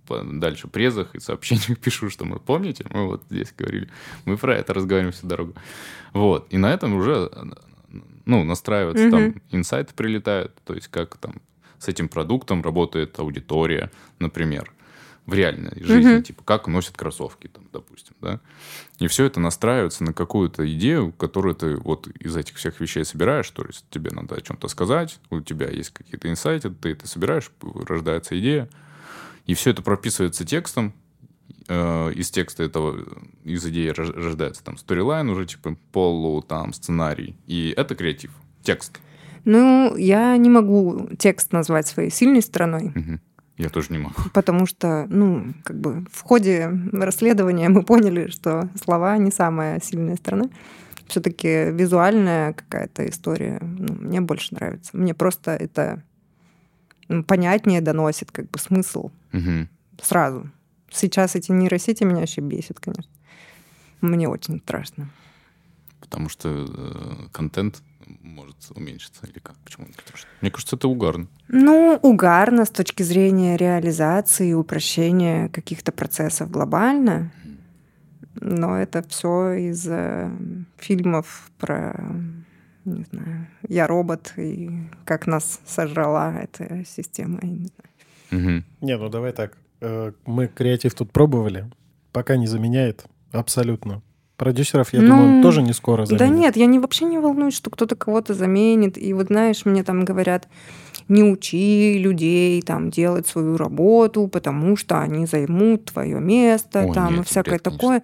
[0.40, 3.90] дальше презах и сообщениях пишу, что мы, помните, мы вот здесь говорили,
[4.24, 5.54] мы про это разговариваем всю дорогу.
[6.14, 6.46] Вот.
[6.48, 7.30] И на этом уже
[8.24, 9.42] ну, настраиваться, там Мгм.
[9.50, 11.34] инсайты прилетают, то есть как там
[11.84, 14.72] с этим продуктом работает аудитория, например,
[15.26, 16.22] в реальной жизни, Мгм.
[16.22, 18.40] типа как носят кроссовки, там, допустим, да.
[18.98, 23.48] И все это настраивается на какую-то идею, которую ты вот из этих всех вещей собираешь,
[23.50, 27.50] то есть тебе надо о чем-то сказать, у тебя есть какие-то инсайты, ты это собираешь,
[27.62, 28.68] рождается идея,
[29.46, 30.92] и все это прописывается текстом,
[31.68, 33.02] э, из текста этого,
[33.44, 37.34] из идеи рож- рождается там сторилайн уже, типа полу, там, сценарий.
[37.46, 38.30] И это креатив.
[38.62, 38.98] Текст.
[39.44, 43.20] Ну, я не могу текст назвать своей сильной стороной, Мгм.
[43.56, 44.14] Я тоже не могу.
[44.32, 50.16] потому что, ну, как бы в ходе расследования мы поняли, что слова не самая сильная
[50.16, 50.46] сторона.
[51.06, 54.96] Все-таки визуальная какая-то история ну, мне больше нравится.
[54.96, 56.02] Мне просто это
[57.08, 59.68] ну, понятнее доносит как бы смысл Мгм.
[60.02, 60.50] сразу.
[60.90, 63.12] Сейчас эти нейросети меня вообще бесят, конечно.
[64.00, 65.10] Мне очень страшно.
[66.00, 67.82] Потому что э, контент
[68.22, 69.56] может уменьшиться или как?
[69.64, 69.86] Почему?
[70.40, 71.26] Мне кажется, это угарно.
[71.48, 77.32] Ну, угарно с точки зрения реализации и упрощения каких-то процессов глобально.
[78.40, 80.30] Но это все из э,
[80.78, 81.94] фильмов про,
[82.84, 84.70] не знаю, я робот и
[85.04, 87.38] как нас сожрала эта система.
[87.42, 87.90] я не знаю.
[88.30, 88.64] Мгм.
[88.80, 89.56] Не, ну давай так.
[89.80, 91.70] Э, Мы креатив тут пробовали.
[92.12, 93.06] Пока не заменяет.
[93.32, 94.02] Абсолютно.
[94.36, 96.18] Продюсеров, я Ну, думаю, тоже не скоро заменит.
[96.18, 98.98] Да нет, я не, вообще не волнуюсь, что кто-то кого-то заменит.
[98.98, 100.48] И вот знаешь, мне там говорят,
[101.08, 107.16] не учи людей там делать свою работу, потому что они займут твое место, Ой, там
[107.16, 107.78] нет, и всякое бред, конечно.
[107.80, 108.02] такое.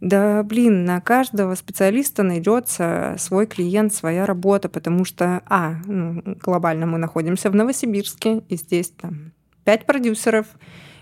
[0.00, 6.86] Да, блин, на каждого специалиста найдется свой клиент, своя работа, потому что, а, ну, глобально
[6.86, 9.32] мы находимся в Новосибирске, и здесь там
[9.64, 10.46] пять продюсеров.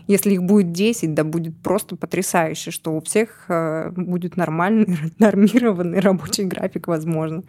[0.07, 6.01] Если их будет 10, да будет просто потрясающе, что у всех э, будет нормальный, нормированный
[6.01, 7.43] рабочий график, возможно.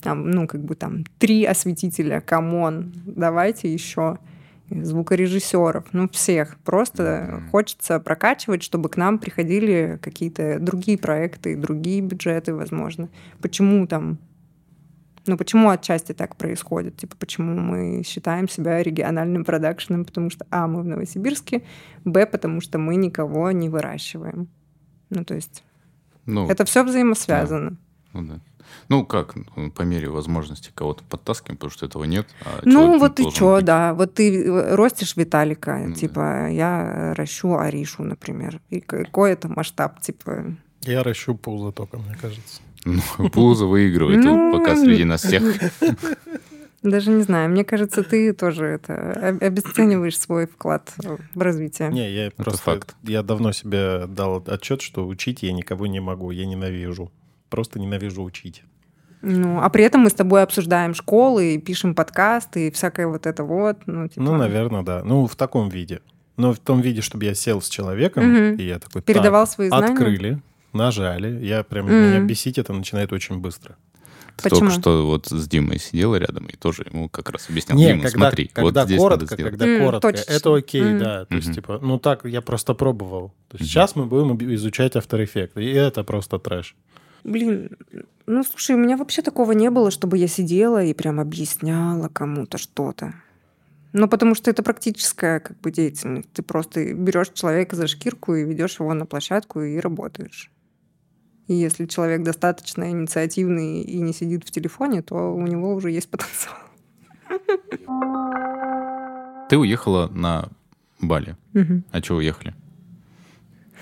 [0.00, 4.18] Там, ну, как бы там три осветителя, come on, давайте еще.
[4.68, 6.58] звукорежиссеров, ну всех.
[6.64, 13.08] Просто хочется прокачивать, чтобы к нам приходили какие-то другие проекты, другие бюджеты, возможно.
[13.40, 14.18] Почему там
[15.26, 16.96] ну, почему отчасти так происходит?
[16.96, 20.04] Типа, почему мы считаем себя региональным продакшеном?
[20.04, 21.62] Потому что, а, мы в Новосибирске,
[22.04, 24.48] б, потому что мы никого не выращиваем.
[25.10, 25.62] Ну, то есть
[26.26, 27.76] Ну, это все взаимосвязано.
[28.12, 28.40] ну да.
[28.88, 32.26] Ну, как, ну, по мере возможности кого-то подтаскиваем, потому что этого нет.
[32.44, 33.64] а Ну, вот и что, быть.
[33.64, 33.92] да.
[33.94, 35.94] Вот ты э, ростишь Виталика, Ну да.
[35.94, 38.60] типа, я ращу Аришу, например.
[38.70, 40.56] И какой это масштаб, типа...
[40.82, 42.60] Я ращу пузо только, мне кажется.
[42.84, 43.00] Ну,
[43.30, 45.42] Пузо выигрывает Ну, пока среди нас всех.
[46.82, 50.92] Даже не знаю, мне кажется, ты тоже это об- обесцениваешь свой вклад
[51.32, 51.90] в развитие.
[51.92, 52.60] Не, я просто...
[52.60, 52.96] факт.
[53.04, 57.12] Я давно себе дал отчет, что учить я никого не могу, я ненавижу.
[57.50, 58.64] Просто ненавижу учить.
[59.20, 63.26] Ну, а при этом мы с тобой обсуждаем школы, и пишем подкасты, и всякое вот
[63.26, 63.76] это вот.
[63.86, 65.02] Ну, типа, Ну, наверное, да.
[65.04, 66.00] Ну, в таком виде.
[66.36, 68.54] Но в том виде, чтобы я сел с человеком, Мгм.
[68.56, 69.92] и я такой, Передавал так, свои знания?
[69.92, 70.42] открыли,
[70.74, 71.44] нажали.
[71.44, 71.94] Я прям, Мгм.
[71.94, 73.76] меня бесить это начинает очень быстро.
[74.36, 74.60] Ты Почему?
[74.70, 77.76] только что вот с Димой сидела рядом и тоже ему как раз объяснял.
[77.76, 79.50] Не, Дима, когда, смотри, когда вот здесь коротко, надо сделать.
[79.52, 80.32] когда М, коротко, точечно.
[80.32, 80.98] это окей, М.
[80.98, 81.24] да.
[81.26, 81.54] То есть, Мгм.
[81.54, 83.28] типа, ну так, я просто пробовал.
[83.48, 83.68] То есть Мгм.
[83.68, 86.74] сейчас мы будем изучать After Effects, и это просто трэш.
[87.24, 87.70] Блин,
[88.26, 92.56] ну слушай, у меня вообще такого не было, чтобы я сидела и прям объясняла кому-то
[92.58, 93.14] что-то.
[93.92, 96.32] Ну, потому что это практическая как бы деятельность.
[96.32, 100.50] Ты просто берешь человека за шкирку и ведешь его на площадку и работаешь.
[101.48, 106.08] И если человек достаточно инициативный и не сидит в телефоне, то у него уже есть
[106.08, 106.56] потенциал.
[109.48, 110.48] Ты уехала на
[111.00, 111.36] Бали.
[111.52, 111.84] Мгм.
[111.90, 112.54] А чего уехали?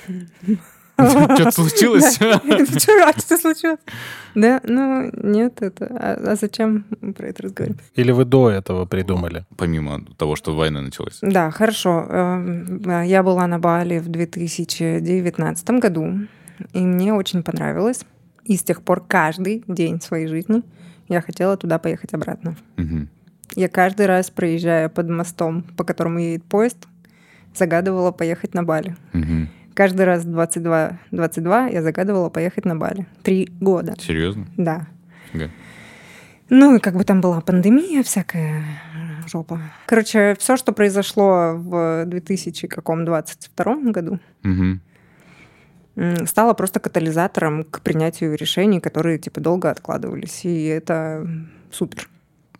[1.09, 2.17] Что-то случилось?
[2.17, 3.79] Вчера что случилось?
[4.35, 5.87] Да, ну нет, это...
[5.87, 7.81] А а зачем мы про это разговариваем?
[7.95, 9.45] Или вы до этого придумали?
[9.57, 11.19] Помимо того, что война началась.
[11.23, 12.07] Да, хорошо.
[12.09, 16.19] Эм, э, Я была на Бали в 2019 году,
[16.73, 18.01] и мне очень понравилось.
[18.45, 20.63] И с тех пор каждый день своей жизни
[21.09, 22.57] я хотела туда поехать обратно.
[22.77, 23.09] Мгм.
[23.57, 26.87] Я каждый раз, проезжая под мостом, по которому едет поезд,
[27.55, 28.97] загадывала поехать на Бали.
[29.13, 29.49] Мгм.
[29.75, 33.07] Каждый раз в 22-22 я загадывала поехать на Бали.
[33.23, 33.95] Три года.
[33.99, 34.47] Серьезно?
[34.57, 34.87] Да.
[35.33, 35.51] Ага.
[36.49, 38.65] Ну, и как бы там была пандемия, всякая
[39.29, 39.61] жопа.
[39.87, 44.81] Короче, все, что произошло в 2022 году, Мгм.
[45.97, 50.45] М, стало просто катализатором к принятию решений, которые типа долго откладывались.
[50.45, 51.27] И это
[51.71, 52.09] супер.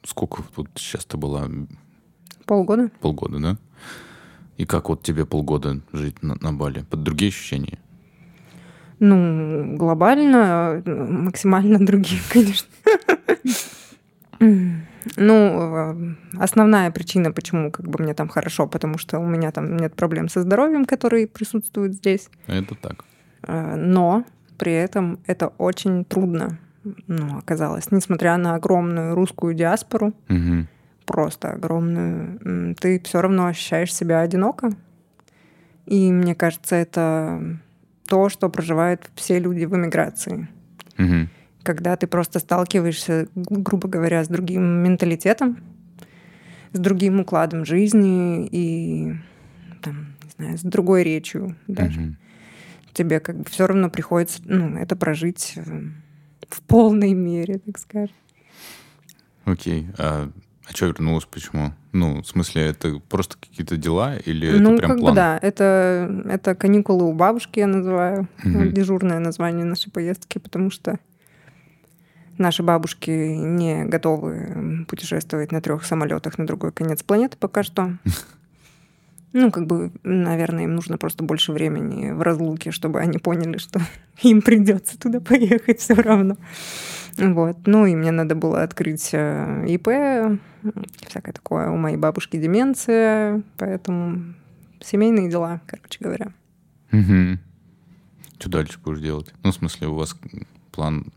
[0.05, 1.49] Сколько тут сейчас ты была?
[2.47, 2.91] Полгода?
[3.01, 3.59] Полгода, да?
[4.57, 6.83] И как вот тебе полгода жить на, на Бали?
[6.83, 7.79] Под другие ощущения?
[8.99, 12.69] Ну, глобально, максимально другие, конечно.
[15.17, 19.77] Ну, э, основная причина, почему как бы мне там хорошо, потому что у меня там
[19.77, 22.29] нет проблем со здоровьем, которые присутствуют здесь.
[22.47, 23.05] Это так.
[23.43, 24.25] Э, Но
[24.59, 26.59] при этом это очень трудно,
[27.07, 27.91] ну, оказалось.
[27.91, 30.69] Несмотря на огромную русскую диаспору, Мгм.
[31.07, 34.71] просто огромную, ты все равно ощущаешь себя одиноко.
[35.87, 37.59] И мне кажется, это
[38.07, 40.49] то, что проживают все люди в эмиграции.
[40.99, 41.29] Мгм.
[41.63, 45.59] Когда ты просто сталкиваешься, грубо говоря, с другим менталитетом,
[46.73, 49.15] с другим укладом жизни и
[49.83, 52.01] там, не знаю, с другой речью даже.
[52.01, 52.17] Мгм.
[53.01, 55.63] Тебе как бы все равно приходится ну, это прожить э,
[56.47, 58.15] в полной мере, так скажем.
[59.47, 59.89] Окей.
[59.97, 60.31] А,
[60.67, 61.25] а что вернулась?
[61.25, 61.73] Почему?
[61.93, 65.13] Ну, в смысле, это просто какие-то дела или это ну, прям как план?
[65.13, 68.29] бы да, это, это каникулы у бабушки, я называю.
[68.45, 68.71] Мгм.
[68.75, 70.99] Дежурное название нашей поездки, потому что
[72.37, 77.97] наши бабушки не готовы путешествовать на трех самолетах на другой конец планеты пока что.
[79.33, 83.81] Ну, как бы, наверное, им нужно просто больше времени в разлуке, чтобы они поняли, что
[84.23, 86.37] им придется туда поехать все равно.
[87.17, 87.59] Вот.
[87.67, 89.89] Ну, и мне надо было открыть э, ИП,
[91.07, 91.71] всякое такое.
[91.71, 94.35] У моей бабушки деменция, поэтому
[94.81, 96.33] семейные дела, короче говоря.
[96.91, 97.39] Мгм.
[98.39, 99.33] Что дальше будешь делать?
[99.43, 100.17] Ну, в смысле, у вас
[100.73, 101.13] план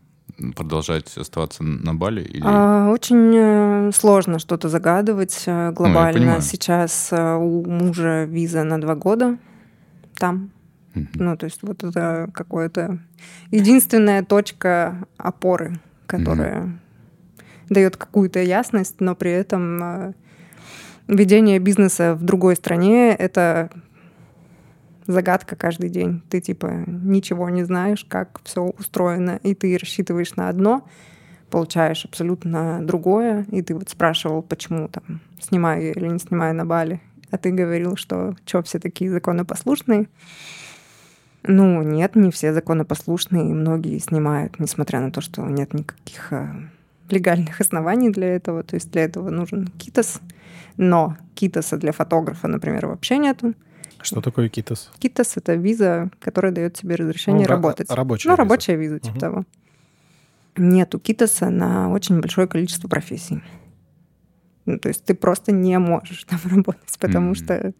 [0.56, 2.22] продолжать оставаться на Бали?
[2.22, 2.42] Или...
[2.44, 6.18] А, Очень э, сложно что-то загадывать э, глобально.
[6.18, 6.42] понимаю.
[6.42, 9.38] Сейчас э, у мужа виза на два года
[10.16, 10.50] там.
[11.14, 13.00] Ну, то есть вот это какое-то
[13.50, 16.78] единственная точка опоры, которая
[17.68, 20.14] дает какую-то ясность, но при этом
[21.08, 23.70] ведение бизнеса в другой стране— это
[25.06, 26.22] загадка каждый день.
[26.30, 30.86] Ты типа ничего не знаешь, как все устроено, и ты рассчитываешь на одно,
[31.50, 36.64] получаешь абсолютно другое, и ты вот спрашивал, почему там снимаю я или не снимаю на
[36.64, 37.00] Бали,
[37.30, 40.08] а ты говорил, что что все такие законопослушные.
[41.46, 46.48] Ну, нет, не все законопослушные, многие снимают, несмотря на то, что нет никаких э,
[47.10, 48.62] легальных оснований для этого.
[48.62, 50.20] То есть для этого нужен КИТОС.
[50.76, 53.54] Но КИТОСа для фотографа, например, вообще нету.
[54.04, 54.90] Что такое КИТОС?
[54.98, 57.90] КИТОС— это виза, которая дает тебе разрешение Ну, ра- работать.
[57.90, 58.42] рабочая ну, виза.
[58.42, 59.20] рабочая виза, типа Мгм.
[59.20, 59.44] того.
[60.56, 63.42] Нету КИТОСа на очень большое количество профессий.
[64.66, 67.34] Ну, то есть ты просто не можешь там работать, потому Мгм.
[67.34, 67.72] что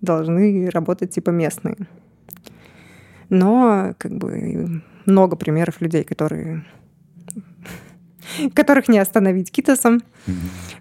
[0.00, 1.76] должны работать типа местные.
[3.28, 6.64] Но как бы много примеров людей, которые
[8.54, 10.02] которых не остановить китосом.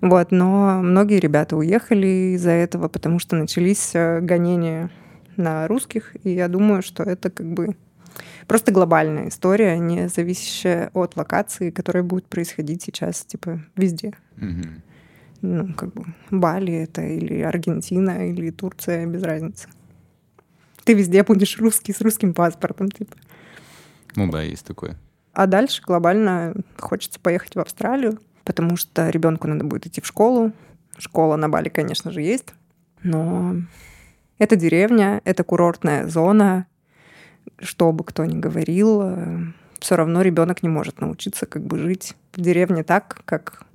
[0.02, 4.90] Вот, но многие ребята уехали из-за этого, потому что начались э, гонения
[5.38, 7.76] на русских, и я думаю, что это как бы
[8.48, 14.14] просто глобальная история, не зависящая от локации, которая будет происходить сейчас, типа, везде.
[15.42, 19.68] Ну, как бы Бали это или Аргентина, или Турция, без разницы.
[20.86, 23.16] Ты везде будешь русский с русским паспортом, типа.
[24.16, 24.98] Ну да, есть такое.
[25.36, 30.54] А дальше глобально хочется поехать в Австралию, потому что ребенку надо будет идти в школу.
[30.98, 32.54] Школа на Бали, конечно же, есть,
[33.04, 33.58] но
[34.38, 36.68] это деревня, это курортная зона.
[37.60, 42.40] Что бы кто ни говорил, все равно ребенок не может научиться как бы жить в
[42.40, 43.66] деревне так, как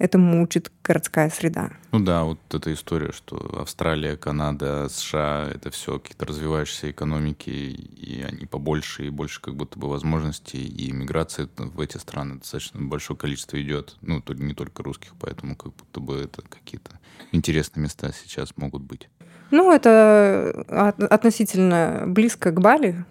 [0.00, 1.70] этому учит городская среда.
[1.92, 8.22] Ну да, вот эта история, что Австралия, Канада, США— это все какие-то развивающиеся экономики, и
[8.26, 13.18] они побольше, и больше как будто бы возможностей, и миграция в эти страны достаточно большое
[13.18, 16.98] количество идет, ну, то- не только русских, поэтому как будто бы это какие-то
[17.30, 19.08] интересные места сейчас могут быть.
[19.50, 23.04] Ну, это от- относительно близко к Бали,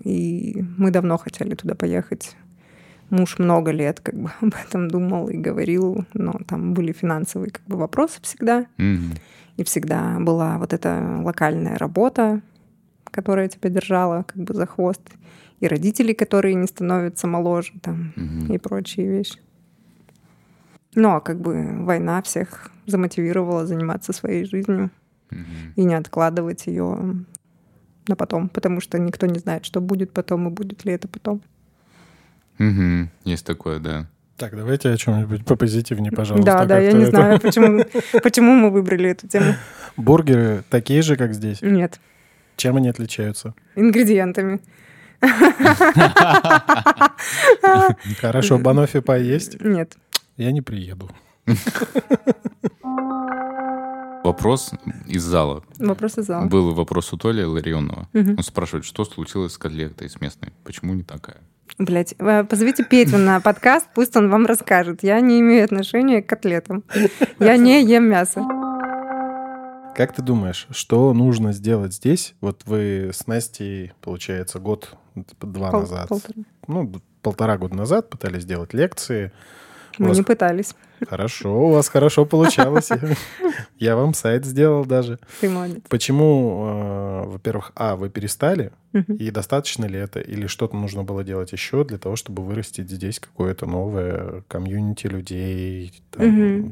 [0.00, 2.36] и мы давно хотели туда поехать.
[3.14, 7.64] Муж много лет как бы об этом думал и говорил, но там были финансовые как
[7.66, 9.12] бы вопросы всегда, Мгм.
[9.56, 12.40] и всегда была вот эта локальная работа,
[13.04, 15.00] которая тебя держала как бы за хвост,
[15.60, 18.52] и родители, которые не становятся моложе там Мгм.
[18.52, 19.38] и прочие вещи.
[20.96, 24.90] Ну, а как бы война всех замотивировала заниматься своей жизнью
[25.30, 25.44] Мгм.
[25.76, 27.24] и не откладывать ее
[28.08, 31.40] на потом, потому что никто не знает, что будет потом и будет ли это потом.
[32.58, 33.10] Мгм.
[33.24, 34.06] Есть такое, да.
[34.36, 36.52] Так, давайте о чем-нибудь попозитивнее, пожалуйста.
[36.52, 37.84] да, да, я не это- знаю, почему,
[38.22, 39.54] почему мы выбрали эту тему.
[39.96, 41.62] Бургеры такие же, как здесь?
[41.62, 42.00] Нет,
[42.56, 43.54] Чем они отличаются?
[43.76, 44.60] ингредиентами.
[48.20, 49.60] Хорошо, банофи поесть?
[49.60, 49.96] Нет.
[50.36, 51.10] Я не приеду.
[54.24, 54.72] Вопрос
[55.06, 55.62] из зала.
[55.78, 56.46] Вопрос из зала.
[56.46, 58.08] Был вопрос у Толи Ларионова.
[58.14, 58.36] Мгм.
[58.38, 60.52] Он спрашивает, что случилось с котлетой, с местной?
[60.64, 61.36] Почему не такая?
[61.78, 62.14] Блять,
[62.48, 65.02] позовите Петю на подкаст, пусть он вам расскажет.
[65.02, 66.84] Я не имею отношения к котлетам.
[67.40, 68.42] Я не ем мясо.
[69.96, 72.34] Как ты думаешь, что нужно сделать здесь?
[72.40, 76.34] Вот вы с Настей, получается, год-два Пол- назад, полтора.
[76.66, 76.92] ну,
[77.22, 79.30] полтора года назад пытались сделать лекции.
[79.98, 80.74] Мы вас- не пытались.
[81.08, 82.88] Хорошо, у вас хорошо получалось.
[83.78, 85.18] Я вам сайт сделал даже.
[85.40, 85.82] Ты молодец.
[85.88, 91.52] Почему, э, во-первых, а, вы перестали, и достаточно ли это, или что-то нужно было делать
[91.52, 96.02] еще для того, чтобы вырастить здесь какое-то новое комьюнити людей,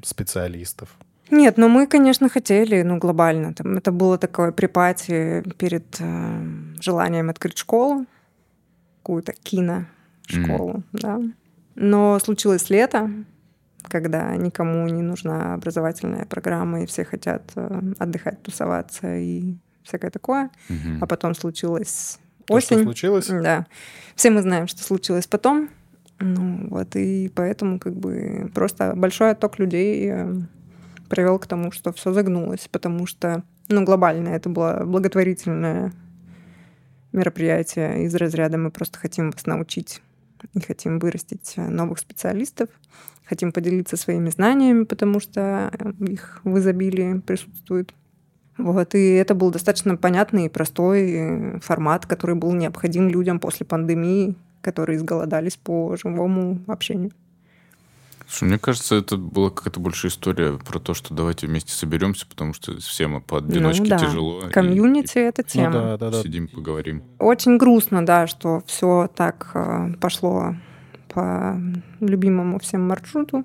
[0.04, 0.88] специалистов?
[1.30, 3.54] Нет, ну мы, конечно, хотели, ну, глобально.
[3.54, 6.42] Там, это было такое припати перед э,
[6.80, 8.04] желанием открыть школу,
[9.02, 11.20] какую-то кино-школу, да.
[11.74, 13.10] Но случилось лето,
[13.88, 20.50] когда никому не нужна образовательная программа, и все хотят э, отдыхать, тусоваться и всякое такое.
[20.68, 20.98] Мгм.
[21.00, 22.84] А потом случилась То, что осень.
[22.84, 23.26] случилось?
[23.28, 23.66] Да.
[24.14, 25.70] Все мы знаем, что случилось потом.
[26.20, 30.32] Ну, вот, и поэтому как бы просто большой отток людей э,
[31.08, 35.92] привел к тому, что все загнулось, потому что, ну, глобально это было благотворительное
[37.10, 40.00] мероприятие из разряда мы просто хотим вас научить
[40.54, 42.68] и хотим вырастить новых специалистов,
[43.24, 47.94] хотим поделиться своими знаниями, потому что э, их в изобилии присутствует.
[48.58, 53.64] Вот, и это был достаточно понятный и простой э, формат, который был необходим людям после
[53.64, 57.12] пандемии, которые изголодались по живому общению.
[58.32, 62.54] Слушай, мне кажется, это была какая-то больше история про то, что давайте вместе соберемся, потому
[62.54, 63.98] что всем поодиночке Ну да.
[63.98, 64.40] тяжело.
[64.46, 65.72] и- Комьюнити— это Ну тема.
[65.72, 66.22] да, да, да.
[66.22, 67.02] Сидим, поговорим.
[67.18, 70.54] Очень грустно, да, что все так э, пошло
[71.12, 71.60] по
[72.00, 73.44] любимому всем маршруту.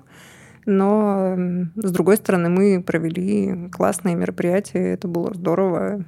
[0.64, 1.34] Но,
[1.76, 6.06] с другой стороны, мы провели классные мероприятия, это было здорово.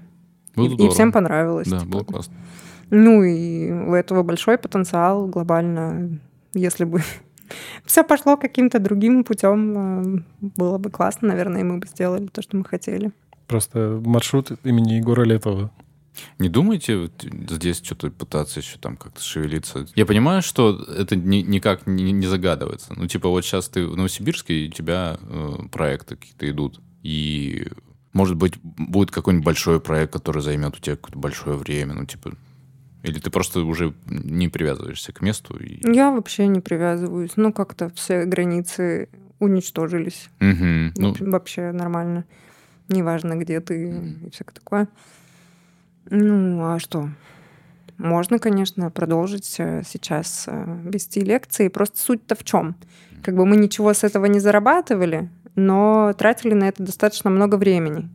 [0.56, 0.94] Было и, и здорово.
[0.94, 1.68] всем понравилось.
[1.68, 1.90] Да, типа.
[1.90, 2.34] было классно.
[2.88, 6.18] Ну и у этого большой потенциал глобально.
[6.54, 7.02] Если бы
[7.84, 12.42] все пошло каким-то другим путем, э, было бы классно, наверное, и мы бы сделали то,
[12.42, 13.12] что мы хотели.
[13.46, 15.70] Просто маршрут имени Егора Летова.
[16.38, 17.12] Не думайте вот
[17.50, 19.86] здесь что-то пытаться еще там как-то шевелиться?
[19.94, 22.94] Я понимаю, что это ни- никак не, не загадывается.
[22.94, 26.80] Ну, типа, вот сейчас ты в Новосибирске, и у тебя э, проекты какие-то идут.
[27.02, 27.68] И,
[28.12, 31.94] может быть, будет какой-нибудь большой проект, который займет у тебя какое-то большое время.
[31.94, 32.32] Ну, типа,
[33.02, 35.56] или ты просто уже не привязываешься к месту?
[35.56, 35.80] И...
[35.92, 37.32] Я вообще не привязываюсь.
[37.36, 39.08] Ну, как-то все границы
[39.38, 40.28] уничтожились.
[40.40, 40.92] Мгм.
[40.96, 42.24] Ну, Вообще- Вообще нормально.
[42.88, 43.88] Неважно, где ты
[44.26, 44.88] и всякое такое.
[46.10, 47.08] Ну, а что?
[47.98, 51.68] Можно, конечно, продолжить э, сейчас э, вести лекции.
[51.68, 52.74] Просто суть-то в чем?
[53.22, 58.08] Как бы мы ничего с этого не зарабатывали, но тратили на это достаточно много времени.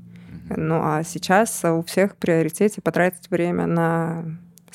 [0.56, 4.26] Ну, а сейчас у всех в приоритете потратить время на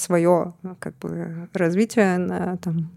[0.01, 2.91] свое как бы, развитие, на там,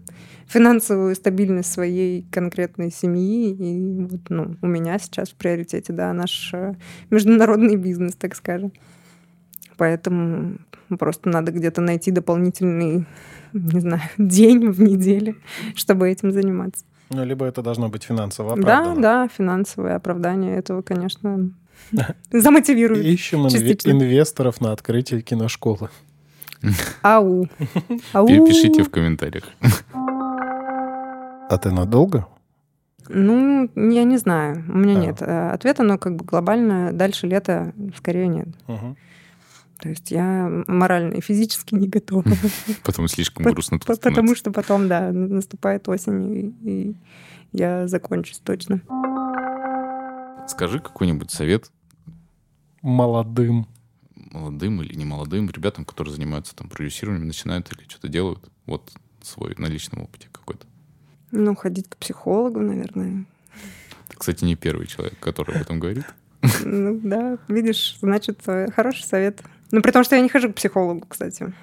[0.46, 3.50] финансовую стабильность своей конкретной семьи.
[3.52, 6.74] И вот, ну, у меня сейчас в приоритете, да, наш э,
[7.10, 8.72] международный бизнес, так скажем.
[9.76, 10.58] Поэтому
[10.98, 13.06] просто надо где-то найти дополнительный,
[13.52, 15.34] не знаю, день в неделе,
[15.74, 16.84] чтобы этим заниматься.
[17.10, 19.02] Ну, либо это должно быть финансово Да, оправдано.
[19.02, 21.50] да, финансовое оправдание этого, конечно,
[22.32, 23.04] замотивирует.
[23.04, 25.90] Ищем инве- инвесторов на открытие киношколы.
[27.02, 27.48] Ау.
[28.12, 28.26] Ау.
[28.26, 29.44] Пишите в комментариях.
[31.48, 32.26] А ты надолго?
[33.08, 34.64] Ну, я не знаю.
[34.68, 35.00] У меня А.
[35.00, 38.48] нет э, ответа, но как бы глобально дальше лета скорее нет.
[38.66, 38.96] Мгм.
[39.80, 42.24] То есть я морально и физически не готова.
[42.84, 46.96] Потом слишком грустно Потому что потом, да, наступает осень, и и
[47.52, 48.80] я закончусь точно.
[50.48, 51.70] Скажи какой-нибудь совет
[52.82, 53.66] Молодым.
[54.34, 58.40] Молодым или не молодым ребятам, которые занимаются там продюсированием, начинают или что-то делают.
[58.66, 58.92] Вот
[59.22, 60.66] свой на личном опыте какой-то.
[61.30, 63.24] Ну, ходить к психологу, наверное.
[64.08, 66.04] Ты, кстати, не первый человек, который об этом говорит.
[66.62, 69.42] Ну, да, видишь, значит, э, хороший совет.
[69.70, 71.54] Ну, при том, что я не хожу к психологу, кстати.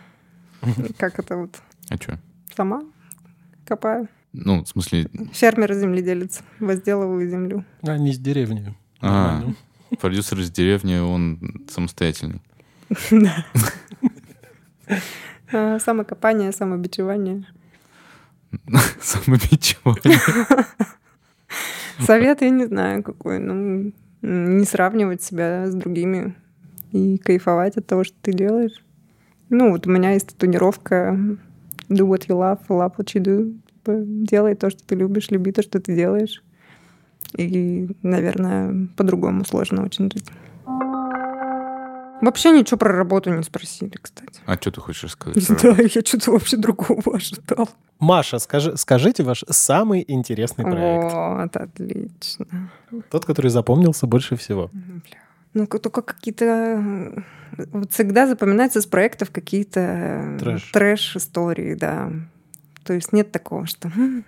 [0.98, 1.62] Как это вот?
[1.90, 2.20] А что?
[2.56, 2.84] Сама
[3.66, 4.08] копаю.
[4.34, 6.42] Ну, в смысле, Фермер земледелец.
[6.60, 7.66] Возделываю землю.
[7.82, 8.76] А, не с деревни.
[9.02, 9.44] А.
[10.00, 12.42] Продюсер из деревни, он самостоятельный.
[13.12, 13.46] Да.
[15.54, 17.46] А, Самокопание, самобичевание.
[19.02, 20.18] Самобичевание.
[22.00, 23.40] Совет я не знаю какой.
[23.40, 23.92] Ну,
[24.22, 26.36] не сравнивать себя с другими
[26.94, 28.82] и кайфовать от того, что ты делаешь.
[29.50, 31.18] Ну, вот у меня есть татуировка
[31.90, 33.54] Do what you love, love what you do.
[33.86, 36.42] Делай то, что ты любишь, люби то, что ты делаешь.
[37.36, 40.30] И, наверное, по-другому сложно очень жить.
[42.22, 44.40] Вообще ничего про работу не спросили, кстати.
[44.46, 45.48] А что ты хочешь Не сказать?
[45.48, 47.70] про- знаю, я что-то вообще другого ожидал.
[48.00, 51.14] Маша, скажи, скажите ваш самый интересный проект.
[51.14, 52.46] Вот, отлично.
[53.10, 54.70] Тот, который запомнился больше всего.
[55.54, 56.46] Ну, только какие-то...
[57.58, 60.72] э, Вот всегда запоминаются с проектов какие-то э, Трэш.
[60.72, 62.10] трэш-истории, да.
[62.86, 64.24] То есть нет такого, что «М,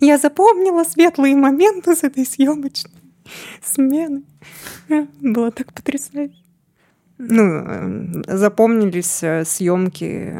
[0.00, 2.90] я запомнила светлые моменты с этой съемочной
[3.62, 4.22] смены.
[5.20, 6.34] Было так потрясающе.
[7.18, 10.34] Ну, э, запомнились съемки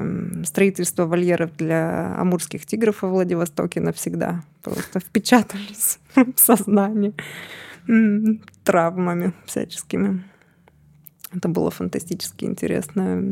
[0.44, 4.43] строительства вольеров для амурских тигров во Владивостоке навсегда.
[4.62, 7.15] Просто впечатались в сознание
[8.65, 10.24] травмами всяческими.
[11.32, 13.23] Это было фантастически интересно.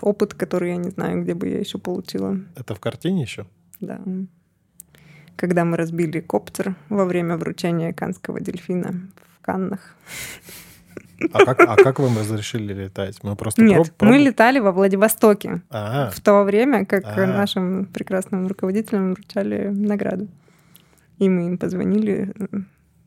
[0.00, 2.38] Опыт, который я не знаю, где бы я еще получила.
[2.56, 3.46] Это в картине еще?
[3.80, 4.00] Да.
[5.36, 9.08] Когда мы разбили коптер во время вручения канского дельфина
[9.38, 9.94] в Каннах.
[11.32, 13.18] А как, а как вам разрешили летать?
[13.22, 17.26] Мы просто Нет, проб- проб- мы летали во Владивостоке А, в то время, как А.
[17.26, 20.28] нашим прекрасным руководителям вручали награду.
[21.18, 22.32] И мы им позвонили.
[22.38, 22.46] э,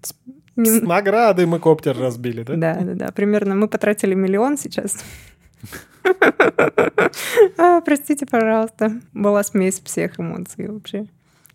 [0.01, 0.15] с-
[0.57, 2.55] с наградой мы коптер разбили, да?
[2.55, 3.11] Да, да, да.
[3.11, 5.03] Примерно мы потратили миллион сейчас.
[7.57, 8.91] А, Простите, пожалуйста.
[9.13, 11.05] Была смесь всех эмоций вообще.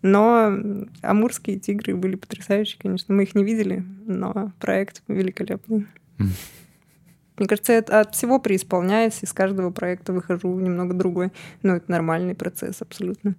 [0.01, 0.55] Но
[1.01, 3.13] амурские тигры были потрясающие, конечно.
[3.13, 5.87] Мы их не видели, но проект великолепный.
[6.17, 11.31] Мне кажется, я от всего преисполняюсь, из каждого проекта выхожу немного другой.
[11.61, 13.35] Но это нормальный процесс абсолютно.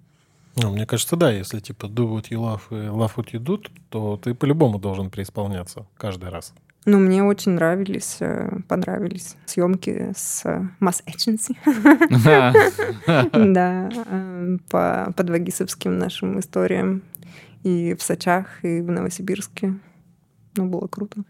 [0.55, 3.61] Ну, мне кажется, да, если типа do what you love и love what you do,
[3.89, 6.53] то ты по-любому должен преисполняться каждый раз.
[6.85, 11.55] Но мне очень нравились, э, понравились съемки с э, Mass Agency.
[13.53, 17.03] Да, э, по подвагисовским нашим историям.
[17.63, 19.75] И в Сочах, и в Новосибирске.
[20.55, 21.23] Ну, было круто.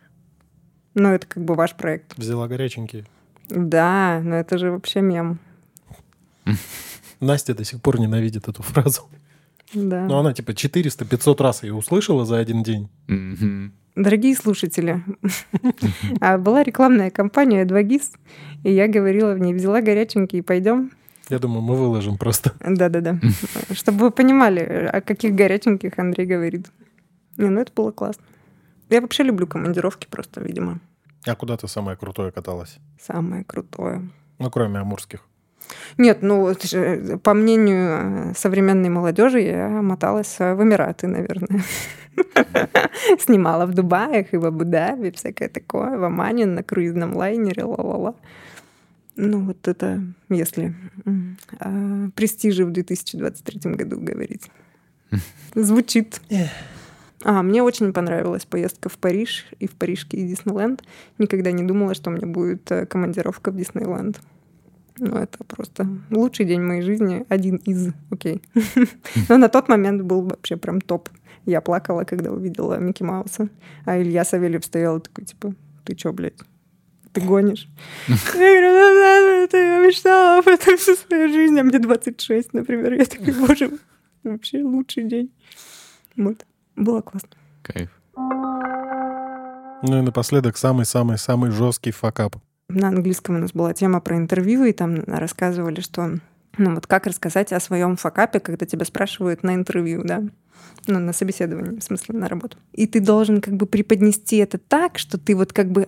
[0.99, 2.17] Ну, это как бы ваш проект.
[2.17, 3.05] Взяла горяченькие.
[3.47, 5.39] Да, но это же вообще мем.
[7.21, 9.03] Настя до сих пор ненавидит эту фразу.
[9.73, 10.05] Да.
[10.05, 12.89] Ну, она типа 400-500 раз ее услышала за один день.
[13.95, 15.01] Дорогие слушатели,
[16.19, 18.11] а была рекламная кампания «Двагис»,
[18.63, 20.91] и я говорила в ней, взяла горяченький, пойдем.
[21.29, 22.53] Я думаю, мы выложим просто.
[22.59, 23.19] Да-да-да.
[23.71, 26.67] Чтобы вы понимали, о каких горяченьких Андрей говорит.
[27.37, 28.23] Не, ну это было классно.
[28.89, 30.79] Я вообще люблю командировки просто, видимо.
[31.25, 32.77] А куда ты самое крутое каталась?
[32.99, 34.09] Самое крутое.
[34.39, 35.25] Ну, кроме амурских.
[35.97, 36.55] Нет, ну,
[37.23, 41.63] по мнению э, современной молодежи, я моталась э, в Эмираты, наверное.
[43.19, 48.15] Снимала в Дубаях и в Абу-Даби, всякое такое, в Омане на круизном лайнере, ла-ла-ла.
[49.15, 50.73] Ну, вот это, если
[51.59, 54.49] о престиже в 2023 году говорить.
[55.55, 56.21] Звучит.
[57.23, 60.83] А, мне очень понравилась поездка в Париж и в парижский Диснейленд.
[61.17, 64.21] Никогда не думала, что у меня будет э, командировка в Диснейленд.
[64.97, 68.41] Ну, это просто лучший день моей жизни, один из, окей.
[69.29, 71.09] Но на тот момент был вообще прям топ.
[71.45, 73.49] Я плакала, когда увидела Микки Мауса.
[73.85, 75.53] А Илья Савельев стоял такой, типа,
[75.85, 76.37] ты чё, блядь?
[77.13, 77.67] Ты гонишь?
[78.07, 82.53] Я говорю, «Ну да, это я мечтала об этом всю свою жизнь, а мне 26,
[82.53, 82.93] например.
[82.93, 83.71] Я такой, боже,
[84.23, 85.31] вообще лучший день.
[86.15, 86.45] Вот.
[86.79, 87.29] Было классно.
[87.61, 87.89] Кайф.
[89.81, 92.37] Ну и напоследок самый-самый-самый жесткий факап.
[92.69, 96.19] на английском у нас была тема про интервью, и там рассказывали, что
[96.57, 100.23] ну вот как рассказать о своем факапе, когда тебя спрашивают на интервью, да,
[100.87, 102.57] ну, на собеседовании, в смысле, на работу.
[102.73, 105.87] И ты должен как бы преподнести это так, что ты вот как бы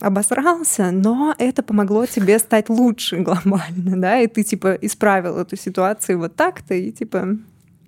[0.00, 6.18] обосрался, но это помогло тебе стать лучше глобально, да, и ты типа исправил эту ситуацию
[6.18, 7.36] вот так-то, и типа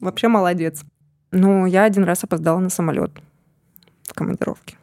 [0.01, 0.83] вообще молодец.
[1.35, 3.11] Ну, я один раз опоздала на самолет
[4.05, 4.77] в командировке.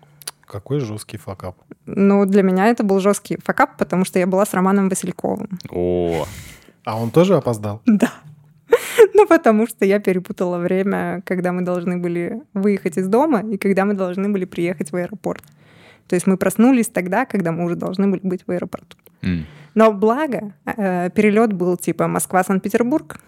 [0.45, 1.55] Какой жесткий факап.
[1.85, 5.47] Ну, для меня это был жесткий факап, потому что я была с Романом Васильковым.
[5.69, 6.25] О,
[6.83, 7.81] А он тоже опоздал?
[7.85, 8.11] Да.
[9.13, 13.85] Ну, потому что я перепутала время, когда мы должны были выехать из дома и когда
[13.85, 15.43] мы должны были приехать в аэропорт.
[16.07, 18.97] То есть мы проснулись тогда, когда мы уже должны были быть в аэропорту.
[19.21, 19.45] м,
[19.75, 23.19] Но благо, э, перелет был типа Москва-Санкт-Петербург,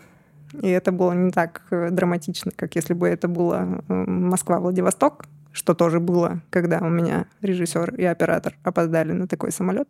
[0.61, 5.99] и это было не так э, драматично, как если бы это было Москва-Владивосток, что тоже
[5.99, 9.87] было, когда у меня режиссер и оператор опоздали на такой самолет.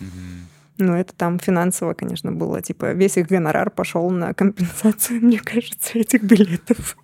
[0.00, 0.48] мгм.
[0.80, 2.62] Ну, это там финансово, конечно, было.
[2.62, 6.96] Типа, весь их гонорар пошел на компенсацию, мне кажется, этих билетов.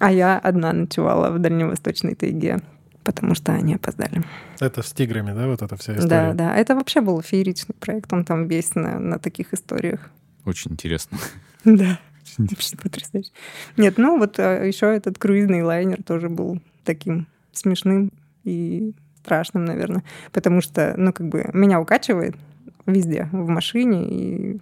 [0.00, 2.58] А я одна ночевала в дальневосточной тайге,
[3.04, 4.24] потому что они опоздали.
[4.58, 6.08] Это с тиграми, да, вот эта вся история?
[6.08, 6.56] Да, да.
[6.56, 8.12] Это вообще был фееричный проект.
[8.12, 10.10] Он там весь на, на таких историях.
[10.44, 11.18] Очень интересно.
[11.76, 11.98] Да.
[12.38, 13.30] Вообще потрясающе.
[13.76, 18.10] Нет, ну вот еще этот круизный лайнер тоже был таким смешным
[18.44, 18.92] и
[19.22, 20.02] страшным, наверное.
[20.32, 22.34] Потому что, ну, как бы, меня укачивает
[22.86, 24.60] везде, в машине и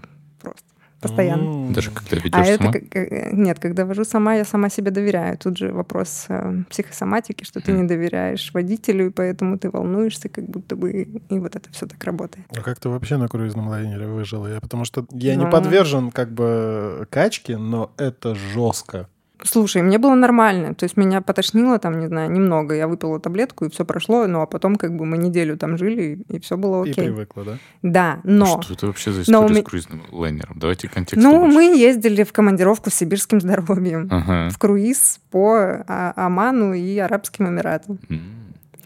[1.03, 1.67] постоянно.
[1.67, 1.73] М.
[1.73, 2.73] Даже когда ведешь А это сама?
[2.73, 5.37] как- э, нет, когда вожу сама, я сама себе доверяю.
[5.37, 7.83] Тут же вопрос э, психосоматики, что ты Мгм.
[7.83, 10.91] не доверяешь водителю, и поэтому ты волнуешься, как будто бы,
[11.29, 12.47] и вот это все так работает.
[12.57, 14.47] А как ты вообще на круизном лайнере выжила?
[14.47, 15.51] Я, потому что я не Ну.
[15.51, 19.09] подвержен как бы качке, но это жестко.
[19.45, 20.75] Слушай, мне было нормально.
[20.75, 22.75] То есть меня потошнило там, не знаю, немного.
[22.75, 24.27] Я выпила таблетку, и все прошло.
[24.27, 27.05] Ну, а потом как бы мы неделю там жили, и все было И окей.
[27.07, 27.59] привыкла, да?
[27.83, 28.61] Да, но...
[28.63, 30.59] Что это вообще за Но история ме- с круизным лайнером?
[30.59, 31.23] Давайте контекст.
[31.23, 31.55] Ну, побольше.
[31.57, 34.09] мы ездили в командировку с сибирским здоровьем.
[34.11, 34.49] Ага.
[34.51, 37.99] В круиз по А- Оману и Арабским Эмиратам.
[38.09, 38.21] М,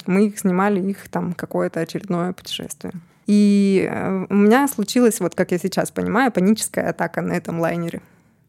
[0.07, 2.93] Мы их снимали, их там какое-то очередное путешествие.
[3.27, 8.01] И э, у меня случилась, вот как я сейчас понимаю, паническая атака на этом лайнере.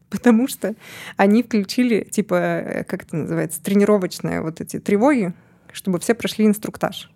[0.10, 0.74] Потому что
[1.16, 5.34] они включили, типа, э, как это называется, тренировочные вот эти тревоги,
[5.72, 7.10] чтобы все прошли инструктаж.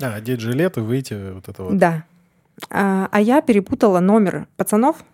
[0.00, 1.76] А, одеть жилет и выйти вот это вот.
[1.76, 2.04] Да.
[2.70, 5.04] А, а я перепутала номер пацанов,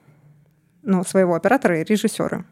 [0.82, 2.44] ну, своего оператора и режиссера.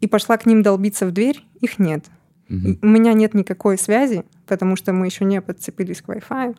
[0.00, 2.04] И пошла к ним долбиться в дверь, их нет.
[2.48, 6.56] И У меня нет никакой связи, потому что мы еще не подцепились к Wi-Fi.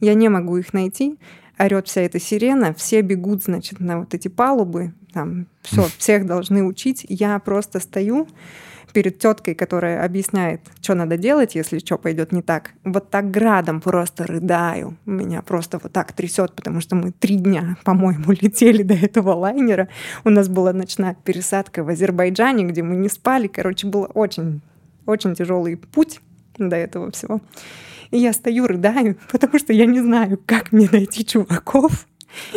[0.00, 1.18] Я не могу их найти.
[1.58, 4.94] Орет вся эта сирена, все бегут, значит, на вот эти палубы.
[5.12, 7.06] Там все, всех должны учить.
[7.08, 8.28] Я просто стою
[8.92, 12.72] перед теткой, которая объясняет, что надо делать, если что пойдет не так.
[12.84, 14.96] Вот так градом просто рыдаю.
[15.06, 19.88] Меня просто вот так трясет, потому что мы три дня, по-моему, летели до этого лайнера.
[20.24, 23.46] У нас была ночная пересадка в Азербайджане, где мы не спали.
[23.46, 24.62] Короче, было очень
[25.08, 26.20] очень тяжелый путь
[26.58, 27.40] до этого всего.
[28.10, 32.06] И я стою, рыдаю, потому что я не знаю, как мне найти чуваков.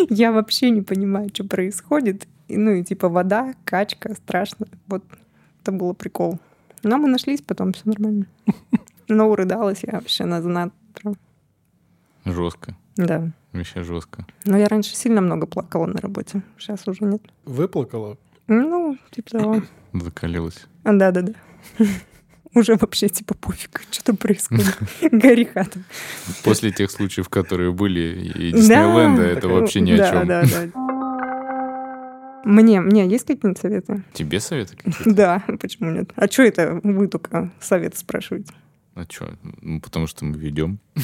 [0.10, 2.28] Я вообще не понимаю, что происходит.
[2.52, 4.68] И, ну и типа вода, качка, страшно.
[4.88, 5.04] Вот
[5.62, 6.40] это было прикол.
[6.84, 8.26] Но мы нашлись, потом все нормально.
[9.08, 10.74] Но урыдалась я вообще на знат.
[10.94, 11.16] прям.
[12.26, 12.76] Жестко.
[12.98, 13.32] Да.
[13.54, 14.26] Вообще жестко.
[14.46, 16.42] Но я раньше сильно много плакала на работе.
[16.58, 17.22] Сейчас уже нет.
[17.46, 18.18] Выплакала?
[18.48, 19.62] Ну, типа того.
[19.94, 20.68] Закалилась.
[20.84, 21.34] Да-да-да.
[22.54, 24.78] Уже вообще типа пофиг, что там происходит.
[25.12, 25.80] Гори хата.
[26.44, 30.28] После тех случаев, которые были, и Диснейленда, это вообще ни о чем.
[30.28, 30.91] Да, да.
[32.44, 34.04] Мне, мне есть какие-нибудь советы?
[34.14, 35.14] Тебе советы какие-то?
[35.14, 36.12] Да, почему нет?
[36.16, 38.54] А что это вы только советы спрашиваете?
[38.94, 39.34] А что?
[39.62, 40.80] Ну, потому что мы ведем.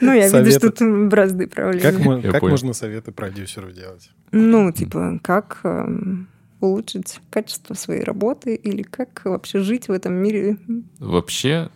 [0.00, 2.32] Ну, я вижу, что тут бразды правления.
[2.32, 4.10] Как, можно советы продюсеру делать?
[4.32, 6.28] Ну, типа, как эм,
[6.60, 10.56] улучшить качество своей работы или как вообще жить в этом мире?
[10.98, 11.70] Вообще,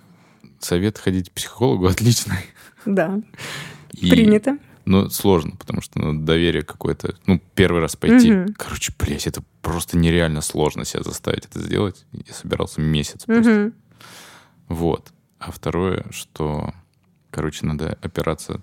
[0.58, 2.38] совет ходить к психологу отличный.
[2.86, 3.20] Да,
[3.92, 4.58] принято.
[4.84, 7.14] Но сложно, потому что ну, доверие какое-то...
[7.26, 8.32] Ну, первый раз пойти...
[8.32, 8.54] Мгм.
[8.54, 12.06] Короче, блядь, это просто нереально сложно себя заставить это сделать.
[12.12, 13.50] Я собирался месяц просто.
[13.50, 13.74] Мгм.
[14.68, 15.12] Вот.
[15.38, 16.72] А второе, что,
[17.30, 18.60] короче, надо опираться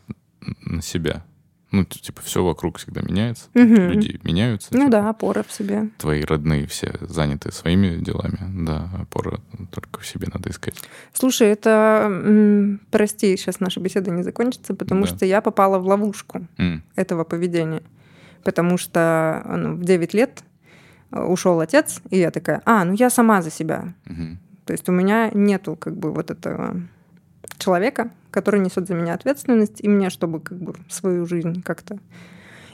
[0.61, 1.25] на себя.
[1.71, 3.49] Ну, типа, все вокруг всегда меняется.
[3.53, 3.89] Мгм.
[3.89, 4.69] Люди меняются.
[4.71, 5.89] Ну типа, да, опора в себе.
[5.97, 8.37] Твои родные все заняты своими делами.
[8.65, 9.41] Да, опора
[9.71, 10.75] только в себе надо искать.
[11.13, 15.07] Слушай, это, прости, сейчас наша беседа не закончится, потому Да.
[15.07, 17.81] что я попала в ловушку М, этого поведения.
[18.43, 20.43] Потому что ну, в 9 лет
[21.11, 23.93] э, ушел отец, и я такая, а, ну я сама за себя.
[24.05, 24.39] мгм.
[24.65, 26.81] То есть у меня нету как бы вот этого
[27.57, 31.97] человека, который несет за меня ответственность, и мне, чтобы как бы свою жизнь как-то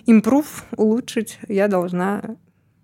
[0.05, 2.21] импрув, улучшить, я должна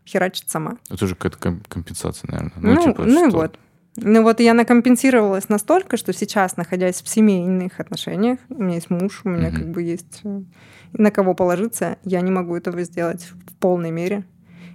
[0.07, 0.77] херачить сама.
[0.89, 2.53] Это же какая-то ком- компенсация, наверное.
[2.75, 3.59] Ну, типа, ну и что- вот.
[3.97, 9.21] Ну вот я накомпенсировалась настолько, что сейчас, находясь в семейных отношениях, у меня есть муж,
[9.25, 9.57] у меня Мгм.
[9.57, 10.41] как бы есть э,
[10.93, 14.23] на кого положиться, я не могу этого сделать в полной мере.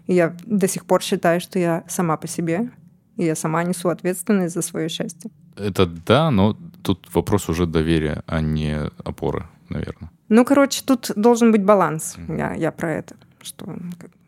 [0.07, 2.71] И я до сих пор считаю, что я сама по себе,
[3.17, 5.31] и я сама несу ответственность за свое счастье.
[5.57, 10.11] Это да, но тут вопрос уже доверия, а не опоры, наверное.
[10.29, 12.17] Ну, короче, тут должен быть баланс.
[12.17, 12.37] Мгм.
[12.37, 13.77] Я, я про это, что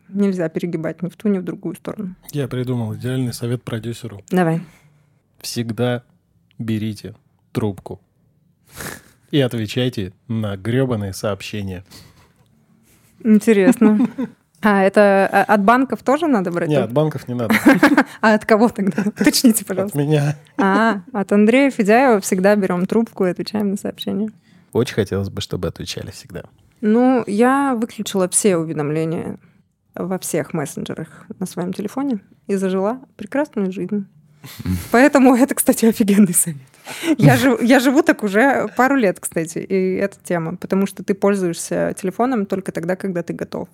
[0.09, 2.15] нельзя перегибать ни в ту, ни в другую сторону.
[2.31, 4.21] Я придумал идеальный совет продюсеру.
[4.29, 4.61] Давай.
[5.41, 6.03] Всегда
[6.57, 7.15] берите
[7.51, 7.99] трубку
[9.31, 11.83] и отвечайте на гребаные сообщения.
[13.23, 14.07] Интересно.
[14.61, 16.69] А это а, от банков тоже надо брать?
[16.69, 17.53] Не, от банков не надо.
[18.21, 19.03] А от кого тогда?
[19.05, 19.97] Уточните, От пожалуйста.
[19.97, 20.35] меня.
[20.57, 24.29] А, от Андрея Федяева всегда берем трубку и отвечаем на сообщения.
[24.73, 26.43] Очень хотелось бы, чтобы отвечали всегда.
[26.81, 29.37] Ну, я выключила все уведомления
[29.95, 34.07] во всех мессенджерах на своем телефоне и зажила прекрасную жизнь.
[34.91, 36.57] Поэтому это, кстати, офигенный совет.
[37.17, 41.13] Я, жив- я живу так уже пару лет, кстати, и это тема, потому что ты
[41.13, 43.67] пользуешься телефоном только тогда, когда ты готов.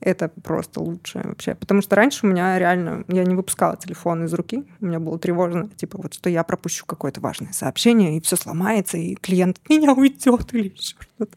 [0.00, 1.54] Это просто лучшее вообще.
[1.54, 5.18] Потому что раньше у меня реально, я не выпускала телефон из руки, у меня было
[5.18, 9.70] тревожно, типа вот, что я пропущу какое-то важное сообщение, и все сломается, и клиент от
[9.70, 11.36] меня уйдет или еще что-то.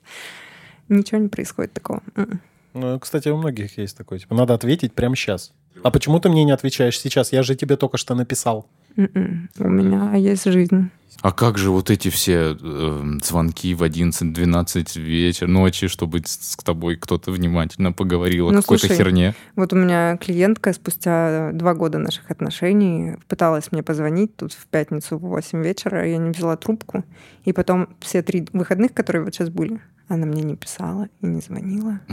[0.90, 2.02] Ничего не происходит такого.
[2.16, 2.42] М-м.
[2.74, 4.20] Ну, кстати, у многих есть такое.
[4.20, 5.54] Типа, надо ответить прямо сейчас.
[5.84, 7.32] А почему ты мне не отвечаешь сейчас?
[7.32, 8.68] Я же тебе только что написал.
[8.98, 9.49] М-м.
[9.60, 10.90] У меня есть жизнь.
[11.22, 16.95] А как же вот эти все э, звонки в 11-12 вечера, ночи, чтобы с тобой
[16.95, 19.36] кто-то внимательно поговорил о Ну, какой-то слушай, херне?
[19.56, 25.18] Вот у меня клиентка спустя два года наших отношений пыталась мне позвонить тут в пятницу
[25.18, 27.03] в 8 вечера, я не взяла трубку.
[27.45, 31.41] И потом все три выходных, которые вот сейчас были, она мне не писала и не
[31.41, 31.99] звонила.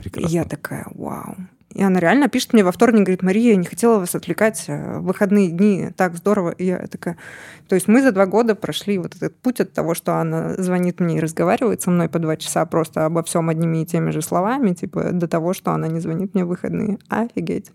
[0.00, 0.34] И Прекрасно.
[0.34, 1.34] я такая, вау.
[1.74, 4.98] И она реально пишет мне во вторник, говорит, Мария, я не хотела вас отвлекать э,
[4.98, 6.50] в выходные дни, так здорово.
[6.50, 7.16] И я такая...
[7.68, 11.00] То есть мы за два года прошли вот этот путь от того, что она звонит
[11.00, 14.22] мне и разговаривает со мной по два часа просто обо всем одними и теми же
[14.22, 16.98] словами, типа до того, что она не звонит мне в выходные.
[17.08, 17.70] Офигеть.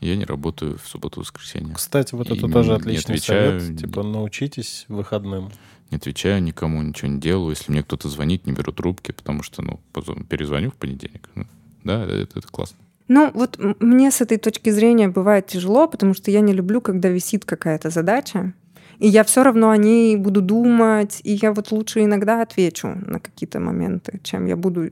[0.00, 1.74] Я не работаю в субботу-воскресенье.
[1.74, 3.60] Кстати, вот И это тоже не отличный отвечаю.
[3.60, 3.78] совет.
[3.78, 5.50] Типа, научитесь выходным.
[5.90, 7.50] Не отвечаю никому, ничего не делаю.
[7.50, 9.80] Если мне кто-то звонит, не беру трубки, потому что, ну,
[10.28, 11.28] перезвоню в понедельник.
[11.34, 11.44] Ну,
[11.84, 12.78] Да, это, это классно.
[13.08, 17.08] Ну, вот мне с этой точки зрения бывает тяжело, потому что я не люблю, когда
[17.08, 18.52] висит какая-то задача,
[18.98, 23.20] и я все равно о ней буду думать, и я вот лучше иногда отвечу на
[23.20, 24.90] какие-то моменты, чем я буду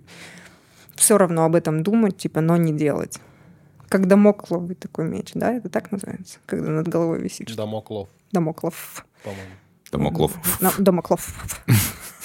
[0.95, 3.19] все равно об этом думать, типа, но не делать.
[3.89, 7.55] Как домокловый такой меч, да, это так называется, когда над головой висит.
[7.57, 9.07] Домоклов, Домоклов.
[9.23, 9.51] по-моему.
[9.91, 10.37] Домоклов.
[10.79, 11.59] Домоклов.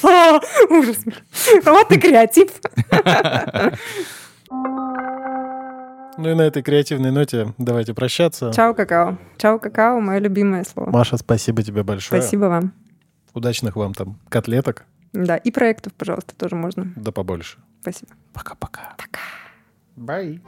[0.69, 0.97] Ужас.
[1.65, 2.51] Вот и креатив.
[6.21, 8.51] Ну и на этой креативной ноте давайте прощаться.
[8.53, 9.17] Чао, какао.
[9.37, 10.89] Чао, какао, мое любимое слово.
[10.89, 12.21] Маша, спасибо тебе большое.
[12.21, 12.73] Спасибо вам.
[13.33, 14.83] Удачных вам там котлеток.
[15.13, 16.91] Да, и проектов, пожалуйста, тоже можно.
[16.97, 17.59] Да побольше.
[17.81, 18.11] Спасибо.
[18.33, 18.95] Пока-пока.
[19.95, 20.41] Бай.